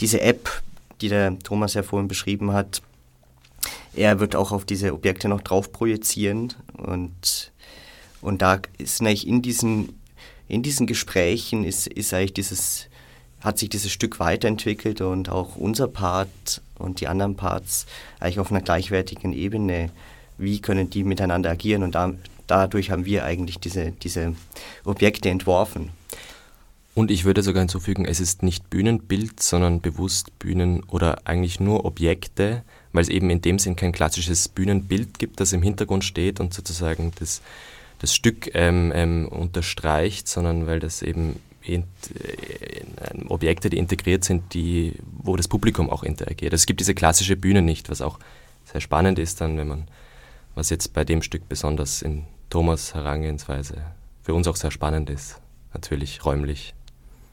diese 0.00 0.20
App, 0.20 0.62
die 1.00 1.08
der 1.08 1.38
Thomas 1.38 1.74
ja 1.74 1.82
vorhin 1.82 2.08
beschrieben 2.08 2.52
hat, 2.52 2.82
er 3.94 4.20
wird 4.20 4.36
auch 4.36 4.52
auf 4.52 4.64
diese 4.64 4.92
Objekte 4.92 5.28
noch 5.28 5.40
drauf 5.40 5.72
projizieren 5.72 6.54
und, 6.76 7.52
und 8.22 8.42
da 8.42 8.60
ist 8.78 9.00
eigentlich 9.00 9.26
in 9.26 9.42
diesen, 9.42 10.00
in 10.48 10.62
diesen 10.62 10.86
Gesprächen 10.86 11.64
ist, 11.64 11.86
ist 11.86 12.14
eigentlich 12.14 12.34
dieses, 12.34 12.88
hat 13.40 13.58
sich 13.58 13.68
dieses 13.68 13.92
Stück 13.92 14.20
weiterentwickelt 14.20 15.00
und 15.00 15.28
auch 15.28 15.56
unser 15.56 15.88
Part 15.88 16.62
und 16.78 17.00
die 17.00 17.08
anderen 17.08 17.36
Parts 17.36 17.86
eigentlich 18.20 18.38
auf 18.38 18.50
einer 18.50 18.62
gleichwertigen 18.62 19.32
Ebene 19.32 19.90
wie 20.40 20.60
können 20.60 20.90
die 20.90 21.04
miteinander 21.04 21.50
agieren 21.50 21.82
und 21.82 21.94
da, 21.94 22.12
dadurch 22.46 22.90
haben 22.90 23.04
wir 23.04 23.24
eigentlich 23.24 23.58
diese, 23.58 23.92
diese 23.92 24.34
Objekte 24.84 25.30
entworfen. 25.30 25.90
Und 26.94 27.10
ich 27.10 27.24
würde 27.24 27.42
sogar 27.42 27.60
hinzufügen, 27.60 28.04
es 28.04 28.20
ist 28.20 28.42
nicht 28.42 28.68
Bühnenbild, 28.68 29.40
sondern 29.40 29.80
bewusst 29.80 30.36
Bühnen 30.38 30.82
oder 30.84 31.20
eigentlich 31.24 31.60
nur 31.60 31.84
Objekte, 31.84 32.62
weil 32.92 33.02
es 33.02 33.08
eben 33.08 33.30
in 33.30 33.40
dem 33.40 33.58
Sinn 33.58 33.76
kein 33.76 33.92
klassisches 33.92 34.48
Bühnenbild 34.48 35.18
gibt, 35.18 35.38
das 35.38 35.52
im 35.52 35.62
Hintergrund 35.62 36.04
steht 36.04 36.40
und 36.40 36.52
sozusagen 36.52 37.12
das, 37.20 37.42
das 38.00 38.14
Stück 38.14 38.50
ähm, 38.54 38.92
ähm, 38.94 39.28
unterstreicht, 39.28 40.26
sondern 40.26 40.66
weil 40.66 40.80
das 40.80 41.02
eben 41.02 41.36
in, 41.62 41.84
in, 43.14 43.28
Objekte, 43.28 43.70
die 43.70 43.78
integriert 43.78 44.24
sind, 44.24 44.52
die, 44.54 44.94
wo 45.22 45.36
das 45.36 45.46
Publikum 45.46 45.90
auch 45.90 46.02
interagiert. 46.02 46.52
Also 46.52 46.62
es 46.62 46.66
gibt 46.66 46.80
diese 46.80 46.94
klassische 46.94 47.36
Bühne 47.36 47.62
nicht, 47.62 47.88
was 47.88 48.00
auch 48.00 48.18
sehr 48.72 48.80
spannend 48.80 49.18
ist 49.18 49.40
dann, 49.40 49.56
wenn 49.56 49.68
man 49.68 49.88
was 50.54 50.70
jetzt 50.70 50.92
bei 50.92 51.04
dem 51.04 51.22
Stück 51.22 51.48
besonders 51.48 52.02
in 52.02 52.24
Thomas 52.48 52.94
Herangehensweise 52.94 53.82
für 54.22 54.34
uns 54.34 54.46
auch 54.46 54.56
sehr 54.56 54.70
spannend 54.70 55.10
ist, 55.10 55.40
natürlich 55.72 56.24
räumlich. 56.24 56.74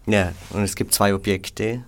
Ja, 0.06 0.34
und 0.52 0.64
es 0.64 0.76
gibt 0.76 0.94
zwei 0.94 1.14
Objekte 1.14 1.84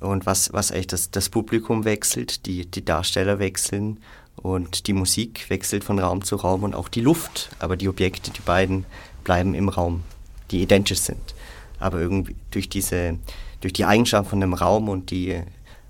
und 0.00 0.26
was, 0.26 0.52
was 0.52 0.72
eigentlich 0.72 0.88
das, 0.88 1.10
das 1.10 1.28
Publikum 1.28 1.84
wechselt, 1.84 2.46
die, 2.46 2.66
die 2.66 2.84
Darsteller 2.84 3.38
wechseln 3.38 4.00
und 4.36 4.86
die 4.86 4.92
Musik 4.92 5.48
wechselt 5.48 5.84
von 5.84 5.98
Raum 5.98 6.24
zu 6.24 6.36
Raum 6.36 6.64
und 6.64 6.74
auch 6.74 6.88
die 6.88 7.00
Luft, 7.00 7.50
aber 7.60 7.76
die 7.76 7.88
Objekte, 7.88 8.30
die 8.30 8.40
beiden 8.40 8.84
bleiben 9.22 9.54
im 9.54 9.68
Raum, 9.68 10.02
die 10.50 10.62
identisch 10.62 11.00
sind. 11.00 11.34
Aber 11.78 12.00
irgendwie 12.00 12.34
durch 12.50 12.68
diese, 12.68 13.18
durch 13.60 13.72
die 13.72 13.84
Eigenschaft 13.84 14.30
von 14.30 14.40
dem 14.40 14.54
Raum 14.54 14.88
und 14.88 15.10
die 15.10 15.40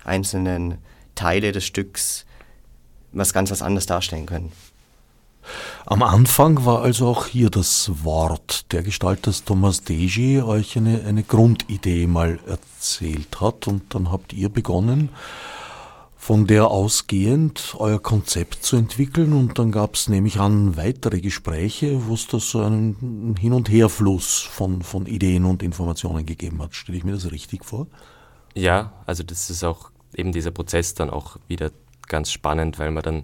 einzelnen 0.03 0.77
Teile 1.15 1.51
des 1.51 1.65
Stücks 1.65 2.25
was 3.13 3.33
ganz 3.33 3.51
was 3.51 3.61
anderes 3.61 3.85
darstellen 3.85 4.25
können. 4.25 4.51
Am 5.85 6.03
Anfang 6.03 6.65
war 6.65 6.81
also 6.81 7.07
auch 7.07 7.25
hier 7.27 7.49
das 7.49 7.91
Wort 8.03 8.71
der 8.71 8.83
Gestalt, 8.83 9.27
dass 9.27 9.43
Thomas 9.43 9.83
Deji 9.83 10.41
euch 10.41 10.77
eine, 10.77 11.03
eine 11.05 11.23
Grundidee 11.23 12.07
mal 12.07 12.39
erzählt 12.47 13.41
hat 13.41 13.67
und 13.67 13.93
dann 13.93 14.11
habt 14.11 14.33
ihr 14.33 14.49
begonnen, 14.49 15.09
von 16.15 16.47
der 16.47 16.71
ausgehend 16.71 17.75
euer 17.77 18.01
Konzept 18.01 18.63
zu 18.63 18.77
entwickeln 18.77 19.33
und 19.33 19.59
dann 19.59 19.73
gab 19.73 19.95
es 19.95 20.07
nämlich 20.07 20.39
an 20.39 20.77
weitere 20.77 21.19
Gespräche, 21.19 22.07
wo 22.07 22.13
es 22.13 22.27
da 22.27 22.39
so 22.39 22.61
einen 22.61 23.35
Hin- 23.37 23.51
und 23.51 23.69
Herfluss 23.69 24.39
von, 24.39 24.83
von 24.83 25.05
Ideen 25.05 25.43
und 25.43 25.61
Informationen 25.61 26.25
gegeben 26.25 26.61
hat. 26.61 26.75
Stelle 26.75 26.97
ich 26.97 27.03
mir 27.03 27.11
das 27.11 27.29
richtig 27.29 27.65
vor? 27.65 27.87
Ja, 28.55 28.93
also 29.05 29.23
das 29.23 29.49
ist 29.49 29.65
auch 29.65 29.91
eben 30.15 30.31
dieser 30.31 30.51
Prozess 30.51 30.93
dann 30.93 31.09
auch 31.09 31.35
wieder 31.49 31.71
ganz 32.07 32.31
spannend, 32.31 32.79
weil 32.79 32.91
man 32.91 33.03
dann 33.03 33.23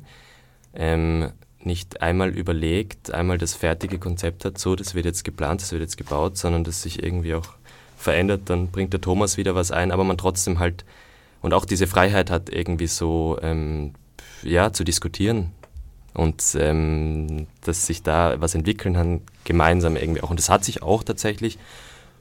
ähm, 0.74 1.32
nicht 1.64 2.02
einmal 2.02 2.30
überlegt, 2.30 3.12
einmal 3.14 3.38
das 3.38 3.54
fertige 3.54 4.00
Konzept 4.00 4.46
hat, 4.46 4.58
so, 4.58 4.76
das 4.76 4.96
wird 4.96 5.06
jetzt 5.06 5.24
geplant, 5.24 5.62
das 5.62 5.72
wird 5.72 5.82
jetzt 5.82 5.98
gebaut, 5.98 6.38
sondern 6.38 6.64
das 6.64 6.82
sich 6.82 7.04
irgendwie 7.04 7.36
auch 7.36 7.48
verändert, 7.98 8.44
dann 8.46 8.70
bringt 8.70 8.94
der 8.94 9.02
Thomas 9.02 9.38
wieder 9.38 9.56
was 9.56 9.72
ein, 9.72 9.92
aber 9.92 10.04
man 10.04 10.18
trotzdem 10.18 10.60
halt 10.60 10.86
und 11.42 11.54
auch 11.54 11.66
diese 11.66 11.88
Freiheit 11.88 12.32
hat, 12.32 12.50
irgendwie 12.50 12.88
so 12.88 13.38
ähm, 13.42 13.94
ja, 14.44 14.74
zu 14.74 14.84
diskutieren 14.84 15.52
und 16.14 16.44
ähm, 16.56 17.48
dass 17.62 17.88
sich 17.88 18.04
da 18.04 18.40
was 18.42 18.56
entwickeln 18.56 18.94
kann, 18.94 19.22
gemeinsam 19.44 19.96
irgendwie 19.96 20.22
auch. 20.22 20.30
Und 20.30 20.40
das 20.40 20.50
hat 20.50 20.64
sich 20.64 20.82
auch 20.82 21.04
tatsächlich 21.04 21.58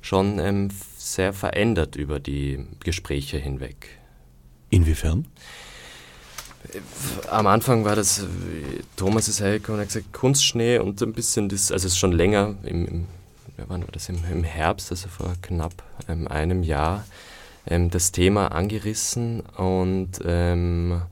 schon 0.01 0.39
ähm, 0.39 0.69
sehr 0.97 1.33
verändert 1.33 1.97
über 1.97 2.21
die 2.21 2.65
Gespräche 2.85 3.39
hinweg. 3.39 3.99
Inwiefern? 4.71 5.27
Am 7.31 7.47
Anfang 7.47 7.85
war 7.85 7.97
das, 7.97 8.25
Thomas 8.97 9.29
ist 9.29 9.41
hergekommen 9.41 9.81
und 9.81 9.87
hat 9.87 9.95
gesagt, 9.95 10.13
Kunstschnee 10.13 10.79
und 10.79 11.01
ein 11.01 11.13
bisschen 11.13 11.49
das, 11.49 11.73
also 11.73 11.87
es 11.87 11.93
ist 11.93 11.99
schon 11.99 12.13
länger, 12.13 12.57
im, 12.65 12.87
im, 12.87 13.07
wann 13.69 13.83
war 13.83 13.93
das, 13.93 14.09
im, 14.09 14.19
im 14.31 14.45
Herbst, 14.45 14.91
also 14.91 15.09
vor 15.09 15.35
knapp 15.41 15.73
ähm, 16.09 16.29
einem 16.29 16.63
Jahr, 16.63 17.05
ähm, 17.67 17.91
das 17.91 18.13
Thema 18.13 18.49
angerissen 18.49 19.41
und, 19.57 20.21
ähm, 20.25 21.03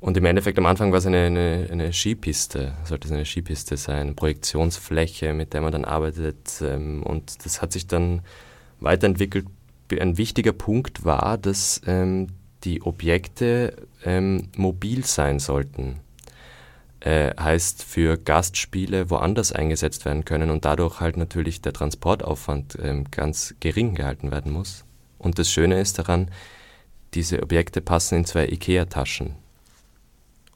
und 0.00 0.16
im 0.16 0.24
Endeffekt 0.24 0.58
am 0.58 0.66
Anfang 0.66 0.90
war 0.90 0.98
es 0.98 1.06
eine, 1.06 1.26
eine, 1.26 1.68
eine, 1.70 1.92
Skipiste, 1.92 2.74
sollte 2.84 3.08
es 3.08 3.12
eine 3.12 3.24
Skipiste 3.24 3.76
sein, 3.76 4.16
Projektionsfläche, 4.16 5.34
mit 5.34 5.52
der 5.52 5.60
man 5.60 5.72
dann 5.72 5.84
arbeitet 5.84 6.60
ähm, 6.62 7.02
und 7.02 7.44
das 7.44 7.62
hat 7.62 7.72
sich 7.72 7.86
dann 7.86 8.22
weiterentwickelt. 8.80 9.46
Ein 10.00 10.18
wichtiger 10.18 10.52
Punkt 10.52 11.04
war, 11.04 11.38
dass 11.38 11.80
ähm, 11.86 12.28
die 12.64 12.82
Objekte 12.82 13.85
ähm, 14.04 14.48
mobil 14.56 15.04
sein 15.04 15.38
sollten. 15.38 16.00
Äh, 17.00 17.34
heißt 17.38 17.84
für 17.84 18.16
Gastspiele 18.16 19.10
woanders 19.10 19.52
eingesetzt 19.52 20.04
werden 20.04 20.24
können 20.24 20.50
und 20.50 20.64
dadurch 20.64 20.98
halt 20.98 21.16
natürlich 21.16 21.60
der 21.60 21.72
Transportaufwand 21.72 22.78
ähm, 22.82 23.04
ganz 23.10 23.54
gering 23.60 23.94
gehalten 23.94 24.30
werden 24.30 24.50
muss. 24.50 24.84
Und 25.18 25.38
das 25.38 25.50
Schöne 25.50 25.80
ist 25.80 25.98
daran, 25.98 26.30
diese 27.14 27.42
Objekte 27.42 27.80
passen 27.80 28.16
in 28.16 28.24
zwei 28.24 28.48
IKEA-Taschen 28.48 29.34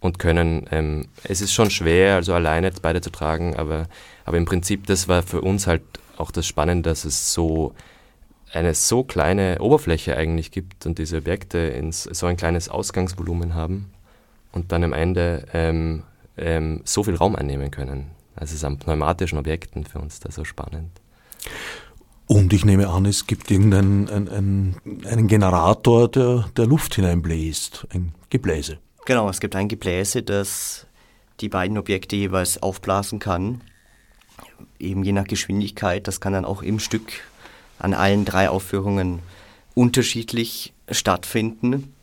und 0.01 0.18
können, 0.18 0.66
ähm, 0.70 1.09
es 1.24 1.41
ist 1.41 1.53
schon 1.53 1.70
schwer, 1.70 2.16
also 2.16 2.34
alleine 2.34 2.72
beide 2.82 3.01
zu 3.01 3.11
tragen, 3.11 3.55
aber, 3.57 3.86
aber 4.24 4.38
im 4.38 4.47
Prinzip, 4.47 4.86
das 4.86 5.09
war 5.09 5.22
für 5.22 5.43
uns 5.43 5.66
halt 5.66 5.82
auch 6.16 6.30
das 6.30 6.47
Spannende, 6.47 6.88
dass 6.88 7.05
es 7.05 7.32
so 7.32 7.74
eine 8.53 8.74
so 8.74 9.05
kleine 9.05 9.59
Oberfläche 9.61 10.16
eigentlich 10.16 10.51
gibt 10.51 10.86
und 10.86 10.98
diese 10.98 11.18
Objekte 11.18 11.59
ins, 11.59 12.05
so 12.05 12.26
ein 12.26 12.36
kleines 12.36 12.68
Ausgangsvolumen 12.68 13.55
haben 13.55 13.92
und 14.53 14.72
dann 14.72 14.84
am 14.84 14.92
Ende 14.92 15.46
ähm, 15.53 16.03
ähm, 16.36 16.80
so 16.84 17.05
viel 17.05 17.14
Raum 17.14 17.36
einnehmen 17.36 17.70
können. 17.70 18.11
Also 18.34 18.53
es 18.53 18.59
ist 18.59 18.64
an 18.64 18.78
pneumatischen 18.78 19.38
Objekten 19.38 19.84
für 19.84 19.98
uns 19.98 20.20
da 20.20 20.30
so 20.30 20.44
spannend. 20.44 20.90
Und 22.26 22.53
ich 22.53 22.64
nehme 22.64 22.88
an, 22.88 23.07
es 23.07 23.26
gibt 23.26 23.51
irgendeinen 23.51 24.09
einen, 24.09 24.76
einen 25.05 25.26
Generator, 25.26 26.09
der, 26.09 26.48
der 26.57 26.66
Luft 26.66 26.94
hineinbläst, 26.94 27.88
ein 27.92 28.14
Gebläse. 28.30 28.78
Genau, 29.05 29.28
es 29.28 29.40
gibt 29.40 29.57
ein 29.57 29.68
Gebläse, 29.68 30.22
das 30.22 30.86
die 31.40 31.48
beiden 31.48 31.76
Objekte 31.76 32.16
jeweils 32.16 32.62
aufblasen 32.62 33.18
kann. 33.18 33.62
Eben 34.78 35.03
je 35.03 35.12
nach 35.12 35.24
Geschwindigkeit, 35.24 36.07
das 36.07 36.20
kann 36.20 36.32
dann 36.32 36.44
auch 36.44 36.62
im 36.62 36.78
Stück 36.78 37.11
an 37.81 37.95
allen 37.95 38.24
drei 38.24 38.49
Aufführungen 38.49 39.20
unterschiedlich 39.74 40.72
stattfinden. 40.91 41.95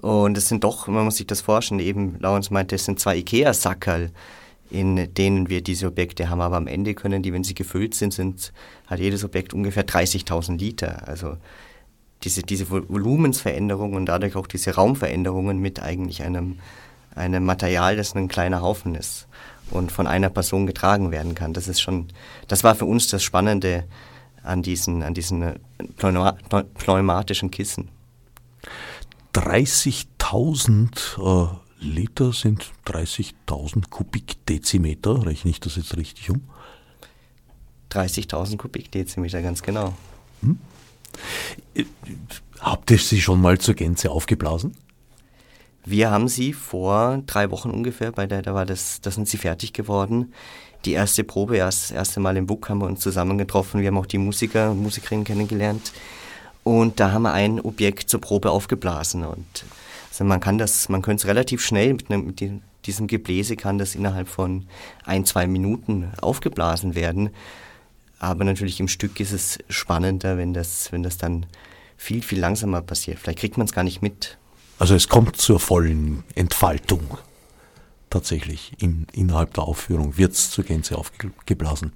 Und 0.00 0.36
es 0.36 0.48
sind 0.48 0.64
doch, 0.64 0.88
man 0.88 1.04
muss 1.04 1.16
sich 1.16 1.26
das 1.26 1.40
vorstellen, 1.40 1.80
eben, 1.80 2.16
Laurens 2.18 2.50
meinte, 2.50 2.74
es 2.74 2.84
sind 2.84 3.00
zwei 3.00 3.16
Ikea-Sackerl, 3.18 4.10
in 4.70 5.14
denen 5.14 5.48
wir 5.48 5.62
diese 5.62 5.86
Objekte 5.86 6.28
haben. 6.28 6.40
Aber 6.40 6.56
am 6.56 6.66
Ende 6.66 6.94
können 6.94 7.22
die, 7.22 7.32
wenn 7.32 7.44
sie 7.44 7.54
gefüllt 7.54 7.94
sind, 7.94 8.12
sind 8.12 8.52
hat 8.86 8.98
jedes 8.98 9.24
Objekt 9.24 9.54
ungefähr 9.54 9.86
30.000 9.86 10.58
Liter. 10.58 11.06
Also 11.08 11.36
diese, 12.22 12.42
diese 12.42 12.68
Volumensveränderung 12.70 13.94
und 13.94 14.06
dadurch 14.06 14.36
auch 14.36 14.46
diese 14.46 14.74
Raumveränderungen 14.74 15.58
mit 15.58 15.82
eigentlich 15.82 16.22
einem, 16.22 16.58
einem 17.14 17.44
Material, 17.44 17.96
das 17.96 18.14
ein 18.14 18.28
kleiner 18.28 18.62
Haufen 18.62 18.94
ist 18.94 19.26
und 19.70 19.92
von 19.92 20.06
einer 20.06 20.30
Person 20.30 20.66
getragen 20.66 21.10
werden 21.10 21.34
kann. 21.34 21.52
Das 21.52 21.68
ist 21.68 21.80
schon, 21.80 22.08
das 22.48 22.64
war 22.64 22.74
für 22.74 22.86
uns 22.86 23.08
das 23.08 23.22
Spannende 23.22 23.84
an 24.44 24.62
diesen, 24.62 25.02
an 25.02 25.14
diesen 25.14 25.42
äh, 25.42 25.58
pneumatischen 25.98 27.50
Kissen. 27.50 27.88
30.000 29.34 31.18
äh, 31.18 31.48
Liter 31.80 32.32
sind 32.32 32.72
30.000 32.86 33.90
Kubikdezimeter, 33.90 35.26
rechne 35.26 35.50
ich 35.50 35.60
das 35.60 35.76
jetzt 35.76 35.96
richtig 35.96 36.30
um? 36.30 36.42
30.000 37.90 38.56
Kubikdezimeter, 38.56 39.42
ganz 39.42 39.62
genau. 39.62 39.94
Hm? 40.40 40.58
Habt 42.60 42.90
ihr 42.90 42.98
sie 42.98 43.20
schon 43.20 43.40
mal 43.40 43.58
zur 43.58 43.74
Gänze 43.74 44.10
aufgeblasen? 44.10 44.76
Wir 45.84 46.10
haben 46.10 46.28
sie 46.28 46.54
vor 46.54 47.22
drei 47.26 47.50
Wochen 47.50 47.70
ungefähr, 47.70 48.10
bei 48.10 48.26
der, 48.26 48.40
da 48.40 48.54
war 48.54 48.64
das, 48.64 49.00
da 49.02 49.10
sind 49.10 49.28
sie 49.28 49.36
fertig 49.36 49.74
geworden 49.74 50.32
die 50.84 50.92
erste 50.92 51.24
Probe, 51.24 51.58
das 51.58 51.90
erste 51.90 52.20
Mal 52.20 52.36
im 52.36 52.46
Book 52.46 52.68
haben 52.68 52.78
wir 52.78 52.86
uns 52.86 53.00
zusammengetroffen. 53.00 53.80
Wir 53.80 53.88
haben 53.88 53.98
auch 53.98 54.06
die 54.06 54.18
Musiker 54.18 54.70
und 54.70 54.82
Musikerinnen 54.82 55.24
kennengelernt. 55.24 55.92
Und 56.62 57.00
da 57.00 57.12
haben 57.12 57.22
wir 57.22 57.32
ein 57.32 57.60
Objekt 57.60 58.08
zur 58.08 58.20
Probe 58.20 58.50
aufgeblasen. 58.50 59.24
Und 59.24 59.64
also 60.10 60.24
man 60.24 60.40
kann 60.40 60.58
das, 60.58 60.88
man 60.88 61.02
könnte 61.02 61.22
es 61.22 61.26
relativ 61.26 61.62
schnell 61.62 61.92
mit, 61.94 62.10
einem, 62.10 62.26
mit 62.26 62.42
diesem 62.86 63.06
Gebläse 63.06 63.56
kann 63.56 63.78
das 63.78 63.94
innerhalb 63.94 64.28
von 64.28 64.66
ein, 65.04 65.24
zwei 65.24 65.46
Minuten 65.46 66.12
aufgeblasen 66.20 66.94
werden. 66.94 67.30
Aber 68.18 68.44
natürlich 68.44 68.80
im 68.80 68.88
Stück 68.88 69.20
ist 69.20 69.32
es 69.32 69.58
spannender, 69.68 70.38
wenn 70.38 70.54
das, 70.54 70.92
wenn 70.92 71.02
das 71.02 71.18
dann 71.18 71.46
viel, 71.96 72.22
viel 72.22 72.40
langsamer 72.40 72.82
passiert. 72.82 73.18
Vielleicht 73.18 73.38
kriegt 73.38 73.58
man 73.58 73.66
es 73.66 73.72
gar 73.72 73.84
nicht 73.84 74.02
mit. 74.02 74.38
Also 74.78 74.94
es 74.94 75.08
kommt 75.08 75.36
zur 75.36 75.60
vollen 75.60 76.24
Entfaltung 76.34 77.18
tatsächlich 78.10 78.72
in, 78.78 79.06
innerhalb 79.12 79.54
der 79.54 79.64
Aufführung? 79.64 80.16
Wird 80.16 80.32
es 80.32 80.50
zur 80.50 80.64
Gänze 80.64 80.96
aufgeblasen? 80.96 81.92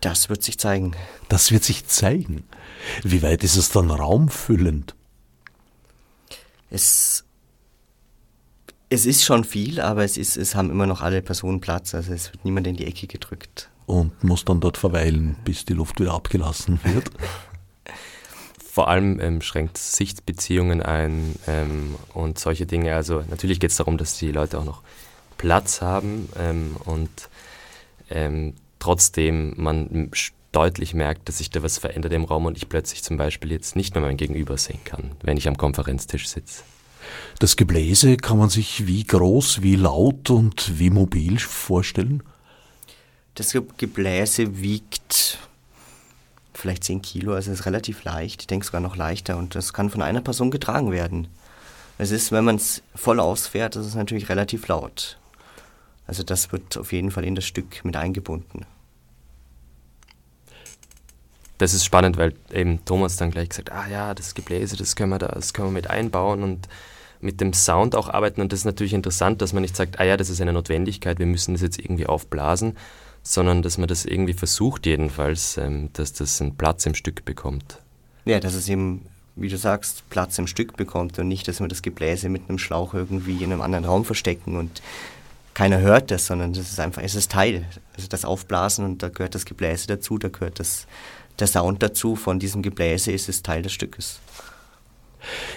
Das 0.00 0.28
wird 0.28 0.42
sich 0.42 0.58
zeigen. 0.58 0.92
Das 1.28 1.50
wird 1.50 1.64
sich 1.64 1.86
zeigen. 1.86 2.44
Wie 3.02 3.22
weit 3.22 3.42
ist 3.44 3.56
es 3.56 3.70
dann 3.70 3.90
raumfüllend? 3.90 4.94
Es, 6.70 7.24
es 8.90 9.06
ist 9.06 9.24
schon 9.24 9.44
viel, 9.44 9.80
aber 9.80 10.04
es, 10.04 10.16
ist, 10.16 10.36
es 10.36 10.54
haben 10.54 10.70
immer 10.70 10.86
noch 10.86 11.00
alle 11.00 11.22
Personen 11.22 11.60
Platz. 11.60 11.94
Also 11.94 12.12
es 12.12 12.32
wird 12.32 12.44
niemand 12.44 12.66
in 12.66 12.76
die 12.76 12.86
Ecke 12.86 13.06
gedrückt. 13.06 13.70
Und 13.86 14.22
muss 14.24 14.44
dann 14.44 14.60
dort 14.60 14.76
verweilen, 14.76 15.36
bis 15.44 15.64
die 15.64 15.74
Luft 15.74 16.00
wieder 16.00 16.12
abgelassen 16.12 16.80
wird? 16.84 17.10
vor 18.76 18.88
allem 18.88 19.18
ähm, 19.20 19.40
schränkt 19.40 19.78
Sichtbeziehungen 19.78 20.82
ein 20.82 21.36
ähm, 21.46 21.94
und 22.12 22.38
solche 22.38 22.66
Dinge. 22.66 22.94
Also 22.94 23.24
natürlich 23.30 23.58
geht 23.58 23.70
es 23.70 23.78
darum, 23.78 23.96
dass 23.96 24.18
die 24.18 24.30
Leute 24.30 24.58
auch 24.58 24.66
noch 24.66 24.82
Platz 25.38 25.80
haben 25.80 26.28
ähm, 26.38 26.76
und 26.84 27.10
ähm, 28.10 28.54
trotzdem 28.78 29.54
man 29.56 30.10
deutlich 30.52 30.94
merkt, 30.94 31.28
dass 31.28 31.38
sich 31.38 31.50
da 31.50 31.62
was 31.62 31.78
verändert 31.78 32.12
im 32.12 32.24
Raum 32.24 32.46
und 32.46 32.56
ich 32.56 32.68
plötzlich 32.68 33.02
zum 33.02 33.16
Beispiel 33.16 33.52
jetzt 33.52 33.76
nicht 33.76 33.94
mehr 33.94 34.02
mein 34.02 34.16
Gegenüber 34.16 34.56
sehen 34.56 34.80
kann, 34.84 35.12
wenn 35.22 35.36
ich 35.36 35.48
am 35.48 35.56
Konferenztisch 35.56 36.28
sitze. 36.28 36.62
Das 37.38 37.56
Gebläse 37.56 38.16
kann 38.16 38.38
man 38.38 38.48
sich 38.48 38.86
wie 38.86 39.04
groß, 39.04 39.62
wie 39.62 39.76
laut 39.76 40.30
und 40.30 40.78
wie 40.78 40.90
mobil 40.90 41.38
vorstellen? 41.38 42.22
Das 43.34 43.56
Gebläse 43.76 44.60
wiegt 44.60 45.38
vielleicht 46.54 46.84
10 46.84 47.02
Kilo, 47.02 47.34
also 47.34 47.52
ist 47.52 47.66
relativ 47.66 48.04
leicht, 48.04 48.42
ich 48.42 48.46
denke 48.46 48.64
sogar 48.64 48.80
noch 48.80 48.96
leichter 48.96 49.36
und 49.36 49.54
das 49.54 49.74
kann 49.74 49.90
von 49.90 50.00
einer 50.00 50.22
Person 50.22 50.50
getragen 50.50 50.90
werden. 50.90 51.28
Es 51.98 52.10
ist, 52.10 52.32
wenn 52.32 52.44
man 52.44 52.56
es 52.56 52.82
voll 52.94 53.20
ausfährt, 53.20 53.76
das 53.76 53.86
ist 53.86 53.94
natürlich 53.94 54.28
relativ 54.28 54.66
laut. 54.68 55.18
Also 56.06 56.22
das 56.22 56.52
wird 56.52 56.76
auf 56.76 56.92
jeden 56.92 57.10
Fall 57.10 57.24
in 57.24 57.34
das 57.34 57.44
Stück 57.44 57.84
mit 57.84 57.96
eingebunden. 57.96 58.64
Das 61.58 61.72
ist 61.72 61.84
spannend, 61.84 62.18
weil 62.18 62.34
eben 62.52 62.84
Thomas 62.84 63.16
dann 63.16 63.30
gleich 63.30 63.48
gesagt, 63.48 63.72
ah 63.72 63.88
ja, 63.88 64.14
das 64.14 64.34
Gebläse, 64.34 64.76
das 64.76 64.94
können 64.94 65.10
wir 65.10 65.18
da, 65.18 65.28
das 65.28 65.54
können 65.54 65.68
wir 65.68 65.72
mit 65.72 65.88
einbauen 65.88 66.42
und 66.42 66.68
mit 67.20 67.40
dem 67.40 67.54
Sound 67.54 67.94
auch 67.94 68.08
arbeiten. 68.08 68.42
Und 68.42 68.52
das 68.52 68.60
ist 68.60 68.64
natürlich 68.66 68.92
interessant, 68.92 69.40
dass 69.40 69.54
man 69.54 69.62
nicht 69.62 69.74
sagt, 69.74 69.98
ah 69.98 70.04
ja, 70.04 70.16
das 70.16 70.28
ist 70.28 70.40
eine 70.40 70.52
Notwendigkeit, 70.52 71.18
wir 71.18 71.26
müssen 71.26 71.54
das 71.54 71.62
jetzt 71.62 71.78
irgendwie 71.78 72.06
aufblasen, 72.06 72.76
sondern 73.22 73.62
dass 73.62 73.78
man 73.78 73.88
das 73.88 74.04
irgendwie 74.04 74.34
versucht 74.34 74.84
jedenfalls, 74.84 75.56
ähm, 75.56 75.88
dass 75.94 76.12
das 76.12 76.40
einen 76.42 76.56
Platz 76.56 76.84
im 76.84 76.94
Stück 76.94 77.24
bekommt. 77.24 77.78
Ja, 78.26 78.38
dass 78.38 78.54
es 78.54 78.68
eben, 78.68 79.06
wie 79.34 79.48
du 79.48 79.56
sagst, 79.56 80.08
Platz 80.10 80.38
im 80.38 80.46
Stück 80.46 80.76
bekommt 80.76 81.18
und 81.18 81.28
nicht, 81.28 81.48
dass 81.48 81.60
wir 81.60 81.68
das 81.68 81.80
Gebläse 81.80 82.28
mit 82.28 82.48
einem 82.48 82.58
Schlauch 82.58 82.92
irgendwie 82.92 83.42
in 83.42 83.52
einem 83.52 83.62
anderen 83.62 83.86
Raum 83.86 84.04
verstecken 84.04 84.56
und 84.56 84.82
keiner 85.56 85.80
hört 85.80 86.10
das, 86.10 86.26
sondern 86.26 86.52
das 86.52 86.70
ist 86.70 86.78
einfach, 86.78 87.00
es 87.02 87.14
ist 87.14 87.32
Teil. 87.32 87.64
Also 87.96 88.08
das 88.08 88.26
Aufblasen 88.26 88.84
und 88.84 89.02
da 89.02 89.08
gehört 89.08 89.34
das 89.34 89.46
Gebläse 89.46 89.86
dazu, 89.86 90.18
da 90.18 90.28
gehört 90.28 90.60
das, 90.60 90.86
der 91.38 91.46
Sound 91.46 91.82
dazu. 91.82 92.14
Von 92.14 92.38
diesem 92.38 92.60
Gebläse 92.60 93.10
ist 93.10 93.30
es 93.30 93.42
Teil 93.42 93.62
des 93.62 93.72
Stückes. 93.72 94.20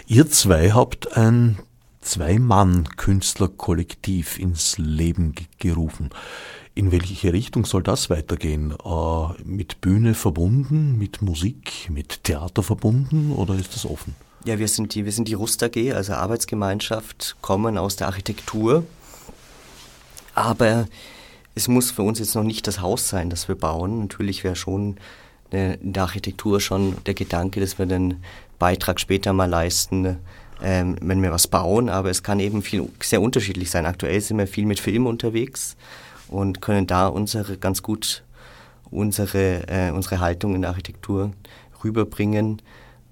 Ihr 0.07 0.29
zwei 0.29 0.71
habt 0.71 1.17
ein 1.17 1.59
Zwei-Mann-Künstlerkollektiv 1.99 4.39
ins 4.39 4.77
Leben 4.77 5.35
gerufen. 5.57 6.11
In 6.75 6.93
welche 6.93 7.33
Richtung 7.33 7.65
soll 7.65 7.83
das 7.83 8.09
weitergehen? 8.09 8.71
Äh, 8.71 9.43
mit 9.43 9.81
Bühne 9.81 10.13
verbunden, 10.13 10.97
mit 10.97 11.21
Musik, 11.21 11.89
mit 11.89 12.23
Theater 12.23 12.63
verbunden 12.63 13.33
oder 13.33 13.55
ist 13.55 13.75
das 13.75 13.85
offen? 13.85 14.15
Ja, 14.45 14.59
wir 14.59 14.69
sind 14.69 14.95
die, 14.95 15.03
wir 15.03 15.11
sind 15.11 15.27
die 15.27 15.33
Rust 15.33 15.61
AG, 15.61 15.91
also 15.93 16.13
Arbeitsgemeinschaft, 16.13 17.35
kommen 17.41 17.77
aus 17.77 17.97
der 17.97 18.07
Architektur 18.07 18.85
aber 20.39 20.87
es 21.53 21.67
muss 21.67 21.91
für 21.91 22.03
uns 22.03 22.19
jetzt 22.19 22.35
noch 22.35 22.43
nicht 22.43 22.65
das 22.65 22.79
Haus 22.79 23.09
sein, 23.09 23.29
das 23.29 23.47
wir 23.47 23.55
bauen. 23.55 23.99
Natürlich 23.99 24.43
wäre 24.43 24.55
schon 24.55 24.97
in 25.51 25.93
der 25.93 26.03
Architektur 26.03 26.61
schon 26.61 26.95
der 27.05 27.13
Gedanke, 27.13 27.59
dass 27.59 27.77
wir 27.77 27.85
den 27.85 28.23
Beitrag 28.57 28.99
später 28.99 29.33
mal 29.33 29.49
leisten, 29.49 30.17
ähm, 30.61 30.95
wenn 31.01 31.21
wir 31.21 31.31
was 31.31 31.47
bauen, 31.47 31.89
aber 31.89 32.09
es 32.09 32.23
kann 32.23 32.39
eben 32.39 32.61
viel, 32.61 32.87
sehr 33.01 33.21
unterschiedlich 33.21 33.69
sein. 33.71 33.85
Aktuell 33.85 34.21
sind 34.21 34.37
wir 34.37 34.47
viel 34.47 34.65
mit 34.65 34.79
Film 34.79 35.07
unterwegs 35.07 35.75
und 36.27 36.61
können 36.61 36.87
da 36.87 37.07
unsere 37.07 37.57
ganz 37.57 37.81
gut 37.81 38.23
unsere, 38.91 39.67
äh, 39.67 39.91
unsere 39.91 40.19
Haltung 40.19 40.55
in 40.55 40.61
der 40.61 40.71
Architektur 40.71 41.31
rüberbringen, 41.83 42.61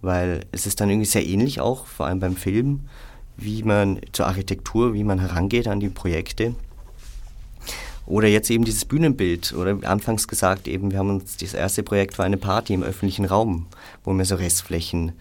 weil 0.01 0.41
es 0.51 0.65
ist 0.65 0.80
dann 0.80 0.89
irgendwie 0.89 1.05
sehr 1.05 1.25
ähnlich 1.25 1.59
auch, 1.59 1.86
vor 1.86 2.05
allem 2.05 2.19
beim 2.19 2.36
Film, 2.36 2.82
wie 3.36 3.63
man 3.63 3.99
zur 4.11 4.28
Architektur, 4.28 4.93
wie 4.93 5.03
man 5.03 5.19
herangeht 5.19 5.67
an 5.67 5.80
die 5.80 5.89
Projekte. 5.89 6.55
Oder 8.08 8.30
jetzt 8.30 8.49
eben 8.49 8.64
dieses 8.64 8.86
Bühnenbild, 8.86 9.53
oder 9.53 9.78
anfangs 9.84 10.30
gesagt, 10.30 10.68
eben, 10.70 10.91
wir 10.91 10.99
haben 10.99 11.10
uns, 11.10 11.36
das 11.38 11.53
erste 11.53 11.84
Projekt 11.84 12.18
war 12.18 12.26
eine 12.26 12.38
Party 12.38 12.74
im 12.74 12.82
öffentlichen 12.82 13.26
Raum, 13.26 13.68
wo 14.05 14.14
wir 14.14 14.24
so 14.24 14.36
Restflächen 14.36 15.12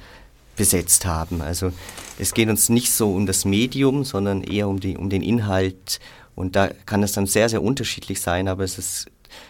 besetzt 0.55 1.05
haben. 1.05 1.43
Also 1.43 1.73
es 2.19 2.33
geht 2.33 2.49
uns 2.49 2.69
nicht 2.69 2.93
so 2.93 3.13
um 3.13 3.27
das 3.27 3.45
Medium, 3.45 4.05
sondern 4.05 4.43
eher 4.43 4.69
um, 4.69 4.79
die, 4.79 4.97
um 4.97 5.11
den 5.11 5.23
Inhalt. 5.23 5.99
Und 6.37 6.55
da 6.55 6.69
kann 6.87 7.03
es 7.03 7.13
dann 7.13 7.27
sehr, 7.27 7.49
sehr 7.49 7.63
unterschiedlich 7.63 8.21
sein, 8.21 8.47
aber 8.47 8.63
es 8.63 8.79
ist, 8.79 9.07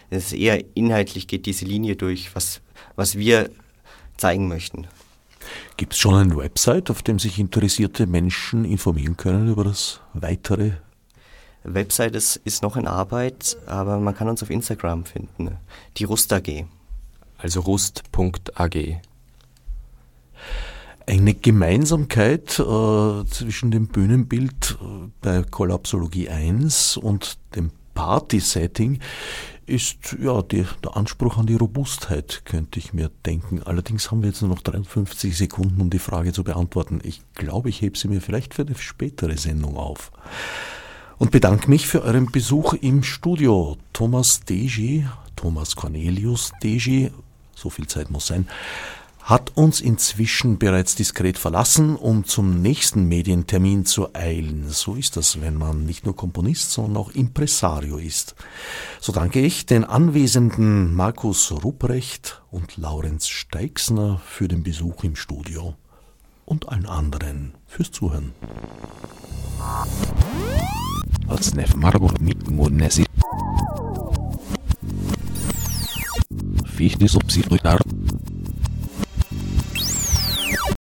es 0.09 0.27
ist 0.27 0.33
eher 0.33 0.63
inhaltlich 0.73 1.27
geht 1.27 1.45
diese 1.45 1.65
Linie 1.65 1.95
durch, 1.95 2.35
was, 2.35 2.61
was 2.95 3.17
wir 3.17 3.51
zeigen 4.17 4.47
möchten. 4.47 4.87
Gibt 5.77 5.93
es 5.93 5.99
schon 5.99 6.15
eine 6.15 6.37
Website, 6.37 6.89
auf 6.89 7.03
dem 7.03 7.19
sich 7.19 7.37
interessierte 7.37 8.07
Menschen 8.07 8.65
informieren 8.65 9.15
können 9.15 9.49
über 9.49 9.63
das 9.63 10.01
weitere? 10.13 10.71
Website 11.73 12.15
ist, 12.15 12.37
ist 12.37 12.63
noch 12.63 12.77
in 12.77 12.87
Arbeit, 12.87 13.57
aber 13.65 13.99
man 13.99 14.15
kann 14.15 14.29
uns 14.29 14.41
auf 14.43 14.49
Instagram 14.49 15.05
finden. 15.05 15.57
Die 15.97 16.03
Rust 16.05 16.31
AG. 16.33 16.65
Also 17.37 17.61
rust.ag. 17.61 19.01
Eine 21.05 21.33
Gemeinsamkeit 21.33 22.59
äh, 22.59 23.25
zwischen 23.29 23.71
dem 23.71 23.87
Bühnenbild 23.87 24.77
äh, 24.81 25.09
bei 25.21 25.43
Kollapsologie 25.43 26.29
1 26.29 26.97
und 26.97 27.37
dem 27.55 27.71
Party-Setting 27.93 28.99
ist 29.65 30.15
ja 30.21 30.41
die, 30.41 30.65
der 30.83 30.95
Anspruch 30.95 31.37
an 31.37 31.45
die 31.45 31.55
Robustheit, 31.55 32.43
könnte 32.45 32.79
ich 32.79 32.93
mir 32.93 33.11
denken. 33.25 33.61
Allerdings 33.63 34.11
haben 34.11 34.21
wir 34.21 34.29
jetzt 34.29 34.41
nur 34.41 34.49
noch 34.49 34.61
53 34.61 35.37
Sekunden, 35.37 35.81
um 35.81 35.89
die 35.89 35.99
Frage 35.99 36.31
zu 36.31 36.43
beantworten. 36.43 37.01
Ich 37.03 37.21
glaube, 37.35 37.69
ich 37.69 37.81
hebe 37.81 37.97
sie 37.97 38.07
mir 38.07 38.21
vielleicht 38.21 38.53
für 38.53 38.63
eine 38.63 38.75
spätere 38.75 39.37
Sendung 39.37 39.75
auf. 39.75 40.11
Und 41.19 41.31
bedanke 41.31 41.69
mich 41.69 41.87
für 41.87 42.03
euren 42.03 42.31
Besuch 42.31 42.73
im 42.73 43.01
Studio. 43.01 43.77
Thomas 43.91 44.41
Degi, 44.41 45.07
Thomas 45.35 45.75
Cornelius 45.75 46.51
Degi, 46.61 47.11
so 47.55 47.71
viel 47.71 47.87
Zeit 47.87 48.11
muss 48.11 48.27
sein, 48.27 48.47
hat 49.27 49.57
uns 49.57 49.81
inzwischen 49.81 50.57
bereits 50.57 50.95
diskret 50.95 51.37
verlassen, 51.37 51.97
um 51.97 52.23
zum 52.23 52.61
nächsten 52.61 53.09
Medientermin 53.09 53.83
zu 53.85 54.15
eilen. 54.15 54.69
So 54.69 54.95
ist 54.95 55.17
das, 55.17 55.41
wenn 55.41 55.55
man 55.55 55.85
nicht 55.85 56.05
nur 56.05 56.15
Komponist, 56.15 56.71
sondern 56.71 56.97
auch 56.97 57.11
Impresario 57.11 57.97
ist. 57.97 58.35
So 59.01 59.11
danke 59.11 59.41
ich 59.41 59.65
den 59.65 59.83
anwesenden 59.83 60.93
Markus 60.93 61.51
Rupprecht 61.51 62.41
und 62.51 62.77
Laurenz 62.77 63.27
Steixner 63.27 64.21
für 64.25 64.47
den 64.47 64.63
Besuch 64.63 65.03
im 65.03 65.17
Studio 65.17 65.73
und 66.45 66.69
allen 66.69 66.85
anderen 66.85 67.53
fürs 67.65 67.91
Zuhören. 67.91 68.33
Fichte 76.65 77.07
subsidiar 77.07 77.79